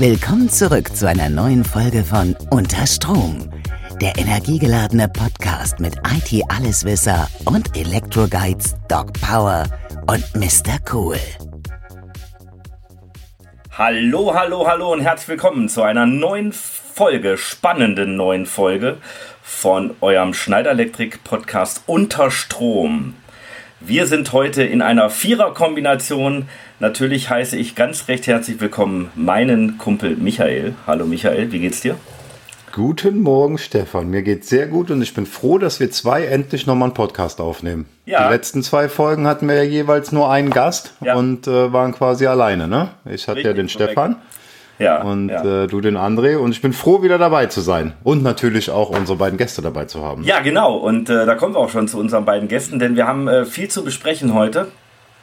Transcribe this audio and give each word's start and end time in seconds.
Willkommen 0.00 0.48
zurück 0.48 0.96
zu 0.96 1.06
einer 1.06 1.28
neuen 1.28 1.62
Folge 1.62 2.02
von 2.02 2.34
Unter 2.50 2.86
Strom, 2.86 3.50
der 4.00 4.16
energiegeladene 4.16 5.10
Podcast 5.10 5.78
mit 5.78 5.94
IT-Alleswisser 5.94 7.28
und 7.44 7.76
Elektroguides 7.76 8.76
Doc 8.88 9.12
Power 9.20 9.66
und 10.06 10.24
Mr. 10.34 10.78
Cool. 10.90 11.18
Hallo, 13.72 14.32
hallo, 14.34 14.66
hallo 14.66 14.90
und 14.90 15.02
herzlich 15.02 15.28
willkommen 15.28 15.68
zu 15.68 15.82
einer 15.82 16.06
neuen 16.06 16.54
Folge, 16.54 17.36
spannenden 17.36 18.16
neuen 18.16 18.46
Folge 18.46 18.96
von 19.42 19.94
eurem 20.00 20.32
Schneider 20.32 20.70
Elektrik 20.70 21.22
Podcast 21.24 21.82
Unter 21.84 22.30
Strom. 22.30 23.16
Wir 23.82 24.06
sind 24.06 24.34
heute 24.34 24.62
in 24.62 24.82
einer 24.82 25.08
Vierer-Kombination. 25.08 26.48
Natürlich 26.80 27.30
heiße 27.30 27.56
ich 27.56 27.74
ganz 27.74 28.08
recht 28.08 28.26
herzlich 28.26 28.60
willkommen 28.60 29.08
meinen 29.14 29.78
Kumpel 29.78 30.16
Michael. 30.16 30.74
Hallo 30.86 31.06
Michael, 31.06 31.50
wie 31.50 31.60
geht's 31.60 31.80
dir? 31.80 31.96
Guten 32.72 33.22
Morgen, 33.22 33.56
Stefan. 33.56 34.10
Mir 34.10 34.20
geht's 34.20 34.50
sehr 34.50 34.66
gut 34.66 34.90
und 34.90 35.00
ich 35.00 35.14
bin 35.14 35.24
froh, 35.24 35.56
dass 35.56 35.80
wir 35.80 35.90
zwei 35.90 36.26
endlich 36.26 36.66
nochmal 36.66 36.88
einen 36.88 36.94
Podcast 36.94 37.40
aufnehmen. 37.40 37.86
Ja. 38.04 38.26
Die 38.26 38.34
letzten 38.34 38.62
zwei 38.62 38.90
Folgen 38.90 39.26
hatten 39.26 39.48
wir 39.48 39.54
ja 39.54 39.62
jeweils 39.62 40.12
nur 40.12 40.30
einen 40.30 40.50
Gast 40.50 40.92
ja. 41.00 41.14
und 41.14 41.46
äh, 41.46 41.72
waren 41.72 41.92
quasi 41.92 42.26
alleine. 42.26 42.68
Ne? 42.68 42.90
Ich 43.06 43.28
hatte 43.28 43.38
Richtig, 43.38 43.44
ja 43.46 43.52
den 43.54 43.66
korrekt. 43.66 43.92
Stefan. 43.92 44.16
Ja, 44.80 45.02
und 45.02 45.28
ja. 45.28 45.64
Äh, 45.64 45.66
du 45.66 45.80
den 45.80 45.96
André. 45.96 46.36
Und 46.36 46.52
ich 46.52 46.62
bin 46.62 46.72
froh, 46.72 47.02
wieder 47.02 47.18
dabei 47.18 47.46
zu 47.46 47.60
sein. 47.60 47.92
Und 48.02 48.22
natürlich 48.22 48.70
auch 48.70 48.88
unsere 48.90 49.18
beiden 49.18 49.38
Gäste 49.38 49.60
dabei 49.60 49.84
zu 49.84 50.02
haben. 50.02 50.24
Ja, 50.24 50.40
genau. 50.40 50.74
Und 50.74 51.10
äh, 51.10 51.26
da 51.26 51.34
kommen 51.34 51.54
wir 51.54 51.58
auch 51.58 51.68
schon 51.68 51.86
zu 51.86 51.98
unseren 51.98 52.24
beiden 52.24 52.48
Gästen, 52.48 52.78
denn 52.78 52.96
wir 52.96 53.06
haben 53.06 53.28
äh, 53.28 53.44
viel 53.44 53.68
zu 53.68 53.84
besprechen 53.84 54.34
heute. 54.34 54.68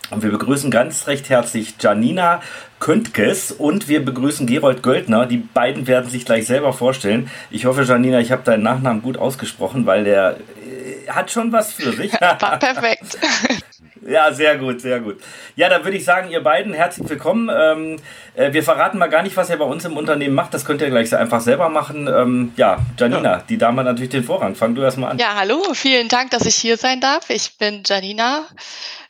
Und 0.10 0.24
wir 0.24 0.32
begrüßen 0.32 0.72
ganz 0.72 1.08
recht 1.08 1.30
herzlich 1.30 1.76
Janina 1.80 2.42
Köntges 2.80 3.52
und 3.52 3.90
wir 3.90 4.06
begrüßen 4.06 4.48
Gerold 4.48 4.82
Göldner. 4.82 5.26
Die 5.26 5.38
beiden 5.38 5.86
werden 5.88 6.10
sich 6.10 6.24
gleich 6.24 6.46
selber 6.46 6.72
vorstellen. 6.72 7.30
Ich 7.50 7.66
hoffe, 7.66 7.84
Janina, 7.84 8.20
ich 8.20 8.32
habe 8.32 8.44
deinen 8.44 8.64
Nachnamen 8.64 9.02
gut 9.02 9.18
ausgesprochen, 9.18 9.86
weil 9.86 10.06
der 10.06 10.38
äh, 10.38 11.10
hat 11.10 11.32
schon 11.32 11.52
was 11.52 11.74
für 11.74 11.92
sich. 11.92 12.12
Perfekt. 12.20 13.18
Ja, 14.08 14.32
sehr 14.32 14.58
gut, 14.58 14.80
sehr 14.80 15.02
gut. 15.02 15.18
Ja, 15.58 15.68
dann 15.68 15.84
würde 15.84 15.98
ich 15.98 16.06
sagen, 16.06 16.30
ihr 16.30 16.42
beiden 16.42 16.74
herzlich 16.74 17.10
willkommen. 17.10 17.50
Ähm, 17.54 17.98
äh, 18.36 18.54
wir 18.54 18.64
verraten 18.64 18.98
mal 18.98 19.08
gar 19.08 19.22
nicht, 19.22 19.36
was 19.36 19.50
ihr 19.50 19.58
bei 19.58 19.66
uns 19.66 19.84
im 19.84 19.98
Unternehmen 19.98 20.34
macht. 20.34 20.54
Das 20.54 20.64
könnt 20.64 20.82
ihr 20.82 20.90
gleich 20.90 21.14
einfach 21.14 21.42
selber 21.42 21.68
machen. 21.68 22.08
Ähm, 22.08 22.54
ja, 22.56 22.78
Janina, 22.98 23.40
ja. 23.40 23.44
die 23.50 23.58
Dame 23.58 23.80
hat 23.80 23.88
natürlich 23.88 24.12
den 24.12 24.24
Vorrang. 24.24 24.56
Fang 24.56 24.76
du 24.76 24.82
erstmal 24.82 25.12
an. 25.12 25.18
Ja, 25.18 25.36
hallo, 25.36 25.62
vielen 25.74 26.08
Dank, 26.08 26.32
dass 26.32 26.46
ich 26.46 26.56
hier 26.56 26.78
sein 26.78 27.02
darf. 27.02 27.30
Ich 27.30 27.58
bin 27.58 27.84
Janina. 27.86 28.46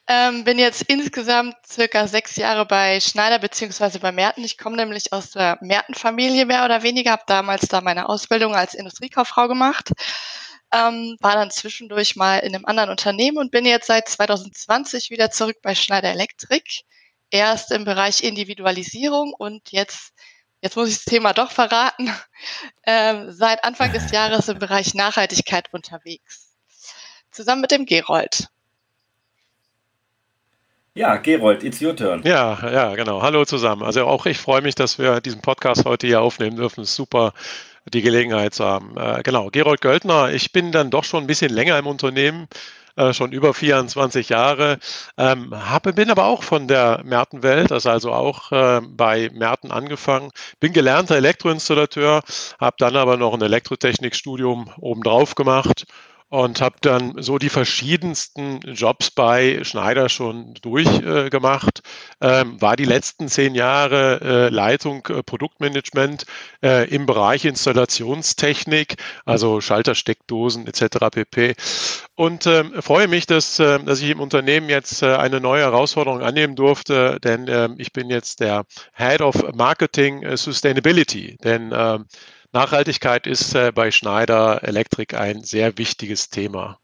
Ähm, 0.07 0.43
bin 0.45 0.57
jetzt 0.57 0.83
insgesamt 0.83 1.55
circa 1.67 2.07
sechs 2.07 2.35
Jahre 2.35 2.65
bei 2.65 2.99
Schneider 2.99 3.37
beziehungsweise 3.37 3.99
bei 3.99 4.11
Merten. 4.11 4.43
Ich 4.43 4.57
komme 4.57 4.77
nämlich 4.77 5.13
aus 5.13 5.31
der 5.31 5.59
Merten-Familie 5.61 6.47
mehr 6.47 6.65
oder 6.65 6.81
weniger, 6.81 7.11
habe 7.11 7.23
damals 7.27 7.67
da 7.67 7.81
meine 7.81 8.09
Ausbildung 8.09 8.55
als 8.55 8.73
Industriekauffrau 8.73 9.47
gemacht 9.47 9.91
ähm, 10.73 11.17
war 11.19 11.35
dann 11.35 11.51
zwischendurch 11.51 12.15
mal 12.15 12.39
in 12.39 12.53
einem 12.53 12.65
anderen 12.65 12.89
Unternehmen 12.89 13.37
und 13.37 13.51
bin 13.51 13.65
jetzt 13.65 13.87
seit 13.87 14.07
2020 14.07 15.09
wieder 15.09 15.31
zurück 15.31 15.57
bei 15.61 15.75
Schneider 15.75 16.09
Electric. 16.09 16.81
Erst 17.29 17.71
im 17.71 17.83
Bereich 17.83 18.23
Individualisierung 18.23 19.33
und 19.37 19.71
jetzt, 19.71 20.13
jetzt 20.61 20.77
muss 20.77 20.89
ich 20.89 20.95
das 20.95 21.05
Thema 21.05 21.33
doch 21.33 21.51
verraten, 21.51 22.09
ähm, 22.85 23.31
seit 23.31 23.63
Anfang 23.63 23.91
des 23.91 24.11
Jahres 24.11 24.47
im 24.47 24.59
Bereich 24.59 24.93
Nachhaltigkeit 24.93 25.73
unterwegs. 25.73 26.55
Zusammen 27.31 27.61
mit 27.61 27.71
dem 27.71 27.85
Gerold. 27.85 28.47
Ja, 30.97 31.17
Gerold, 31.17 31.63
it's 31.63 31.79
your 31.79 31.95
turn. 31.95 32.23
Ja, 32.25 32.57
ja, 32.71 32.95
genau. 32.95 33.21
Hallo 33.21 33.45
zusammen. 33.45 33.83
Also 33.83 34.05
auch 34.05 34.25
ich 34.25 34.39
freue 34.39 34.61
mich, 34.61 34.73
dass 34.73 34.97
wir 34.97 35.21
diesen 35.21 35.41
Podcast 35.41 35.85
heute 35.85 36.07
hier 36.07 36.21
aufnehmen 36.21 36.55
dürfen. 36.55 36.81
Ist 36.81 36.95
super, 36.95 37.33
die 37.93 38.01
Gelegenheit 38.01 38.53
zu 38.53 38.65
haben. 38.65 38.95
Äh, 38.97 39.21
genau, 39.23 39.49
Gerold 39.49 39.81
Göldner, 39.81 40.31
ich 40.31 40.51
bin 40.51 40.71
dann 40.71 40.89
doch 40.89 41.03
schon 41.03 41.23
ein 41.23 41.27
bisschen 41.27 41.51
länger 41.51 41.77
im 41.77 41.87
Unternehmen, 41.87 42.47
äh, 42.95 43.13
schon 43.13 43.31
über 43.31 43.53
24 43.53 44.29
Jahre, 44.29 44.79
ähm, 45.17 45.53
habe, 45.53 45.93
bin 45.93 46.09
aber 46.09 46.25
auch 46.25 46.43
von 46.43 46.67
der 46.67 47.01
Mertenwelt, 47.05 47.71
das 47.71 47.85
also 47.85 48.11
auch 48.11 48.51
äh, 48.51 48.81
bei 48.81 49.29
Merten 49.33 49.71
angefangen, 49.71 50.31
bin 50.59 50.73
gelernter 50.73 51.15
Elektroinstallateur, 51.15 52.23
habe 52.59 52.75
dann 52.79 52.95
aber 52.95 53.17
noch 53.17 53.33
ein 53.33 53.41
Elektrotechnikstudium 53.41 54.71
obendrauf 54.79 55.35
gemacht 55.35 55.85
und 56.29 56.59
habe 56.59 56.75
dann 56.81 57.13
so 57.21 57.37
die 57.37 57.49
verschiedensten 57.49 58.59
Jobs 58.65 59.11
bei 59.11 59.63
Schneider 59.63 60.09
schon 60.09 60.53
durchgemacht. 60.55 61.81
Äh, 62.19 62.41
ähm, 62.41 62.61
war 62.61 62.75
die 62.75 62.85
letzten 62.85 63.29
zehn 63.29 63.55
Jahre 63.55 64.19
äh, 64.21 64.49
Leitung 64.49 65.05
äh, 65.07 65.23
Produktmanagement 65.23 66.25
äh, 66.61 66.89
im 66.93 67.05
Bereich 67.05 67.45
Installationstechnik, 67.45 68.95
also 69.25 69.61
Schalter, 69.61 69.95
Steckdosen 69.95 70.67
etc. 70.67 70.97
pp. 71.11 71.55
Und 72.15 72.45
ähm, 72.45 72.73
freue 72.81 73.07
mich, 73.07 73.25
dass, 73.25 73.59
äh, 73.59 73.79
dass 73.79 74.01
ich 74.01 74.09
im 74.09 74.19
Unternehmen 74.19 74.69
jetzt 74.69 75.03
äh, 75.03 75.15
eine 75.15 75.39
neue 75.39 75.61
Herausforderung 75.61 76.21
annehmen 76.21 76.55
durfte, 76.55 77.19
denn 77.23 77.47
ähm, 77.47 77.75
ich 77.77 77.93
bin 77.93 78.09
jetzt 78.09 78.41
der 78.41 78.65
Head 78.95 79.21
of 79.21 79.53
Marketing 79.53 80.35
Sustainability. 80.35 81.37
Denn 81.43 81.71
ähm, 81.73 82.05
Nachhaltigkeit 82.53 83.27
ist 83.27 83.55
äh, 83.55 83.71
bei 83.73 83.91
Schneider 83.91 84.63
Electric 84.63 85.15
ein 85.15 85.43
sehr 85.43 85.77
wichtiges 85.77 86.29
Thema. 86.29 86.79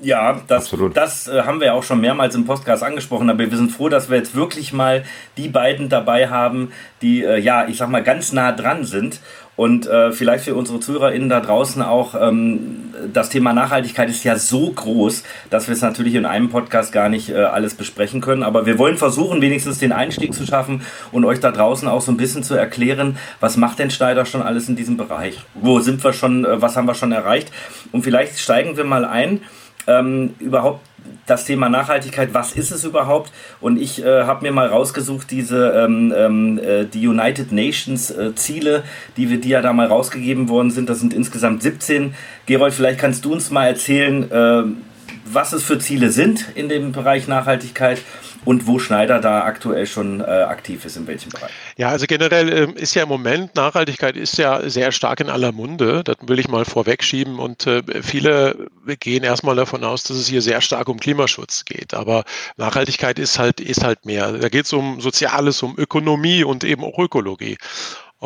Ja, 0.00 0.42
das, 0.46 0.74
das 0.92 1.26
äh, 1.26 1.42
haben 1.42 1.60
wir 1.60 1.72
auch 1.72 1.82
schon 1.82 2.02
mehrmals 2.02 2.34
im 2.34 2.44
Podcast 2.44 2.82
angesprochen, 2.82 3.30
aber 3.30 3.50
wir 3.50 3.56
sind 3.56 3.72
froh, 3.72 3.88
dass 3.88 4.10
wir 4.10 4.18
jetzt 4.18 4.34
wirklich 4.34 4.74
mal 4.74 5.04
die 5.38 5.48
beiden 5.48 5.88
dabei 5.88 6.28
haben, 6.28 6.72
die, 7.00 7.24
äh, 7.24 7.38
ja, 7.38 7.66
ich 7.66 7.78
sag 7.78 7.88
mal, 7.88 8.02
ganz 8.02 8.32
nah 8.32 8.52
dran 8.52 8.84
sind 8.84 9.20
und 9.56 9.86
äh, 9.86 10.12
vielleicht 10.12 10.44
für 10.44 10.54
unsere 10.54 10.80
ZuhörerInnen 10.80 11.30
da 11.30 11.40
draußen 11.40 11.82
auch, 11.82 12.14
ähm, 12.14 12.92
das 13.12 13.30
Thema 13.30 13.54
Nachhaltigkeit 13.54 14.08
ist 14.10 14.22
ja 14.22 14.36
so 14.36 14.70
groß, 14.70 15.22
dass 15.50 15.66
wir 15.66 15.72
es 15.72 15.80
natürlich 15.80 16.14
in 16.14 16.26
einem 16.26 16.50
Podcast 16.50 16.92
gar 16.92 17.08
nicht 17.08 17.30
äh, 17.30 17.36
alles 17.36 17.74
besprechen 17.74 18.20
können. 18.20 18.42
Aber 18.42 18.66
wir 18.66 18.78
wollen 18.78 18.98
versuchen, 18.98 19.40
wenigstens 19.40 19.78
den 19.78 19.92
Einstieg 19.92 20.34
zu 20.34 20.46
schaffen 20.46 20.82
und 21.10 21.24
euch 21.24 21.40
da 21.40 21.52
draußen 21.52 21.88
auch 21.88 22.02
so 22.02 22.12
ein 22.12 22.18
bisschen 22.18 22.42
zu 22.42 22.54
erklären, 22.54 23.16
was 23.40 23.56
macht 23.56 23.78
denn 23.78 23.90
Schneider 23.90 24.26
schon 24.26 24.42
alles 24.42 24.68
in 24.68 24.76
diesem 24.76 24.98
Bereich? 24.98 25.38
Wo 25.54 25.80
sind 25.80 26.04
wir 26.04 26.12
schon, 26.12 26.44
äh, 26.44 26.60
was 26.60 26.76
haben 26.76 26.86
wir 26.86 26.94
schon 26.94 27.12
erreicht? 27.12 27.50
Und 27.92 28.02
vielleicht 28.02 28.38
steigen 28.38 28.76
wir 28.76 28.84
mal 28.84 29.06
ein 29.06 29.40
ähm, 29.86 30.34
überhaupt 30.38 30.80
das 31.26 31.44
Thema 31.44 31.68
Nachhaltigkeit, 31.68 32.32
was 32.32 32.52
ist 32.52 32.70
es 32.70 32.84
überhaupt? 32.84 33.32
Und 33.60 33.80
ich 33.80 34.02
äh, 34.02 34.22
habe 34.22 34.44
mir 34.44 34.52
mal 34.52 34.68
rausgesucht, 34.68 35.30
diese 35.30 35.70
ähm, 35.70 36.14
ähm, 36.16 36.58
äh, 36.58 36.84
die 36.84 37.06
United 37.06 37.52
Nations 37.52 38.10
äh, 38.10 38.34
Ziele, 38.34 38.84
die 39.16 39.28
wir 39.28 39.40
die 39.40 39.50
ja 39.50 39.60
da 39.60 39.72
mal 39.72 39.86
rausgegeben 39.86 40.48
worden 40.48 40.70
sind. 40.70 40.88
Das 40.88 41.00
sind 41.00 41.12
insgesamt 41.12 41.62
17. 41.62 42.14
Gerold, 42.46 42.74
vielleicht 42.74 43.00
kannst 43.00 43.24
du 43.24 43.32
uns 43.32 43.50
mal 43.50 43.66
erzählen, 43.66 44.30
äh, 44.30 44.62
was 45.24 45.52
es 45.52 45.64
für 45.64 45.78
Ziele 45.78 46.10
sind 46.10 46.46
in 46.54 46.68
dem 46.68 46.92
Bereich 46.92 47.26
Nachhaltigkeit 47.26 47.98
und 48.46 48.66
wo 48.66 48.78
Schneider 48.78 49.20
da 49.20 49.42
aktuell 49.42 49.86
schon 49.86 50.20
äh, 50.20 50.24
aktiv 50.24 50.84
ist, 50.84 50.96
in 50.96 51.06
welchem 51.06 51.30
Bereich. 51.30 51.50
Ja, 51.76 51.88
also 51.88 52.06
generell 52.06 52.48
äh, 52.48 52.80
ist 52.80 52.94
ja 52.94 53.02
im 53.02 53.08
Moment 53.08 53.54
Nachhaltigkeit 53.56 54.16
ist 54.16 54.38
ja 54.38 54.70
sehr 54.70 54.92
stark 54.92 55.20
in 55.20 55.28
aller 55.28 55.52
Munde. 55.52 56.02
Das 56.04 56.16
will 56.22 56.38
ich 56.38 56.48
mal 56.48 56.64
vorwegschieben 56.64 57.38
und 57.38 57.66
äh, 57.66 57.82
viele 58.02 58.68
gehen 59.00 59.24
erstmal 59.24 59.56
davon 59.56 59.82
aus, 59.84 60.04
dass 60.04 60.16
es 60.16 60.28
hier 60.28 60.42
sehr 60.42 60.60
stark 60.60 60.88
um 60.88 61.00
Klimaschutz 61.00 61.64
geht. 61.64 61.92
Aber 61.92 62.24
Nachhaltigkeit 62.56 63.18
ist 63.18 63.38
halt, 63.38 63.60
ist 63.60 63.84
halt 63.84 64.06
mehr. 64.06 64.32
Da 64.32 64.48
geht 64.48 64.66
es 64.66 64.72
um 64.72 65.00
Soziales, 65.00 65.62
um 65.62 65.74
Ökonomie 65.76 66.44
und 66.44 66.62
eben 66.62 66.84
auch 66.84 66.98
Ökologie. 66.98 67.58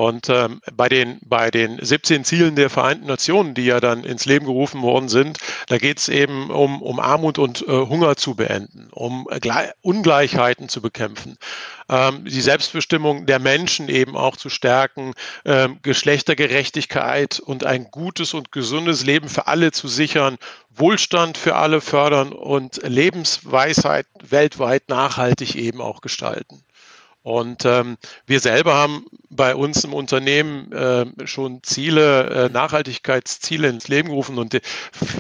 Und 0.01 0.31
ähm, 0.31 0.63
bei, 0.75 0.89
den, 0.89 1.19
bei 1.21 1.51
den 1.51 1.79
17 1.79 2.25
Zielen 2.25 2.57
der 2.57 2.71
Vereinten 2.71 3.07
Nationen, 3.07 3.53
die 3.53 3.67
ja 3.67 3.81
dann 3.81 4.03
ins 4.03 4.25
Leben 4.25 4.47
gerufen 4.47 4.81
worden 4.81 5.11
sind, 5.11 5.37
da 5.67 5.77
geht 5.77 5.99
es 5.99 6.09
eben 6.09 6.49
um, 6.49 6.81
um 6.81 6.99
Armut 6.99 7.39
und 7.39 7.61
äh, 7.61 7.67
Hunger 7.67 8.17
zu 8.17 8.35
beenden, 8.35 8.89
um 8.93 9.27
Gle 9.27 9.75
Ungleichheiten 9.83 10.71
zu 10.71 10.81
bekämpfen, 10.81 11.37
ähm, 11.91 12.25
die 12.25 12.41
Selbstbestimmung 12.41 13.27
der 13.27 13.41
Menschen 13.41 13.91
eben 13.91 14.17
auch 14.17 14.39
zu 14.39 14.49
stärken, 14.49 15.13
ähm, 15.45 15.81
Geschlechtergerechtigkeit 15.83 17.39
und 17.39 17.67
ein 17.67 17.91
gutes 17.91 18.33
und 18.33 18.53
gesundes 18.53 19.05
Leben 19.05 19.29
für 19.29 19.49
alle 19.49 19.71
zu 19.71 19.87
sichern, 19.87 20.39
Wohlstand 20.71 21.37
für 21.37 21.57
alle 21.57 21.83
fördern 21.83 22.33
und 22.33 22.81
Lebensweisheit 22.85 24.07
weltweit 24.23 24.89
nachhaltig 24.89 25.57
eben 25.57 25.83
auch 25.83 26.01
gestalten. 26.01 26.65
Und 27.23 27.67
ähm, 27.67 27.99
wir 28.27 28.41
selber 28.41 28.75
haben 28.75 29.05
bei 29.29 29.55
uns 29.55 29.85
im 29.85 29.93
Unternehmen 29.93 30.73
äh, 30.73 31.05
schon 31.27 31.63
Ziele, 31.63 32.31
äh, 32.31 32.49
Nachhaltigkeitsziele 32.49 33.69
ins 33.69 33.89
Leben 33.89 34.09
gerufen. 34.09 34.39
Und 34.39 34.55
äh, 34.55 34.61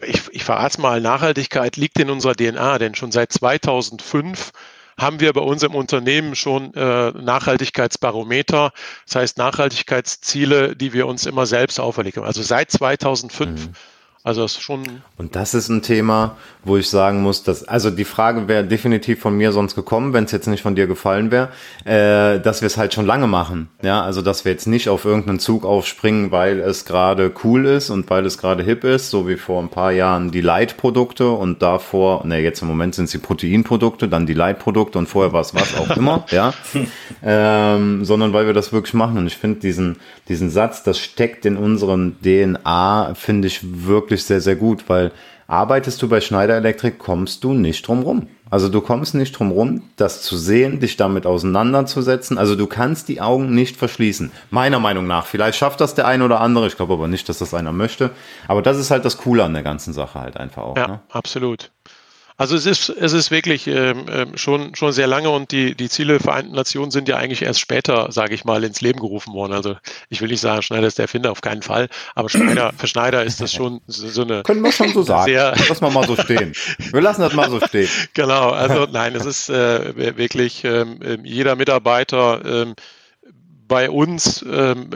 ich, 0.07 0.23
ich 0.31 0.45
verrate 0.45 0.81
mal, 0.81 1.01
Nachhaltigkeit 1.01 1.77
liegt 1.77 1.99
in 1.99 2.09
unserer 2.09 2.35
DNA, 2.35 2.79
denn 2.79 2.95
schon 2.95 3.13
seit 3.13 3.33
2005 3.33 4.53
haben 4.99 5.21
wir 5.21 5.33
bei 5.33 5.41
uns 5.41 5.63
im 5.63 5.75
Unternehmen 5.75 6.35
schon 6.35 6.75
äh, 6.75 7.11
Nachhaltigkeitsbarometer, 7.11 8.73
das 9.07 9.17
heißt 9.17 9.39
Nachhaltigkeitsziele, 9.39 10.77
die 10.77 10.93
wir 10.93 11.07
uns 11.07 11.27
immer 11.27 11.47
selbst 11.47 11.81
auferlegen. 11.81 12.23
Also 12.23 12.43
seit 12.43 12.71
2005. 12.71 13.69
Mhm 13.69 13.75
Also 14.23 14.43
das 14.43 14.53
ist 14.53 14.63
schon. 14.63 14.83
Und 15.17 15.35
das 15.35 15.55
ist 15.55 15.71
ein 15.71 15.81
Thema, 15.81 16.37
wo 16.63 16.77
ich 16.77 16.91
sagen 16.91 17.23
muss, 17.23 17.43
dass, 17.43 17.67
also 17.67 17.89
die 17.91 18.05
Frage 18.05 18.49
wäre 18.49 18.65
definitiv 18.65 19.19
von 19.19 19.35
mir 19.35 19.51
sonst 19.51 19.75
gekommen, 19.75 20.13
wenn 20.13 20.25
es 20.25 20.33
jetzt 20.33 20.47
nicht 20.47 20.61
von 20.61 20.75
dir 20.75 20.87
gefallen 20.87 21.31
wäre, 21.31 21.49
äh, 21.87 22.39
dass 22.39 22.61
wir 22.61 22.67
es 22.67 22.77
halt 22.77 22.93
schon 22.93 23.07
lange 23.07 23.27
machen. 23.27 23.71
Ja, 23.81 24.03
also 24.03 24.21
dass 24.21 24.45
wir 24.45 24.53
jetzt 24.53 24.67
nicht 24.67 24.91
auf 24.91 25.07
irgendeinen 25.07 25.39
Zug 25.39 25.65
aufspringen, 25.65 26.31
weil 26.33 26.61
es 26.61 26.85
gerade 26.85 27.33
cool 27.45 27.65
ist 27.65 27.89
und 27.89 28.11
weil 28.11 28.27
es 28.27 28.37
gerade 28.37 28.63
hip 28.63 28.85
ist, 28.85 29.09
so 29.09 29.27
wie 29.27 29.37
vor 29.37 29.63
ein 29.63 29.71
paar 29.71 29.91
Jahren 29.91 30.31
die 30.31 30.43
Light-Produkte 30.43 31.31
und 31.31 31.63
davor, 31.63 32.27
ne, 32.27 32.41
jetzt 32.41 32.61
im 32.61 32.69
Moment 32.69 32.95
sind 32.95 33.07
es 33.07 33.13
die 33.13 33.19
Proteinprodukte, 33.19 34.07
dann 34.07 34.27
die 34.27 34.35
Light-Produkte 34.35 34.99
und 34.99 35.07
vorher 35.07 35.33
war 35.33 35.41
es 35.41 35.55
was 35.55 35.75
auch 35.79 35.97
immer, 35.97 36.27
ja. 36.31 36.53
Ähm, 37.23 38.05
sondern 38.05 38.35
weil 38.35 38.45
wir 38.45 38.53
das 38.53 38.71
wirklich 38.71 38.93
machen. 38.93 39.17
Und 39.17 39.27
ich 39.29 39.39
finde 39.39 39.61
diesen, 39.61 39.97
diesen 40.29 40.51
Satz, 40.51 40.83
das 40.83 40.99
steckt 40.99 41.47
in 41.47 41.57
unseren 41.57 42.17
DNA, 42.23 43.15
finde 43.15 43.49
ich 43.49 43.61
wirklich 43.63 44.10
sehr, 44.19 44.41
sehr 44.41 44.57
gut, 44.57 44.89
weil 44.89 45.13
arbeitest 45.47 46.01
du 46.03 46.09
bei 46.09 46.21
Schneider 46.21 46.57
Electric, 46.57 46.97
kommst 46.99 47.45
du 47.45 47.53
nicht 47.53 47.87
drum 47.87 48.03
rum. 48.03 48.29
Also 48.51 48.69
du 48.69 48.81
kommst 48.81 49.15
nicht 49.15 49.39
drum 49.39 49.53
rum, 49.53 49.83
das 49.97 50.23
zu 50.23 50.37
sehen, 50.37 50.81
dich 50.81 50.97
damit 50.97 51.25
auseinanderzusetzen. 51.25 52.37
Also 52.37 52.57
du 52.57 52.67
kannst 52.67 53.09
die 53.09 53.21
Augen 53.21 53.55
nicht 53.55 53.77
verschließen. 53.77 54.33
Meiner 54.51 54.81
Meinung 54.81 55.07
nach. 55.07 55.27
Vielleicht 55.27 55.57
schafft 55.57 55.81
das 55.81 55.95
der 55.95 56.07
eine 56.07 56.25
oder 56.25 56.41
andere. 56.41 56.67
Ich 56.67 56.77
glaube 56.77 56.95
aber 56.95 57.07
nicht, 57.07 57.29
dass 57.29 57.39
das 57.39 57.55
einer 57.55 57.73
möchte. 57.73 58.11
Aber 58.49 58.61
das 58.61 58.77
ist 58.77 58.91
halt 58.91 59.05
das 59.05 59.19
Coole 59.19 59.45
an 59.45 59.55
der 59.55 59.63
ganzen 59.63 59.93
Sache 59.93 60.21
halt 60.21 60.37
einfach 60.37 60.63
auch. 60.63 60.77
Ja, 60.77 60.89
ne? 60.89 61.01
absolut. 61.11 61.71
Also 62.41 62.57
es 62.57 62.65
ist, 62.65 62.89
es 62.89 63.13
ist 63.13 63.31
wirklich 63.31 63.67
ähm, 63.67 64.07
ähm, 64.11 64.35
schon, 64.35 64.75
schon 64.75 64.93
sehr 64.93 65.07
lange 65.07 65.29
und 65.29 65.53
die, 65.53 65.75
die 65.75 65.91
Ziele 65.91 66.15
der 66.15 66.21
Vereinten 66.21 66.55
Nationen 66.55 66.91
sind 66.91 67.07
ja 67.07 67.19
eigentlich 67.19 67.43
erst 67.43 67.61
später, 67.61 68.11
sage 68.13 68.33
ich 68.35 68.47
mal, 68.47 68.65
ins 68.65 68.81
Leben 68.81 68.99
gerufen 68.99 69.35
worden. 69.35 69.53
Also 69.53 69.77
ich 70.09 70.23
will 70.23 70.29
nicht 70.29 70.41
sagen, 70.41 70.63
Schneider 70.63 70.87
ist 70.87 70.97
der 70.97 71.03
Erfinder, 71.03 71.33
auf 71.33 71.43
keinen 71.43 71.61
Fall, 71.61 71.91
aber 72.15 72.31
Schneider, 72.31 72.73
für 72.79 72.87
Schneider 72.87 73.25
ist 73.25 73.43
das 73.43 73.53
schon 73.53 73.83
so, 73.87 74.23
eine... 74.23 74.43
Können 74.43 74.63
wir 74.63 74.73
schon 74.73 74.91
so 74.95 75.03
sagen, 75.03 75.27
sehr, 75.31 75.55
lassen 75.69 75.83
wir 75.83 75.91
mal 75.91 76.07
so 76.07 76.17
stehen. 76.17 76.55
Wir 76.79 77.03
lassen 77.03 77.21
das 77.21 77.35
mal 77.35 77.51
so 77.51 77.61
stehen. 77.61 77.91
genau, 78.15 78.49
also 78.53 78.87
nein, 78.91 79.15
es 79.15 79.27
ist 79.27 79.51
äh, 79.51 80.17
wirklich 80.17 80.65
ähm, 80.65 80.99
jeder 81.23 81.57
Mitarbeiter... 81.57 82.41
Ähm, 82.43 82.75
bei 83.71 83.89
uns 83.89 84.45
ähm, 84.51 84.91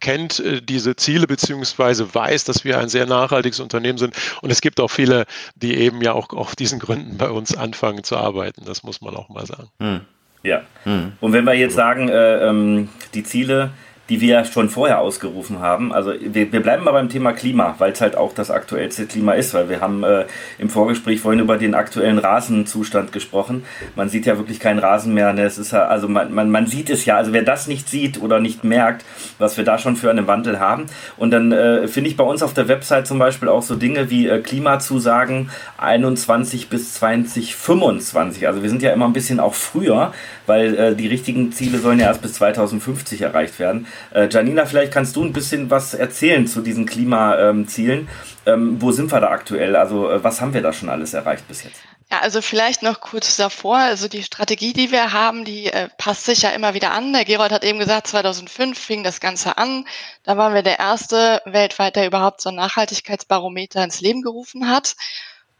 kennt 0.00 0.40
äh, 0.40 0.62
diese 0.62 0.96
Ziele 0.96 1.26
beziehungsweise 1.26 2.14
weiß, 2.14 2.44
dass 2.44 2.64
wir 2.64 2.78
ein 2.78 2.88
sehr 2.88 3.04
nachhaltiges 3.04 3.60
Unternehmen 3.60 3.98
sind. 3.98 4.14
Und 4.40 4.50
es 4.50 4.62
gibt 4.62 4.80
auch 4.80 4.88
viele, 4.88 5.26
die 5.56 5.76
eben 5.76 6.00
ja 6.00 6.14
auch 6.14 6.30
auf 6.30 6.56
diesen 6.56 6.78
Gründen 6.78 7.18
bei 7.18 7.28
uns 7.28 7.54
anfangen 7.54 8.02
zu 8.02 8.16
arbeiten. 8.16 8.62
Das 8.64 8.82
muss 8.82 9.02
man 9.02 9.14
auch 9.14 9.28
mal 9.28 9.44
sagen. 9.44 9.68
Hm. 9.78 10.00
Ja. 10.42 10.62
Hm. 10.84 11.12
Und 11.20 11.32
wenn 11.34 11.44
wir 11.44 11.52
jetzt 11.52 11.74
sagen, 11.74 12.08
äh, 12.08 12.48
ähm, 12.48 12.88
die 13.12 13.24
Ziele, 13.24 13.72
die 14.08 14.20
wir 14.20 14.44
schon 14.44 14.70
vorher 14.70 15.00
ausgerufen 15.00 15.60
haben. 15.60 15.92
Also 15.92 16.12
wir, 16.18 16.50
wir 16.50 16.62
bleiben 16.62 16.84
mal 16.84 16.92
beim 16.92 17.10
Thema 17.10 17.32
Klima, 17.32 17.74
weil 17.78 17.92
es 17.92 18.00
halt 18.00 18.16
auch 18.16 18.32
das 18.32 18.50
aktuellste 18.50 19.06
Klima 19.06 19.32
ist, 19.32 19.52
weil 19.52 19.68
wir 19.68 19.80
haben 19.80 20.02
äh, 20.02 20.24
im 20.58 20.70
Vorgespräch 20.70 21.20
vorhin 21.20 21.40
über 21.40 21.58
den 21.58 21.74
aktuellen 21.74 22.18
Rasenzustand 22.18 23.12
gesprochen. 23.12 23.64
Man 23.96 24.08
sieht 24.08 24.24
ja 24.24 24.38
wirklich 24.38 24.60
keinen 24.60 24.78
Rasen 24.78 25.12
mehr. 25.12 25.32
Ne? 25.34 25.42
Es 25.42 25.58
ist 25.58 25.72
ja, 25.72 25.86
also 25.86 26.08
man, 26.08 26.32
man, 26.32 26.50
man 26.50 26.66
sieht 26.66 26.88
es 26.88 27.04
ja, 27.04 27.16
also 27.16 27.32
wer 27.32 27.42
das 27.42 27.66
nicht 27.66 27.88
sieht 27.88 28.20
oder 28.20 28.40
nicht 28.40 28.64
merkt, 28.64 29.04
was 29.38 29.58
wir 29.58 29.64
da 29.64 29.78
schon 29.78 29.96
für 29.96 30.10
einen 30.10 30.26
Wandel 30.26 30.58
haben. 30.58 30.86
Und 31.18 31.30
dann 31.30 31.52
äh, 31.52 31.86
finde 31.86 32.08
ich 32.08 32.16
bei 32.16 32.24
uns 32.24 32.42
auf 32.42 32.54
der 32.54 32.68
Website 32.68 33.06
zum 33.06 33.18
Beispiel 33.18 33.48
auch 33.48 33.62
so 33.62 33.76
Dinge 33.76 34.10
wie 34.10 34.26
äh, 34.26 34.40
Klimazusagen 34.40 35.50
21 35.76 36.70
bis 36.70 36.94
2025. 36.94 38.46
Also 38.46 38.62
wir 38.62 38.70
sind 38.70 38.80
ja 38.80 38.92
immer 38.92 39.04
ein 39.04 39.12
bisschen 39.12 39.38
auch 39.38 39.54
früher, 39.54 40.12
weil 40.48 40.76
äh, 40.76 40.94
die 40.96 41.06
richtigen 41.06 41.52
Ziele 41.52 41.78
sollen 41.78 42.00
ja 42.00 42.06
erst 42.06 42.22
bis 42.22 42.34
2050 42.34 43.20
erreicht 43.20 43.58
werden. 43.58 43.86
Äh, 44.12 44.28
Janina, 44.30 44.66
vielleicht 44.66 44.92
kannst 44.92 45.14
du 45.16 45.24
ein 45.24 45.32
bisschen 45.32 45.70
was 45.70 45.94
erzählen 45.94 46.46
zu 46.46 46.62
diesen 46.62 46.86
Klimazielen. 46.86 48.08
Ähm, 48.46 48.80
wo 48.80 48.90
sind 48.92 49.12
wir 49.12 49.20
da 49.20 49.30
aktuell? 49.30 49.76
Also 49.76 50.10
äh, 50.10 50.24
was 50.24 50.40
haben 50.40 50.54
wir 50.54 50.62
da 50.62 50.72
schon 50.72 50.88
alles 50.88 51.14
erreicht 51.14 51.46
bis 51.46 51.64
jetzt? 51.64 51.80
Ja, 52.10 52.20
also 52.20 52.40
vielleicht 52.40 52.82
noch 52.82 53.00
kurz 53.00 53.36
davor. 53.36 53.76
Also 53.76 54.08
die 54.08 54.22
Strategie, 54.22 54.72
die 54.72 54.90
wir 54.90 55.12
haben, 55.12 55.44
die 55.44 55.66
äh, 55.66 55.88
passt 55.98 56.24
sich 56.24 56.42
ja 56.42 56.50
immer 56.50 56.72
wieder 56.72 56.92
an. 56.92 57.12
Der 57.12 57.26
Gerold 57.26 57.52
hat 57.52 57.64
eben 57.64 57.78
gesagt, 57.78 58.06
2005 58.06 58.78
fing 58.78 59.04
das 59.04 59.20
Ganze 59.20 59.58
an. 59.58 59.84
Da 60.24 60.38
waren 60.38 60.54
wir 60.54 60.62
der 60.62 60.78
erste 60.78 61.42
weltweit, 61.44 61.96
der 61.96 62.06
überhaupt 62.06 62.40
so 62.40 62.48
ein 62.48 62.54
Nachhaltigkeitsbarometer 62.54 63.84
ins 63.84 64.00
Leben 64.00 64.22
gerufen 64.22 64.70
hat. 64.70 64.96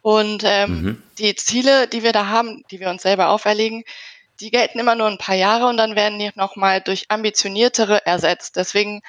Und 0.00 0.42
ähm, 0.46 0.70
mhm. 0.70 1.02
die 1.18 1.34
Ziele, 1.34 1.86
die 1.86 2.02
wir 2.02 2.12
da 2.12 2.28
haben, 2.28 2.62
die 2.70 2.80
wir 2.80 2.88
uns 2.88 3.02
selber 3.02 3.28
auferlegen, 3.28 3.84
die 4.40 4.50
gelten 4.50 4.78
immer 4.78 4.94
nur 4.94 5.08
ein 5.08 5.18
paar 5.18 5.34
Jahre 5.34 5.66
und 5.66 5.76
dann 5.76 5.96
werden 5.96 6.18
die 6.18 6.30
nochmal 6.34 6.80
durch 6.80 7.06
ambitioniertere 7.10 8.06
ersetzt. 8.06 8.56
Deswegen 8.56 9.02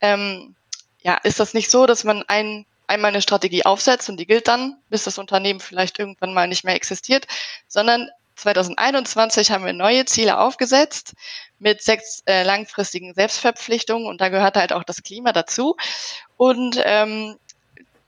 ähm, 0.00 0.54
ja, 1.02 1.16
ist 1.22 1.40
das 1.40 1.54
nicht 1.54 1.70
so, 1.70 1.86
dass 1.86 2.04
man 2.04 2.24
ein, 2.28 2.66
einmal 2.86 3.10
eine 3.10 3.22
Strategie 3.22 3.64
aufsetzt 3.64 4.08
und 4.08 4.18
die 4.18 4.26
gilt 4.26 4.48
dann, 4.48 4.76
bis 4.90 5.04
das 5.04 5.18
Unternehmen 5.18 5.60
vielleicht 5.60 5.98
irgendwann 5.98 6.34
mal 6.34 6.48
nicht 6.48 6.64
mehr 6.64 6.74
existiert, 6.74 7.26
sondern 7.68 8.10
2021 8.36 9.50
haben 9.50 9.64
wir 9.64 9.72
neue 9.72 10.06
Ziele 10.06 10.38
aufgesetzt 10.38 11.14
mit 11.58 11.82
sechs 11.82 12.22
äh, 12.26 12.42
langfristigen 12.42 13.14
Selbstverpflichtungen 13.14 14.06
und 14.06 14.20
da 14.20 14.28
gehört 14.28 14.56
halt 14.56 14.72
auch 14.72 14.82
das 14.82 15.02
Klima 15.02 15.32
dazu. 15.32 15.76
Und 16.36 16.80
ähm, 16.84 17.36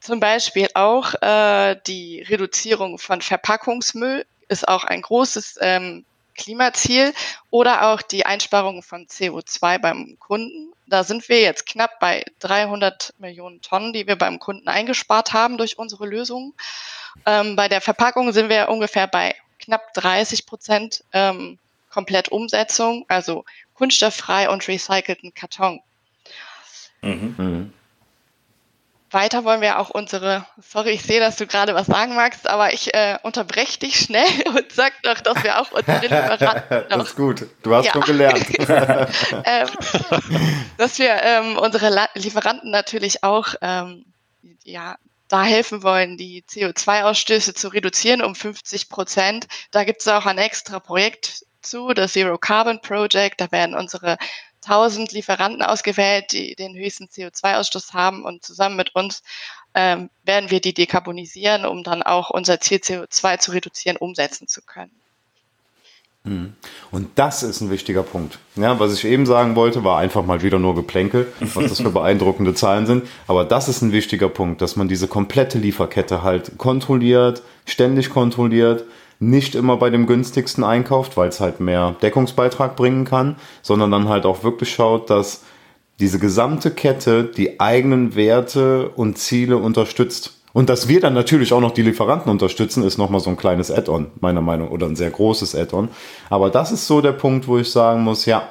zum 0.01 0.21
Beispiel 0.21 0.69
auch 0.75 1.15
äh, 1.23 1.77
die 1.87 2.23
Reduzierung 2.23 2.99
von 2.99 3.21
Verpackungsmüll 3.21 4.27
ist 4.49 4.69
auch 4.69 4.85
ein 4.85 5.03
großes 5.03 5.59
ähm, 5.61 6.05
Klimaziel 6.37 7.13
oder 7.51 7.89
auch 7.89 8.03
die 8.03 8.27
Einsparung 8.27 8.83
von 8.83 9.07
CO2 9.07 9.79
beim 9.79 10.17
Kunden. 10.19 10.73
Da 10.87 11.05
sind 11.05 11.29
wir 11.29 11.41
jetzt 11.41 11.67
knapp 11.67 11.99
bei 11.99 12.25
300 12.41 13.15
Millionen 13.19 13.61
Tonnen, 13.61 13.93
die 13.93 14.07
wir 14.07 14.17
beim 14.17 14.39
Kunden 14.39 14.69
eingespart 14.69 15.33
haben 15.33 15.59
durch 15.59 15.79
unsere 15.79 16.07
Lösung. 16.07 16.55
Ähm, 17.25 17.57
bei 17.57 17.69
der 17.69 17.81
Verpackung 17.81 18.33
sind 18.33 18.49
wir 18.49 18.69
ungefähr 18.69 19.07
bei 19.07 19.35
knapp 19.59 19.95
30 19.95 20.47
Prozent 20.47 21.05
ähm, 21.13 21.59
komplett 21.91 22.29
Umsetzung, 22.29 23.05
also 23.09 23.45
kunststofffrei 23.75 24.51
und 24.51 24.69
recycelten 24.69 25.35
Karton. 25.35 25.81
Mhm. 27.03 27.73
Weiter 29.11 29.45
wollen 29.45 29.61
wir 29.61 29.79
auch 29.79 29.91
unsere, 29.91 30.45
sorry, 30.61 30.91
ich 30.91 31.03
sehe, 31.03 31.21
dass 31.21 31.37
du 31.37 31.47
gerade 31.47 31.75
was 31.75 31.87
sagen 31.87 32.17
magst, 32.17 32.49
aber 32.49 32.73
ich 32.73 32.93
äh, 32.93 33.19
unterbreche 33.23 33.79
dich 33.79 34.01
schnell 34.01 34.27
und 34.49 34.73
sag 34.73 35.01
doch, 35.03 35.21
dass 35.21 35.43
wir 35.45 35.61
auch 35.61 35.71
unsere 35.71 36.01
Lieferanten 36.01 36.85
Das 36.89 37.03
ist 37.09 37.17
gut, 37.17 37.47
du 37.63 37.75
hast 37.75 37.87
ja. 37.87 37.93
schon 37.93 38.03
gelernt. 38.03 38.47
ähm, 38.59 39.69
dass 40.77 40.99
wir 40.99 41.23
ähm, 41.23 41.57
unsere 41.57 41.89
La 41.89 42.09
Lieferanten 42.15 42.71
natürlich 42.71 43.23
auch 43.23 43.55
ähm, 43.63 44.05
ja, 44.65 44.97
da 45.29 45.45
helfen 45.45 45.83
wollen, 45.83 46.17
die 46.17 46.43
CO2-Ausstöße 46.43 47.55
zu 47.55 47.69
reduzieren 47.69 48.23
um 48.23 48.35
50 48.35 48.89
Prozent. 48.89 49.47
Da 49.71 49.85
gibt 49.85 50.01
es 50.01 50.09
auch 50.09 50.27
ein 50.27 50.39
extra 50.39 50.81
Projekt 50.81 51.45
zu, 51.63 51.93
das 51.95 52.13
Zero 52.13 52.39
Carbon 52.39 52.81
Project. 52.81 53.41
Da 53.41 53.51
werden 53.51 53.75
unsere 53.75 54.19
1000 54.67 55.13
Lieferanten 55.13 55.63
ausgewählt, 55.63 56.33
die 56.33 56.55
den 56.55 56.75
höchsten 56.75 57.07
CO2-Ausstoß 57.07 57.95
haben 57.95 58.25
und 58.25 58.45
zusammen 58.45 58.77
mit 58.77 58.95
uns 58.95 59.23
ähm, 59.75 60.11
werden 60.25 60.51
wir 60.51 60.61
die 60.61 60.75
dekarbonisieren, 60.75 61.65
um 61.65 61.83
dann 61.83 62.03
auch 62.03 62.31
unser 62.31 62.61
Ziel 62.61 62.79
CO2 62.79 63.39
zu 63.39 63.53
reduzieren, 63.53 63.97
umsetzen 63.97 64.49
zu 64.49 64.63
können. 64.63 64.93
Hm. 66.25 66.55
Und 66.91 67.11
das 67.15 67.45
ist 67.45 67.61
ein 67.61 67.71
wichtiger 67.71 68.03
Punkt. 68.03 68.39
Ja, 68.57 68.81
was 68.81 68.93
ich 68.95 69.05
eben 69.05 69.27
sagen 69.27 69.55
wollte, 69.55 69.85
war 69.85 69.99
einfach 69.99 70.25
mal 70.25 70.43
wieder 70.43 70.59
nur 70.59 70.75
Geplänkel, 70.75 71.33
was 71.41 71.69
das 71.69 71.81
für 71.81 71.91
beeindruckende 71.93 72.53
Zahlen 72.53 72.87
sind. 72.87 73.07
Aber 73.29 73.45
das 73.45 73.69
ist 73.69 73.81
ein 73.83 73.93
wichtiger 73.93 74.29
Punkt, 74.29 74.61
dass 74.61 74.75
man 74.75 74.89
diese 74.89 75.07
komplette 75.07 75.59
Lieferkette 75.59 76.23
halt 76.23 76.59
kontrolliert, 76.59 77.43
ständig 77.65 78.11
kontrolliert, 78.11 78.85
nicht 79.19 79.55
immer 79.55 79.77
bei 79.77 79.91
dem 79.91 80.07
günstigsten 80.07 80.65
einkauft, 80.65 81.17
weil 81.17 81.29
es 81.29 81.41
halt 81.41 81.61
mehr 81.61 81.97
Deckungsbeitrag 82.03 82.77
bringen 82.77 83.05
kann, 83.05 83.37
sondern 83.63 83.91
dann 83.91 84.09
halt 84.09 84.27
auch 84.27 84.45
wirklich 84.45 84.73
schaut, 84.73 85.11
dass 85.11 85.43
diese 85.99 86.19
gesamte 86.19 86.71
Kette 86.71 87.25
die 87.25 87.59
eigenen 87.59 88.15
Werte 88.15 88.91
und 88.91 89.17
Ziele 89.19 89.57
unterstützt. 89.57 90.33
Und 90.53 90.71
dass 90.71 90.89
wir 90.89 91.01
dann 91.01 91.15
natürlich 91.15 91.53
auch 91.53 91.61
noch 91.61 91.73
die 91.73 91.83
Lieferanten 91.83 92.31
unterstützen, 92.31 92.83
ist 92.83 92.99
nochmal 92.99 93.21
so 93.21 93.31
ein 93.31 93.37
kleines 93.37 93.71
Add-on, 93.71 94.07
meiner 94.21 94.41
Meinung, 94.41 94.69
oder 94.69 94.87
ein 94.87 94.97
sehr 94.97 95.11
großes 95.11 95.55
Add-on. 95.55 95.89
Aber 96.31 96.51
das 96.51 96.73
ist 96.73 96.87
so 96.87 97.01
der 97.01 97.13
Punkt, 97.13 97.47
wo 97.47 97.59
ich 97.59 97.71
sagen 97.71 98.03
muss, 98.03 98.25
ja, 98.25 98.49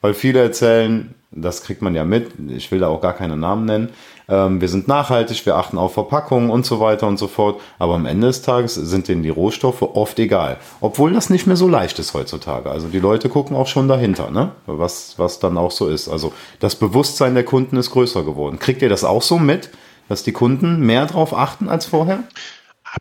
weil 0.00 0.14
viele 0.14 0.40
erzählen, 0.40 1.14
das 1.30 1.62
kriegt 1.62 1.82
man 1.82 1.94
ja 1.94 2.04
mit, 2.04 2.32
ich 2.48 2.70
will 2.70 2.80
da 2.80 2.88
auch 2.88 3.00
gar 3.00 3.12
keine 3.12 3.36
Namen 3.36 3.66
nennen, 3.66 3.90
ähm, 4.32 4.62
wir 4.62 4.68
sind 4.68 4.88
nachhaltig, 4.88 5.44
wir 5.44 5.56
achten 5.56 5.76
auf 5.76 5.92
Verpackungen 5.92 6.48
und 6.48 6.64
so 6.64 6.80
weiter 6.80 7.06
und 7.06 7.18
so 7.18 7.28
fort. 7.28 7.60
Aber 7.78 7.94
am 7.94 8.06
Ende 8.06 8.28
des 8.28 8.40
Tages 8.40 8.74
sind 8.74 9.08
denen 9.08 9.22
die 9.22 9.28
Rohstoffe 9.28 9.82
oft 9.82 10.18
egal. 10.18 10.56
Obwohl 10.80 11.12
das 11.12 11.28
nicht 11.28 11.46
mehr 11.46 11.56
so 11.56 11.68
leicht 11.68 11.98
ist 11.98 12.14
heutzutage. 12.14 12.70
Also 12.70 12.88
die 12.88 12.98
Leute 12.98 13.28
gucken 13.28 13.54
auch 13.54 13.66
schon 13.66 13.88
dahinter, 13.88 14.30
ne? 14.30 14.52
was, 14.64 15.18
was 15.18 15.38
dann 15.38 15.58
auch 15.58 15.70
so 15.70 15.86
ist. 15.86 16.08
Also 16.08 16.32
das 16.60 16.76
Bewusstsein 16.76 17.34
der 17.34 17.44
Kunden 17.44 17.76
ist 17.76 17.90
größer 17.90 18.24
geworden. 18.24 18.58
Kriegt 18.58 18.80
ihr 18.80 18.88
das 18.88 19.04
auch 19.04 19.22
so 19.22 19.38
mit, 19.38 19.68
dass 20.08 20.22
die 20.22 20.32
Kunden 20.32 20.80
mehr 20.80 21.04
drauf 21.04 21.36
achten 21.36 21.68
als 21.68 21.84
vorher? 21.84 22.24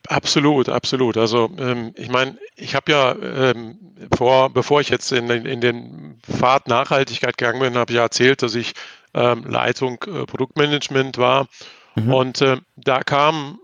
Absolut, 0.08 0.68
absolut. 0.68 1.18
Also 1.18 1.50
ähm, 1.58 1.94
ich 1.96 2.10
meine, 2.10 2.38
ich 2.56 2.76
habe 2.76 2.92
ja 2.92 3.16
ähm, 3.16 3.78
vor, 4.18 4.50
bevor 4.50 4.82
ich 4.82 4.90
jetzt 4.90 5.12
in, 5.12 5.30
in 5.30 5.62
den 5.62 6.20
Pfad 6.24 6.68
Nachhaltigkeit 6.68 7.38
gegangen 7.38 7.60
bin, 7.60 7.76
habe 7.76 7.92
ich 7.92 7.98
ja 7.98 8.04
erzählt, 8.04 8.42
dass 8.42 8.56
ich 8.56 8.74
ähm, 9.14 9.44
Leitung 9.46 10.04
äh, 10.04 10.26
Produktmanagement 10.26 11.18
war. 11.18 11.48
Mhm. 11.96 12.14
Und 12.14 12.42
äh, 12.42 12.58
da 12.76 13.02
kam 13.02 13.60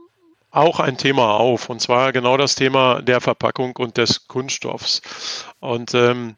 auch 0.51 0.79
ein 0.79 0.97
Thema 0.97 1.35
auf, 1.35 1.69
und 1.69 1.81
zwar 1.81 2.11
genau 2.13 2.37
das 2.37 2.55
Thema 2.55 3.01
der 3.01 3.21
Verpackung 3.21 3.75
und 3.75 3.97
des 3.97 4.27
Kunststoffs. 4.27 5.45
Und 5.59 5.93
ähm, 5.93 6.35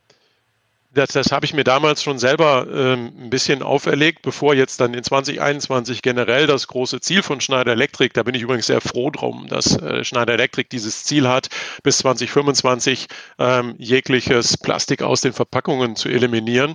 das, 0.91 1.09
das 1.09 1.31
habe 1.31 1.45
ich 1.45 1.53
mir 1.53 1.63
damals 1.63 2.01
schon 2.01 2.17
selber 2.17 2.67
ähm, 2.71 3.11
ein 3.17 3.29
bisschen 3.29 3.61
auferlegt, 3.61 4.23
bevor 4.23 4.55
jetzt 4.55 4.81
dann 4.81 4.93
in 4.95 5.03
2021 5.03 6.01
generell 6.01 6.47
das 6.47 6.67
große 6.67 6.99
Ziel 6.99 7.21
von 7.21 7.41
Schneider 7.41 7.73
Electric, 7.73 8.13
da 8.13 8.23
bin 8.23 8.33
ich 8.33 8.41
übrigens 8.41 8.65
sehr 8.65 8.81
froh 8.81 9.11
drum, 9.11 9.47
dass 9.47 9.77
äh, 9.77 10.03
Schneider 10.03 10.33
Electric 10.33 10.69
dieses 10.71 11.03
Ziel 11.03 11.27
hat, 11.27 11.49
bis 11.83 11.99
2025 11.99 13.07
ähm, 13.37 13.75
jegliches 13.77 14.57
Plastik 14.57 15.03
aus 15.03 15.21
den 15.21 15.33
Verpackungen 15.33 15.95
zu 15.95 16.09
eliminieren. 16.09 16.73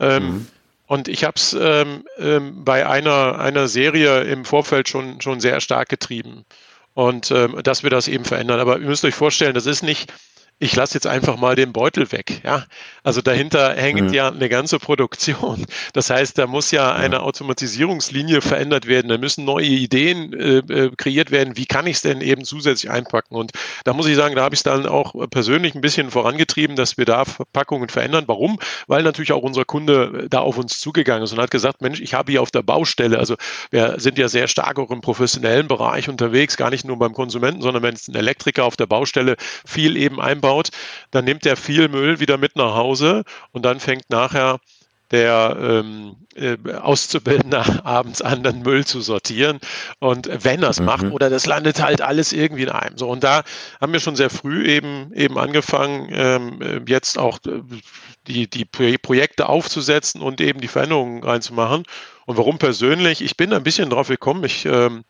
Ähm, 0.00 0.24
mhm. 0.24 0.46
Und 0.92 1.08
ich 1.08 1.24
habe 1.24 1.36
es 1.36 1.56
ähm, 1.58 2.04
ähm, 2.18 2.66
bei 2.66 2.86
einer, 2.86 3.38
einer 3.38 3.66
Serie 3.66 4.24
im 4.24 4.44
Vorfeld 4.44 4.90
schon, 4.90 5.22
schon 5.22 5.40
sehr 5.40 5.62
stark 5.62 5.88
getrieben. 5.88 6.44
Und 6.92 7.30
ähm, 7.30 7.58
dass 7.62 7.82
wir 7.82 7.88
das 7.88 8.08
eben 8.08 8.26
verändern. 8.26 8.60
Aber 8.60 8.78
ihr 8.78 8.86
müsst 8.86 9.02
euch 9.06 9.14
vorstellen, 9.14 9.54
das 9.54 9.64
ist 9.64 9.82
nicht, 9.82 10.12
ich 10.58 10.76
lasse 10.76 10.94
jetzt 10.94 11.06
einfach 11.06 11.36
mal 11.36 11.56
den 11.56 11.72
Beutel 11.72 12.12
weg. 12.12 12.40
Ja? 12.44 12.64
Also 13.02 13.20
dahinter 13.20 13.74
hängt 13.74 14.08
mhm. 14.08 14.12
ja 14.12 14.28
eine 14.28 14.48
ganze 14.48 14.78
Produktion. 14.78 15.66
Das 15.92 16.08
heißt, 16.08 16.38
da 16.38 16.46
muss 16.46 16.70
ja 16.70 16.92
eine 16.92 17.22
Automatisierungslinie 17.22 18.40
verändert 18.40 18.86
werden. 18.86 19.08
Da 19.08 19.18
müssen 19.18 19.44
neue 19.44 19.66
Ideen 19.66 20.32
äh, 20.32 20.58
äh 20.58 20.90
kreiert 20.96 21.32
werden. 21.32 21.56
Wie 21.56 21.66
kann 21.66 21.86
ich 21.88 21.96
es 21.96 22.02
denn 22.02 22.20
eben 22.20 22.44
zusätzlich 22.44 22.90
einpacken? 22.90 23.34
Und 23.34 23.52
da 23.84 23.92
muss 23.92 24.06
ich 24.06 24.14
sagen, 24.14 24.36
da 24.36 24.42
habe 24.42 24.54
ich 24.54 24.60
es 24.60 24.62
dann 24.62 24.86
auch 24.86 25.14
persönlich 25.30 25.74
ein 25.74 25.80
bisschen 25.80 26.10
vorangetrieben, 26.12 26.76
dass 26.76 26.96
wir 26.96 27.06
da 27.06 27.24
Verpackungen 27.24 27.88
verändern. 27.88 28.24
Warum? 28.28 28.60
Weil 28.86 29.02
natürlich 29.02 29.32
auch 29.32 29.42
unser 29.42 29.64
Kunde 29.64 30.28
da 30.30 30.40
auf 30.40 30.58
uns 30.58 30.80
zugegangen 30.80 31.24
ist 31.24 31.32
und 31.32 31.40
hat 31.40 31.50
gesagt, 31.50 31.82
Mensch, 31.82 32.00
ich 32.00 32.14
habe 32.14 32.30
hier 32.30 32.42
auf 32.42 32.52
der 32.52 32.62
Baustelle, 32.62 33.18
also 33.18 33.34
wir 33.70 33.98
sind 33.98 34.16
ja 34.16 34.28
sehr 34.28 34.46
stark 34.46 34.78
auch 34.78 34.90
im 34.90 35.00
professionellen 35.00 35.66
Bereich 35.66 36.08
unterwegs, 36.08 36.56
gar 36.56 36.70
nicht 36.70 36.84
nur 36.84 36.98
beim 36.98 37.14
Konsumenten, 37.14 37.62
sondern 37.62 37.82
wenn 37.82 37.94
es 37.94 38.06
ein 38.06 38.14
Elektriker 38.14 38.64
auf 38.64 38.76
der 38.76 38.86
Baustelle 38.86 39.36
viel 39.66 39.96
eben 39.96 40.20
einbaut, 40.42 40.70
dann 41.10 41.24
nimmt 41.24 41.46
er 41.46 41.56
viel 41.56 41.88
Müll 41.88 42.20
wieder 42.20 42.36
mit 42.36 42.56
nach 42.56 42.74
Hause 42.74 43.24
und 43.52 43.64
dann 43.64 43.80
fängt 43.80 44.10
nachher 44.10 44.58
der 45.10 45.58
ähm, 45.60 46.16
äh, 46.34 46.56
Auszubildende 46.72 47.62
abends 47.84 48.22
an, 48.22 48.42
den 48.42 48.62
Müll 48.62 48.86
zu 48.86 49.02
sortieren. 49.02 49.60
Und 49.98 50.30
wenn 50.42 50.62
er 50.62 50.70
es 50.70 50.80
mhm. 50.80 50.86
macht, 50.86 51.04
oder 51.04 51.28
das 51.28 51.44
landet 51.44 51.82
halt 51.82 52.00
alles 52.00 52.32
irgendwie 52.32 52.62
in 52.62 52.70
einem. 52.70 52.96
So, 52.96 53.10
und 53.10 53.22
da 53.22 53.42
haben 53.78 53.92
wir 53.92 54.00
schon 54.00 54.16
sehr 54.16 54.30
früh 54.30 54.66
eben, 54.66 55.12
eben 55.12 55.36
angefangen, 55.38 56.08
ähm, 56.12 56.84
jetzt 56.88 57.18
auch 57.18 57.38
äh, 57.46 57.60
die, 58.26 58.48
die 58.48 58.64
Projekte 58.64 59.50
aufzusetzen 59.50 60.22
und 60.22 60.40
eben 60.40 60.62
die 60.62 60.68
Veränderungen 60.68 61.22
reinzumachen. 61.22 61.82
Und 62.24 62.38
warum 62.38 62.56
persönlich? 62.56 63.20
Ich 63.20 63.36
bin 63.36 63.52
ein 63.52 63.64
bisschen 63.64 63.90
drauf 63.90 64.08
gekommen. 64.08 64.44
Ich 64.44 64.64
ähm, 64.64 65.04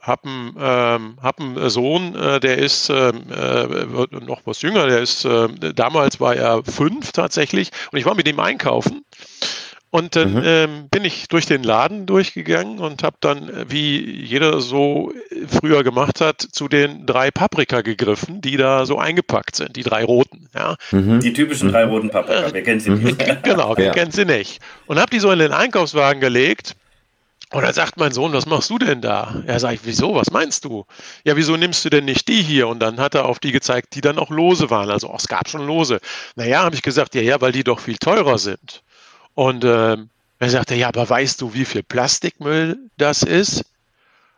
habe 0.00 0.28
einen, 0.28 0.56
ähm, 0.58 1.16
hab 1.22 1.40
einen 1.40 1.68
Sohn, 1.70 2.14
äh, 2.14 2.40
der 2.40 2.58
ist 2.58 2.90
ähm, 2.90 3.24
äh, 3.30 4.24
noch 4.24 4.42
was 4.44 4.62
jünger, 4.62 4.86
der 4.86 5.00
ist, 5.00 5.24
äh, 5.24 5.48
damals 5.74 6.20
war 6.20 6.34
er 6.34 6.62
fünf 6.64 7.12
tatsächlich 7.12 7.70
und 7.92 7.98
ich 7.98 8.06
war 8.06 8.14
mit 8.14 8.28
ihm 8.28 8.40
einkaufen 8.40 9.04
und 9.94 10.16
dann 10.16 10.34
mhm. 10.34 10.42
ähm, 10.44 10.88
bin 10.90 11.04
ich 11.04 11.28
durch 11.28 11.46
den 11.46 11.62
Laden 11.62 12.04
durchgegangen 12.04 12.80
und 12.80 13.04
habe 13.04 13.14
dann, 13.20 13.48
äh, 13.48 13.66
wie 13.68 14.00
jeder 14.24 14.60
so 14.60 15.12
früher 15.46 15.84
gemacht 15.84 16.20
hat, 16.20 16.40
zu 16.40 16.66
den 16.66 17.06
drei 17.06 17.30
Paprika 17.30 17.80
gegriffen, 17.80 18.40
die 18.40 18.56
da 18.56 18.86
so 18.86 18.98
eingepackt 18.98 19.54
sind, 19.54 19.76
die 19.76 19.84
drei 19.84 20.02
roten. 20.02 20.48
Ja. 20.52 20.74
Mhm. 20.90 21.20
Die 21.20 21.32
typischen 21.32 21.70
drei 21.70 21.84
roten 21.84 22.10
Paprika, 22.10 22.48
wer 22.50 22.62
kennt 22.64 22.82
sie 22.82 22.90
nicht? 22.90 23.18
genau, 23.44 23.74
wer 23.76 23.86
ja. 23.86 23.92
kennt 23.92 24.14
sie 24.14 24.24
nicht. 24.24 24.60
Und 24.86 24.98
habe 24.98 25.10
die 25.10 25.20
so 25.20 25.30
in 25.30 25.38
den 25.38 25.52
Einkaufswagen 25.52 26.20
gelegt 26.20 26.74
und 27.54 27.62
dann 27.62 27.72
sagt 27.72 27.98
mein 27.98 28.10
Sohn, 28.10 28.32
was 28.32 28.46
machst 28.46 28.68
du 28.68 28.78
denn 28.78 29.00
da? 29.00 29.40
Er 29.46 29.60
sagt, 29.60 29.82
wieso, 29.84 30.16
was 30.16 30.32
meinst 30.32 30.64
du? 30.64 30.86
Ja, 31.22 31.36
wieso 31.36 31.56
nimmst 31.56 31.84
du 31.84 31.88
denn 31.88 32.04
nicht 32.04 32.26
die 32.26 32.42
hier? 32.42 32.66
Und 32.66 32.80
dann 32.80 32.98
hat 32.98 33.14
er 33.14 33.26
auf 33.26 33.38
die 33.38 33.52
gezeigt, 33.52 33.94
die 33.94 34.00
dann 34.00 34.18
auch 34.18 34.30
lose 34.30 34.70
waren. 34.70 34.90
Also 34.90 35.08
oh, 35.08 35.14
es 35.16 35.28
gab 35.28 35.48
schon 35.48 35.64
lose. 35.64 36.00
Naja, 36.34 36.64
habe 36.64 36.74
ich 36.74 36.82
gesagt, 36.82 37.14
ja, 37.14 37.22
ja, 37.22 37.40
weil 37.40 37.52
die 37.52 37.62
doch 37.62 37.78
viel 37.78 37.96
teurer 37.96 38.38
sind. 38.38 38.82
Und 39.34 39.62
äh, 39.62 39.96
er 40.40 40.50
sagte, 40.50 40.74
ja, 40.74 40.88
aber 40.88 41.08
weißt 41.08 41.40
du, 41.40 41.54
wie 41.54 41.64
viel 41.64 41.84
Plastikmüll 41.84 42.76
das 42.96 43.22
ist? 43.22 43.64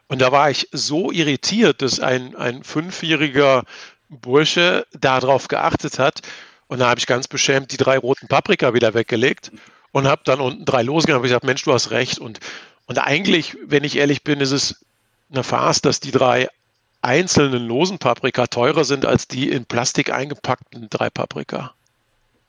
Und 0.09 0.21
da 0.21 0.31
war 0.31 0.51
ich 0.51 0.69
so 0.73 1.11
irritiert, 1.11 1.81
dass 1.81 2.01
ein, 2.01 2.37
ein 2.37 2.65
fünfjähriger 2.65 3.65
Bursche 4.11 4.87
darauf 4.93 5.49
geachtet 5.49 5.99
hat. 5.99 6.21
Und 6.67 6.81
da 6.81 6.91
habe 6.91 6.99
ich 6.99 7.07
ganz 7.07 7.29
beschämt 7.29 7.73
die 7.73 7.79
drei 7.79 7.97
roten 7.97 8.29
Paprika 8.29 8.75
wieder 8.75 8.93
weggelegt 8.93 9.53
und 9.93 10.07
habe 10.07 10.21
dann 10.27 10.41
unten 10.41 10.67
drei 10.67 10.83
losgegangen 10.83 11.21
und 11.21 11.23
gesagt, 11.23 11.45
Mensch, 11.45 11.63
du 11.63 11.73
hast 11.73 11.91
recht. 11.91 12.19
Und 12.19 12.41
und 12.87 12.99
eigentlich, 12.99 13.57
wenn 13.67 13.85
ich 13.85 13.97
ehrlich 13.97 14.23
bin, 14.23 14.41
ist 14.41 14.53
es 14.53 14.85
eine 15.31 15.43
Farce, 15.43 15.81
dass 15.81 16.01
die 16.01 16.13
drei 16.13 16.49
einzelnen 17.03 17.67
losen 17.67 17.99
Paprika 17.99 18.47
teurer 18.47 18.85
sind 18.85 19.07
als 19.07 19.29
die 19.29 19.51
in 19.51 19.65
Plastik 19.65 20.13
eingepackten 20.13 20.89
drei 20.91 21.11
Paprika. 21.11 21.73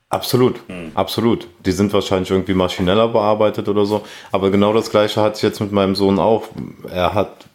Absolut, 0.10 0.62
hm. 0.68 0.92
absolut. 0.94 1.48
Die 1.66 1.74
sind 1.74 1.92
wahrscheinlich 1.92 2.32
irgendwie 2.32 2.54
maschineller 2.54 3.10
bearbeitet 3.10 3.68
oder 3.68 3.86
so. 3.86 4.06
Aber 4.32 4.52
genau 4.52 4.72
das 4.74 4.90
gleiche 4.90 5.22
hatte 5.22 5.36
ich 5.36 5.42
jetzt 5.44 5.60
mit 5.60 5.74
meinem 5.74 5.96
Sohn 5.96 6.18
auch. 6.18 6.48
Er 6.90 7.14
hat 7.14 7.46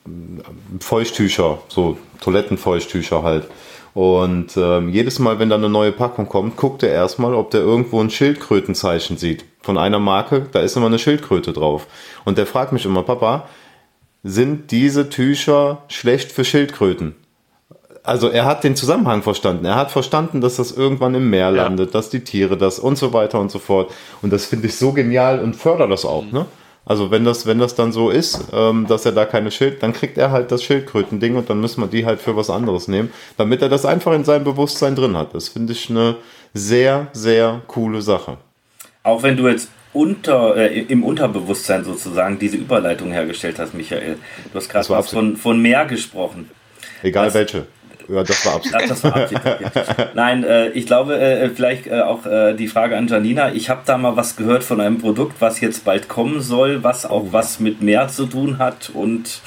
Feuchttücher, 0.80 1.62
so 1.68 1.96
Toilettenfeuchttücher 2.20 3.22
halt. 3.22 3.48
Und 3.94 4.56
ähm, 4.56 4.88
jedes 4.88 5.18
Mal, 5.18 5.38
wenn 5.38 5.50
da 5.50 5.56
eine 5.56 5.68
neue 5.68 5.92
Packung 5.92 6.28
kommt, 6.28 6.56
guckt 6.56 6.82
er 6.82 6.90
erstmal, 6.90 7.34
ob 7.34 7.50
der 7.50 7.60
irgendwo 7.60 8.00
ein 8.00 8.10
Schildkrötenzeichen 8.10 9.18
sieht. 9.18 9.44
Von 9.60 9.76
einer 9.76 9.98
Marke, 9.98 10.46
da 10.50 10.60
ist 10.60 10.76
immer 10.76 10.86
eine 10.86 10.98
Schildkröte 10.98 11.52
drauf. 11.52 11.86
Und 12.24 12.38
der 12.38 12.46
fragt 12.46 12.72
mich 12.72 12.86
immer, 12.86 13.02
Papa, 13.02 13.48
sind 14.22 14.70
diese 14.70 15.10
Tücher 15.10 15.82
schlecht 15.88 16.32
für 16.32 16.44
Schildkröten? 16.44 17.16
Also 18.04 18.28
er 18.28 18.46
hat 18.46 18.64
den 18.64 18.76
Zusammenhang 18.76 19.22
verstanden. 19.22 19.64
Er 19.64 19.76
hat 19.76 19.92
verstanden, 19.92 20.40
dass 20.40 20.56
das 20.56 20.72
irgendwann 20.72 21.14
im 21.14 21.30
Meer 21.30 21.52
landet, 21.52 21.88
ja. 21.88 21.92
dass 21.92 22.10
die 22.10 22.24
Tiere 22.24 22.56
das 22.56 22.78
und 22.78 22.96
so 22.96 23.12
weiter 23.12 23.38
und 23.38 23.50
so 23.50 23.58
fort. 23.58 23.92
Und 24.22 24.32
das 24.32 24.46
finde 24.46 24.66
ich 24.66 24.76
so 24.76 24.92
genial 24.92 25.38
und 25.38 25.54
fördert 25.54 25.90
das 25.90 26.04
auch. 26.04 26.24
Mhm. 26.24 26.32
Ne? 26.32 26.46
Also 26.84 27.10
wenn 27.10 27.24
das, 27.24 27.46
wenn 27.46 27.58
das 27.58 27.74
dann 27.74 27.92
so 27.92 28.10
ist, 28.10 28.46
ähm, 28.52 28.86
dass 28.88 29.06
er 29.06 29.12
da 29.12 29.24
keine 29.24 29.50
Schild, 29.50 29.82
dann 29.82 29.92
kriegt 29.92 30.18
er 30.18 30.30
halt 30.30 30.50
das 30.50 30.64
Schildkröten-Ding 30.64 31.36
und 31.36 31.48
dann 31.48 31.60
müssen 31.60 31.80
wir 31.80 31.86
die 31.86 32.04
halt 32.04 32.20
für 32.20 32.36
was 32.36 32.50
anderes 32.50 32.88
nehmen, 32.88 33.12
damit 33.36 33.62
er 33.62 33.68
das 33.68 33.86
einfach 33.86 34.12
in 34.12 34.24
seinem 34.24 34.44
Bewusstsein 34.44 34.96
drin 34.96 35.16
hat. 35.16 35.34
Das 35.34 35.48
finde 35.48 35.72
ich 35.72 35.88
eine 35.90 36.16
sehr, 36.54 37.08
sehr 37.12 37.62
coole 37.68 38.02
Sache. 38.02 38.38
Auch 39.04 39.22
wenn 39.22 39.36
du 39.36 39.48
jetzt 39.48 39.68
unter, 39.92 40.56
äh, 40.56 40.80
im 40.80 41.04
Unterbewusstsein 41.04 41.84
sozusagen 41.84 42.38
diese 42.38 42.56
Überleitung 42.56 43.12
hergestellt 43.12 43.58
hast, 43.58 43.74
Michael. 43.74 44.16
Du 44.52 44.58
hast 44.58 44.68
gerade 44.68 45.02
von, 45.02 45.36
von 45.36 45.60
mehr 45.60 45.84
gesprochen. 45.86 46.50
Egal 47.02 47.26
das, 47.26 47.34
welche. 47.34 47.66
Ja, 48.08 48.22
das 48.22 48.44
war 48.46 48.56
Absicht. 48.56 48.74
das 48.74 49.04
war 49.04 49.16
Absicht. 49.16 49.40
Okay. 49.44 50.06
Nein, 50.14 50.44
äh, 50.44 50.68
ich 50.70 50.86
glaube, 50.86 51.18
äh, 51.18 51.50
vielleicht 51.50 51.86
äh, 51.86 52.00
auch 52.00 52.26
äh, 52.26 52.54
die 52.54 52.68
Frage 52.68 52.96
an 52.96 53.08
Janina. 53.08 53.52
Ich 53.52 53.68
habe 53.70 53.82
da 53.84 53.98
mal 53.98 54.16
was 54.16 54.36
gehört 54.36 54.64
von 54.64 54.80
einem 54.80 54.98
Produkt, 54.98 55.40
was 55.40 55.60
jetzt 55.60 55.84
bald 55.84 56.08
kommen 56.08 56.40
soll, 56.40 56.82
was 56.82 57.06
auch 57.06 57.26
was 57.30 57.60
mit 57.60 57.82
Meer 57.82 58.08
zu 58.08 58.26
tun 58.26 58.58
hat 58.58 58.90
und 58.92 59.40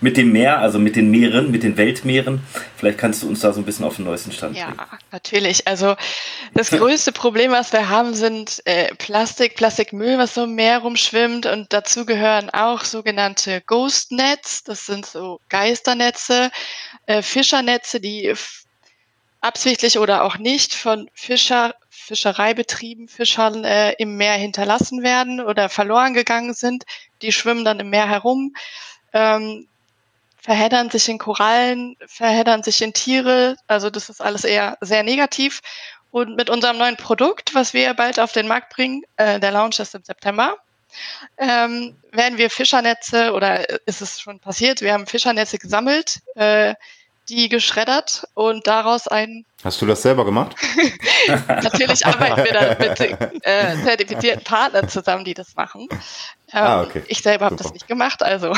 mit 0.00 0.16
dem 0.16 0.32
Meer, 0.32 0.58
also 0.58 0.78
mit 0.78 0.96
den 0.96 1.10
Meeren, 1.10 1.50
mit 1.50 1.62
den 1.62 1.76
Weltmeeren. 1.76 2.40
Vielleicht 2.76 2.98
kannst 2.98 3.22
du 3.22 3.28
uns 3.28 3.40
da 3.40 3.52
so 3.52 3.60
ein 3.60 3.64
bisschen 3.64 3.84
auf 3.84 3.96
den 3.96 4.04
neuesten 4.04 4.30
Stand 4.30 4.54
bringen. 4.54 4.74
Ja, 4.78 4.98
natürlich. 5.10 5.66
Also 5.66 5.96
das 6.54 6.70
größte 6.78 7.12
Problem, 7.12 7.50
was 7.50 7.72
wir 7.72 7.88
haben, 7.88 8.14
sind 8.14 8.62
äh, 8.64 8.94
Plastik, 8.94 9.56
Plastikmüll, 9.56 10.18
was 10.18 10.34
so 10.34 10.44
im 10.44 10.54
Meer 10.54 10.78
rumschwimmt 10.78 11.46
und 11.46 11.72
dazu 11.72 12.06
gehören 12.06 12.50
auch 12.50 12.84
sogenannte 12.84 13.60
Ghost 13.66 14.12
Nets. 14.12 14.62
Das 14.62 14.86
sind 14.86 15.04
so 15.04 15.40
Geisternetze, 15.48 16.50
äh, 17.08 17.22
Fischernetze, 17.22 18.00
die 18.00 18.34
absichtlich 19.40 19.98
oder 19.98 20.24
auch 20.24 20.36
nicht 20.36 20.74
von 20.74 21.10
Fischer, 21.14 21.74
Fischereibetrieben, 21.88 23.08
Fischern 23.08 23.64
äh, 23.64 23.92
im 23.92 24.16
Meer 24.16 24.34
hinterlassen 24.34 25.02
werden 25.02 25.40
oder 25.40 25.70
verloren 25.70 26.12
gegangen 26.12 26.52
sind. 26.52 26.84
Die 27.22 27.32
schwimmen 27.32 27.64
dann 27.64 27.80
im 27.80 27.88
Meer 27.88 28.08
herum. 28.08 28.54
Ähm, 29.14 29.66
verheddern 30.40 30.90
sich 30.90 31.08
in 31.08 31.18
Korallen, 31.18 31.96
verheddern 32.06 32.62
sich 32.62 32.82
in 32.82 32.92
Tiere. 32.92 33.56
Also 33.66 33.88
das 33.88 34.10
ist 34.10 34.20
alles 34.20 34.44
eher 34.44 34.76
sehr 34.82 35.02
negativ. 35.02 35.60
Und 36.10 36.36
mit 36.36 36.50
unserem 36.50 36.76
neuen 36.76 36.96
Produkt, 36.96 37.54
was 37.54 37.72
wir 37.72 37.94
bald 37.94 38.20
auf 38.20 38.32
den 38.32 38.48
Markt 38.48 38.74
bringen, 38.74 39.02
äh, 39.16 39.40
der 39.40 39.50
Launch 39.52 39.78
ist 39.78 39.94
im 39.94 40.04
September, 40.04 40.58
ähm, 41.36 41.96
werden 42.12 42.38
wir 42.38 42.50
Fischernetze 42.50 43.32
oder 43.32 43.68
ist 43.86 44.00
es 44.00 44.20
schon 44.20 44.40
passiert? 44.40 44.80
Wir 44.80 44.92
haben 44.92 45.06
Fischernetze 45.06 45.58
gesammelt, 45.58 46.20
äh, 46.34 46.74
die 47.28 47.48
geschreddert 47.48 48.26
und 48.34 48.66
daraus 48.66 49.08
ein. 49.08 49.44
Hast 49.62 49.80
du 49.82 49.86
das 49.86 50.02
selber 50.02 50.24
gemacht? 50.24 50.56
Natürlich 51.48 52.06
arbeiten 52.06 52.44
wir 52.44 52.52
da 52.52 52.76
mit 52.78 53.44
äh, 53.44 53.84
zertifizierten 53.84 54.44
Partnern 54.44 54.88
zusammen, 54.88 55.24
die 55.24 55.34
das 55.34 55.54
machen. 55.54 55.88
Ähm, 55.90 55.98
ah, 56.52 56.82
okay. 56.82 57.02
Ich 57.08 57.22
selber 57.22 57.46
habe 57.46 57.56
das 57.56 57.72
nicht 57.72 57.88
gemacht, 57.88 58.22
also 58.22 58.52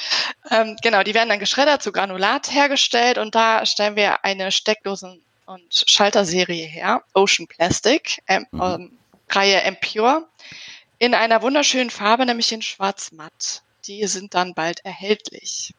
ähm, 0.50 0.76
genau, 0.82 1.02
die 1.02 1.14
werden 1.14 1.28
dann 1.28 1.40
geschreddert 1.40 1.82
zu 1.82 1.90
Granulat 1.90 2.52
hergestellt 2.52 3.18
und 3.18 3.34
da 3.34 3.66
stellen 3.66 3.96
wir 3.96 4.24
eine 4.24 4.50
Steckdosen- 4.50 5.20
und 5.46 5.84
Schalterserie 5.86 6.66
her, 6.66 7.02
Ocean 7.14 7.46
Plastic, 7.48 8.22
ähm, 8.28 8.46
mhm. 8.52 8.92
Reihe 9.28 9.62
Empure 9.62 10.26
in 10.98 11.14
einer 11.14 11.42
wunderschönen 11.42 11.90
Farbe, 11.90 12.24
nämlich 12.26 12.52
in 12.52 12.62
Schwarz-Matt. 12.62 13.62
Die 13.86 14.06
sind 14.06 14.34
dann 14.34 14.54
bald 14.54 14.84
erhältlich. 14.84 15.74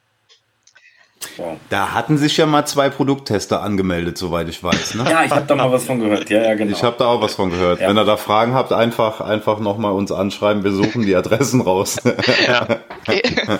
Wow. 1.37 1.57
Da 1.69 1.93
hatten 1.93 2.17
sich 2.17 2.37
ja 2.37 2.45
mal 2.45 2.65
zwei 2.65 2.89
Produkttester 2.89 3.61
angemeldet, 3.61 4.17
soweit 4.17 4.49
ich 4.49 4.63
weiß. 4.63 4.95
Ne? 4.95 5.05
Ja, 5.09 5.23
ich 5.23 5.31
habe 5.31 5.45
da 5.47 5.55
mal 5.55 5.71
was 5.71 5.85
von 5.85 5.99
gehört. 5.99 6.29
Ja, 6.29 6.43
ja, 6.43 6.55
genau. 6.55 6.71
Ich 6.71 6.83
habe 6.83 6.95
da 6.97 7.05
auch 7.07 7.21
was 7.21 7.35
von 7.35 7.49
gehört. 7.49 7.79
Ja. 7.79 7.89
Wenn 7.89 7.97
ihr 7.97 8.05
da 8.05 8.17
Fragen 8.17 8.53
habt, 8.53 8.71
einfach, 8.73 9.21
einfach 9.21 9.59
nochmal 9.59 9.93
uns 9.93 10.11
anschreiben. 10.11 10.63
Wir 10.63 10.71
suchen 10.71 11.03
die 11.03 11.15
Adressen 11.15 11.61
raus. 11.61 11.97
ja. 12.47 12.67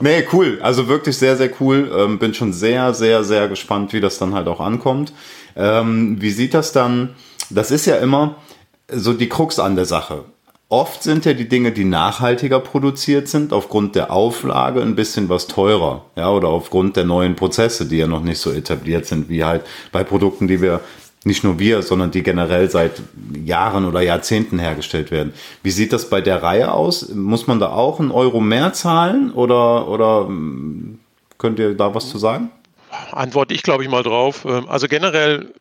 nee, 0.00 0.24
cool. 0.32 0.58
Also 0.62 0.88
wirklich 0.88 1.16
sehr, 1.16 1.36
sehr 1.36 1.50
cool. 1.60 1.90
Ähm, 1.96 2.18
bin 2.18 2.34
schon 2.34 2.52
sehr, 2.52 2.94
sehr, 2.94 3.24
sehr 3.24 3.48
gespannt, 3.48 3.92
wie 3.92 4.00
das 4.00 4.18
dann 4.18 4.34
halt 4.34 4.48
auch 4.48 4.60
ankommt. 4.60 5.12
Ähm, 5.56 6.20
wie 6.20 6.30
sieht 6.30 6.54
das 6.54 6.72
dann? 6.72 7.14
Das 7.50 7.70
ist 7.70 7.86
ja 7.86 7.96
immer 7.96 8.36
so 8.88 9.12
die 9.12 9.28
Krux 9.28 9.58
an 9.58 9.76
der 9.76 9.86
Sache. 9.86 10.24
Oft 10.68 11.02
sind 11.02 11.24
ja 11.24 11.34
die 11.34 11.48
Dinge, 11.48 11.72
die 11.72 11.84
nachhaltiger 11.84 12.58
produziert 12.58 13.28
sind, 13.28 13.52
aufgrund 13.52 13.94
der 13.94 14.10
Auflage 14.10 14.80
ein 14.80 14.96
bisschen 14.96 15.28
was 15.28 15.46
teurer. 15.46 16.04
Ja, 16.16 16.30
oder 16.30 16.48
aufgrund 16.48 16.96
der 16.96 17.04
neuen 17.04 17.36
Prozesse, 17.36 17.86
die 17.86 17.98
ja 17.98 18.06
noch 18.06 18.22
nicht 18.22 18.38
so 18.38 18.50
etabliert 18.50 19.06
sind, 19.06 19.28
wie 19.28 19.44
halt 19.44 19.62
bei 19.92 20.02
Produkten, 20.02 20.48
die 20.48 20.60
wir 20.60 20.80
nicht 21.24 21.44
nur 21.44 21.58
wir, 21.58 21.82
sondern 21.82 22.10
die 22.10 22.22
generell 22.22 22.70
seit 22.70 23.02
Jahren 23.44 23.84
oder 23.86 24.00
Jahrzehnten 24.00 24.58
hergestellt 24.58 25.10
werden. 25.10 25.32
Wie 25.62 25.70
sieht 25.70 25.92
das 25.92 26.10
bei 26.10 26.20
der 26.20 26.42
Reihe 26.42 26.72
aus? 26.72 27.08
Muss 27.10 27.46
man 27.46 27.60
da 27.60 27.70
auch 27.70 28.00
einen 28.00 28.10
Euro 28.10 28.40
mehr 28.40 28.72
zahlen 28.72 29.32
oder, 29.32 29.88
oder 29.88 30.26
hm, 30.26 30.98
könnt 31.38 31.58
ihr 31.58 31.74
da 31.74 31.94
was 31.94 32.10
zu 32.10 32.18
sagen? 32.18 32.50
Antworte 33.12 33.54
ich, 33.54 33.62
glaube 33.62 33.82
ich, 33.82 33.90
mal 33.90 34.02
drauf. 34.02 34.44
Ähm, 34.44 34.68
also 34.68 34.86
generell 34.86 35.52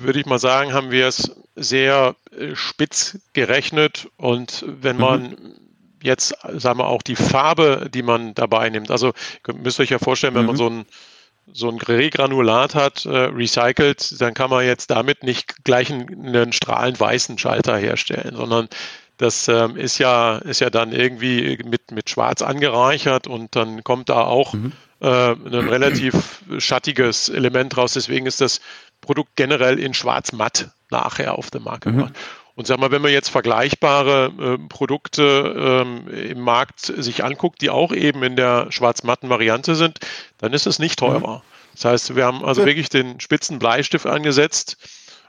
würde 0.00 0.20
ich 0.20 0.26
mal 0.26 0.38
sagen, 0.38 0.72
haben 0.72 0.90
wir 0.90 1.06
es 1.06 1.30
sehr 1.58 2.16
äh, 2.36 2.54
spitz 2.54 3.18
gerechnet 3.32 4.08
und 4.16 4.64
wenn 4.66 4.96
mhm. 4.96 5.02
man 5.02 5.22
mhm. 5.22 5.54
jetzt, 6.02 6.34
sagen 6.54 6.78
wir 6.78 6.86
auch 6.86 7.02
die 7.02 7.16
Farbe, 7.16 7.88
die 7.92 8.02
man 8.02 8.34
dabei 8.34 8.70
nimmt, 8.70 8.90
also 8.90 9.12
ihr 9.46 9.54
müsst 9.54 9.80
euch 9.80 9.90
ja 9.90 9.98
vorstellen, 9.98 10.34
wenn 10.34 10.42
mhm. 10.42 10.46
man 10.48 10.56
so 10.56 10.70
ein 10.70 10.86
so 11.50 11.70
ein 11.70 11.78
Regranulat 11.78 12.74
hat, 12.74 13.06
äh, 13.06 13.08
recycelt, 13.08 14.20
dann 14.20 14.34
kann 14.34 14.50
man 14.50 14.66
jetzt 14.66 14.90
damit 14.90 15.22
nicht 15.22 15.64
gleich 15.64 15.90
einen, 15.90 16.26
einen 16.26 16.52
strahlend 16.52 17.00
weißen 17.00 17.38
Schalter 17.38 17.78
herstellen, 17.78 18.36
sondern 18.36 18.68
das 19.16 19.48
ähm, 19.48 19.76
ist 19.76 19.98
ja 19.98 20.38
ist 20.38 20.60
ja 20.60 20.70
dann 20.70 20.92
irgendwie 20.92 21.58
mit 21.64 21.90
mit 21.90 22.10
Schwarz 22.10 22.42
angereichert 22.42 23.26
und 23.26 23.56
dann 23.56 23.82
kommt 23.82 24.08
da 24.08 24.22
auch 24.24 24.52
mhm. 24.52 24.72
äh, 25.00 25.32
ein 25.32 25.68
relativ 25.68 26.42
schattiges 26.58 27.28
Element 27.28 27.76
raus. 27.76 27.94
Deswegen 27.94 28.26
ist 28.26 28.40
das 28.40 28.60
Produkt 29.00 29.36
generell 29.36 29.78
in 29.78 29.94
Schwarz-Matt 29.94 30.70
nachher 30.90 31.36
auf 31.36 31.50
den 31.50 31.62
Markt 31.62 31.84
gebracht. 31.84 32.10
Mhm. 32.10 32.48
Und 32.58 32.66
sag 32.66 32.80
mal, 32.80 32.90
wenn 32.90 33.02
man 33.02 33.12
jetzt 33.12 33.28
vergleichbare 33.28 34.32
äh, 34.36 34.68
Produkte 34.68 35.84
ähm, 35.86 36.08
im 36.08 36.40
Markt 36.40 36.80
sich 36.80 37.22
anguckt, 37.22 37.62
die 37.62 37.70
auch 37.70 37.92
eben 37.92 38.24
in 38.24 38.34
der 38.34 38.72
schwarz-matten 38.72 39.28
Variante 39.28 39.76
sind, 39.76 40.00
dann 40.38 40.52
ist 40.52 40.66
es 40.66 40.80
nicht 40.80 40.98
teurer. 40.98 41.36
Mhm. 41.36 41.42
Das 41.74 41.84
heißt, 41.84 42.16
wir 42.16 42.24
haben 42.24 42.44
also 42.44 42.66
wirklich 42.66 42.88
den 42.88 43.20
spitzen 43.20 43.60
Bleistift 43.60 44.06
angesetzt 44.06 44.76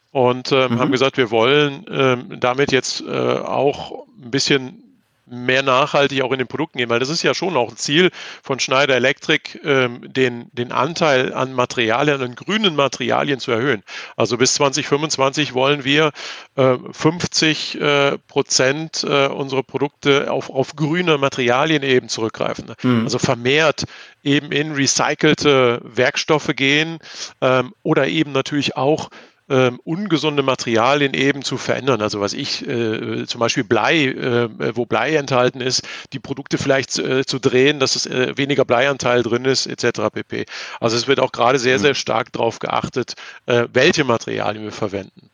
und 0.09 0.51
ähm, 0.51 0.73
mhm. 0.73 0.79
haben 0.79 0.91
gesagt, 0.91 1.17
wir 1.17 1.29
wollen 1.29 1.85
ähm, 1.91 2.39
damit 2.39 2.71
jetzt 2.71 3.01
äh, 3.01 3.11
auch 3.11 4.07
ein 4.19 4.31
bisschen 4.31 4.88
mehr 5.29 5.63
nachhaltig 5.63 6.21
auch 6.21 6.31
in 6.31 6.39
den 6.39 6.47
Produkten 6.47 6.77
gehen, 6.77 6.89
weil 6.89 6.99
das 6.99 7.09
ist 7.09 7.23
ja 7.23 7.33
schon 7.33 7.55
auch 7.55 7.69
ein 7.69 7.77
Ziel 7.77 8.11
von 8.43 8.59
Schneider 8.59 8.95
Electric, 8.95 9.59
ähm, 9.63 10.01
den, 10.11 10.49
den 10.53 10.71
Anteil 10.71 11.33
an 11.33 11.53
Materialien, 11.53 12.21
an 12.21 12.35
grünen 12.35 12.75
Materialien 12.75 13.39
zu 13.39 13.51
erhöhen. 13.51 13.83
Also 14.15 14.37
bis 14.37 14.53
2025 14.55 15.53
wollen 15.53 15.83
wir 15.83 16.11
äh, 16.55 16.77
50 16.91 17.79
äh, 17.79 18.17
Prozent 18.27 19.03
äh, 19.03 19.27
unserer 19.27 19.63
Produkte 19.63 20.31
auf, 20.31 20.49
auf 20.49 20.75
grüne 20.75 21.17
Materialien 21.17 21.83
eben 21.83 22.09
zurückgreifen. 22.09 22.73
Mhm. 22.81 23.03
Also 23.03 23.19
vermehrt 23.19 23.85
eben 24.23 24.51
in 24.51 24.73
recycelte 24.73 25.81
Werkstoffe 25.83 26.51
gehen 26.55 26.99
ähm, 27.41 27.73
oder 27.83 28.07
eben 28.07 28.31
natürlich 28.31 28.75
auch 28.75 29.09
ähm, 29.49 29.79
ungesunde 29.83 30.43
Materialien 30.43 31.13
eben 31.13 31.41
zu 31.43 31.57
verändern. 31.57 32.01
Also 32.01 32.21
was 32.21 32.33
ich 32.33 32.67
äh, 32.67 33.25
zum 33.25 33.39
Beispiel 33.39 33.63
Blei, 33.63 34.05
äh, 34.05 34.75
wo 34.75 34.85
Blei 34.85 35.15
enthalten 35.15 35.61
ist, 35.61 35.87
die 36.13 36.19
Produkte 36.19 36.57
vielleicht 36.57 36.97
äh, 36.99 37.25
zu 37.25 37.39
drehen, 37.39 37.79
dass 37.79 37.95
es 37.95 38.05
äh, 38.05 38.37
weniger 38.37 38.65
Bleianteil 38.65 39.23
drin 39.23 39.45
ist, 39.45 39.65
etc. 39.65 40.01
pp. 40.13 40.45
Also 40.79 40.95
es 40.95 41.07
wird 41.07 41.19
auch 41.19 41.31
gerade 41.31 41.59
sehr, 41.59 41.77
mhm. 41.77 41.81
sehr 41.81 41.95
stark 41.95 42.31
darauf 42.33 42.59
geachtet, 42.59 43.13
äh, 43.47 43.65
welche 43.73 44.03
Materialien 44.03 44.63
wir 44.63 44.71
verwenden. 44.71 45.29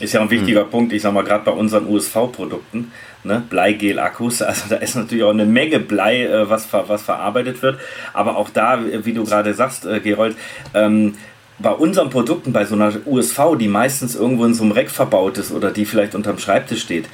Ist 0.00 0.12
ja 0.12 0.20
ein 0.20 0.30
wichtiger 0.30 0.64
mhm. 0.64 0.70
Punkt, 0.70 0.92
ich 0.92 1.02
sag 1.02 1.12
mal, 1.12 1.22
gerade 1.22 1.44
bei 1.44 1.52
unseren 1.52 1.86
USV-Produkten, 1.86 2.90
ne, 3.22 3.44
Bleigel-Akkus, 3.48 4.42
also 4.42 4.62
da 4.68 4.76
ist 4.76 4.96
natürlich 4.96 5.22
auch 5.22 5.30
eine 5.30 5.46
Menge 5.46 5.78
Blei, 5.78 6.24
äh, 6.24 6.48
was, 6.48 6.66
ver 6.66 6.88
was 6.88 7.02
verarbeitet 7.02 7.62
wird. 7.62 7.78
Aber 8.12 8.36
auch 8.36 8.50
da, 8.50 8.80
wie 9.04 9.12
du 9.12 9.24
gerade 9.24 9.54
sagst, 9.54 9.86
Gerold, 10.02 10.36
ähm, 10.74 11.14
bei 11.58 11.70
unseren 11.70 12.10
Produkten, 12.10 12.52
bei 12.52 12.64
so 12.64 12.74
einer 12.74 12.92
USV, 13.06 13.56
die 13.58 13.68
meistens 13.68 14.14
irgendwo 14.16 14.44
in 14.44 14.54
so 14.54 14.64
einem 14.64 14.72
Reck 14.72 14.90
verbaut 14.90 15.38
ist 15.38 15.52
oder 15.52 15.70
die 15.70 15.84
vielleicht 15.84 16.14
unterm 16.14 16.38
Schreibtisch 16.38 16.82
steht, 16.82 17.06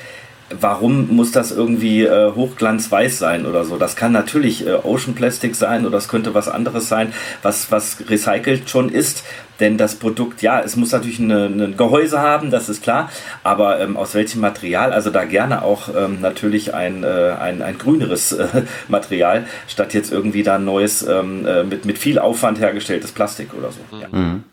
warum 0.59 1.15
muss 1.15 1.33
das 1.33 1.53
irgendwie 1.53 2.03
äh, 2.03 2.33
hochglanzweiß 2.35 3.19
sein 3.19 3.47
oder 3.47 3.65
so? 3.65 3.77
Das 3.77 3.97
kann 3.97 4.13
natürlich 4.13 4.67
äh, 4.67 4.73
Ocean 4.73 5.15
Plastic 5.15 5.55
sein 5.55 5.87
oder 5.87 5.99
es 5.99 6.09
könnte 6.09 6.35
was 6.35 6.49
anderes 6.49 6.89
sein, 6.89 7.13
was, 7.43 7.71
was 7.71 8.09
recycelt 8.09 8.69
schon 8.69 8.89
ist. 8.89 9.25
Denn 9.61 9.77
das 9.77 9.97
Produkt, 9.97 10.41
ja, 10.41 10.61
es 10.61 10.77
muss 10.77 10.91
natürlich 10.93 11.19
ein 11.19 11.77
Gehäuse 11.77 12.21
haben, 12.21 12.51
das 12.51 12.71
ist 12.71 12.83
klar. 12.83 13.11
Aber 13.43 13.79
ähm, 13.79 13.99
aus 13.99 14.15
welchem 14.15 14.41
Material? 14.41 14.93
Also 14.93 15.11
da 15.11 15.25
gerne 15.25 15.63
auch 15.63 15.91
ähm, 15.95 16.23
natürlich 16.23 16.73
ein, 16.73 17.05
äh, 17.05 17.35
ein, 17.39 17.61
ein 17.61 17.77
grüneres 17.77 18.33
äh, 18.33 18.63
Material, 18.89 19.45
statt 19.69 19.93
jetzt 19.93 20.11
irgendwie 20.11 20.43
da 20.43 20.55
ein 20.55 20.65
neues, 20.65 21.07
ähm, 21.07 21.47
äh, 21.47 21.63
mit, 21.63 21.85
mit 21.85 21.99
viel 21.99 22.19
Aufwand 22.19 22.59
hergestelltes 22.59 23.13
Plastik 23.13 23.51
oder 23.53 23.71
so. 23.71 23.81
Ja. 23.99 24.09
Mhm. 24.11 24.45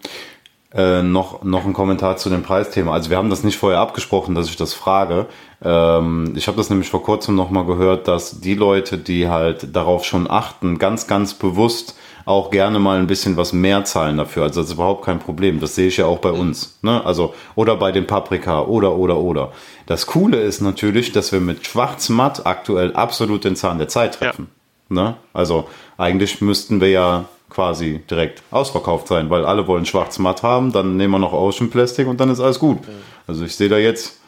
Äh, 0.74 1.02
noch, 1.02 1.44
noch 1.44 1.66
ein 1.66 1.72
Kommentar 1.72 2.18
zu 2.18 2.30
dem 2.30 2.44
Preisthema. 2.44 2.92
Also 2.92 3.10
wir 3.10 3.16
haben 3.16 3.30
das 3.30 3.46
nicht 3.46 3.58
vorher 3.58 3.80
abgesprochen, 3.80 4.36
dass 4.36 4.50
ich 4.50 4.58
das 4.58 4.74
frage. 4.74 5.28
Ähm, 5.64 6.34
ich 6.36 6.48
habe 6.48 6.58
das 6.58 6.70
nämlich 6.70 6.90
vor 6.90 7.04
kurzem 7.04 7.36
nochmal 7.36 7.66
gehört, 7.66 8.10
dass 8.10 8.42
die 8.42 8.54
Leute, 8.54 8.98
die 8.98 9.30
halt 9.30 9.74
darauf 9.74 10.04
schon 10.04 10.30
achten, 10.30 10.78
ganz, 10.78 11.08
ganz 11.08 11.34
bewusst 11.36 11.96
auch 12.26 12.52
gerne 12.52 12.80
mal 12.80 13.00
ein 13.00 13.08
bisschen 13.08 13.38
was 13.38 13.54
mehr 13.54 13.86
zahlen 13.86 14.18
dafür. 14.18 14.44
Also 14.44 14.60
das 14.60 14.68
ist 14.68 14.74
überhaupt 14.74 15.06
kein 15.06 15.20
Problem. 15.20 15.62
Das 15.62 15.76
sehe 15.76 15.88
ich 15.88 15.96
ja 15.96 16.06
auch 16.06 16.20
bei 16.20 16.32
uns. 16.32 16.78
Ne? 16.82 17.04
Also, 17.06 17.34
oder 17.56 17.78
bei 17.78 17.94
den 17.94 18.06
Paprika 18.06 18.64
oder, 18.64 18.98
oder, 18.98 19.16
oder. 19.18 19.54
Das 19.86 20.06
Coole 20.06 20.42
ist 20.42 20.60
natürlich, 20.60 21.14
dass 21.14 21.32
wir 21.32 21.40
mit 21.40 21.66
Schwarz-Matt 21.66 22.46
aktuell 22.46 22.94
absolut 22.94 23.46
den 23.46 23.56
Zahn 23.56 23.78
der 23.78 23.88
Zeit 23.88 24.16
treffen. 24.16 24.50
Ja. 24.90 24.96
Ne? 24.96 25.16
Also 25.32 25.70
eigentlich 25.98 26.42
müssten 26.42 26.82
wir 26.82 26.90
ja 26.90 27.26
quasi 27.58 28.02
direkt 28.08 28.44
ausverkauft 28.52 29.08
sein, 29.08 29.32
weil 29.32 29.44
alle 29.44 29.66
wollen 29.66 29.84
schwarz-matt 29.84 30.44
haben, 30.44 30.72
dann 30.72 30.96
nehmen 30.96 31.14
wir 31.14 31.18
noch 31.18 31.34
Ocean 31.34 31.72
Plastic 31.72 32.08
und 32.08 32.20
dann 32.20 32.30
ist 32.30 32.40
alles 32.40 32.60
gut. 32.60 32.78
Also 33.26 33.46
ich 33.46 33.56
sehe 33.56 33.68
da 33.68 33.80
jetzt 33.80 34.20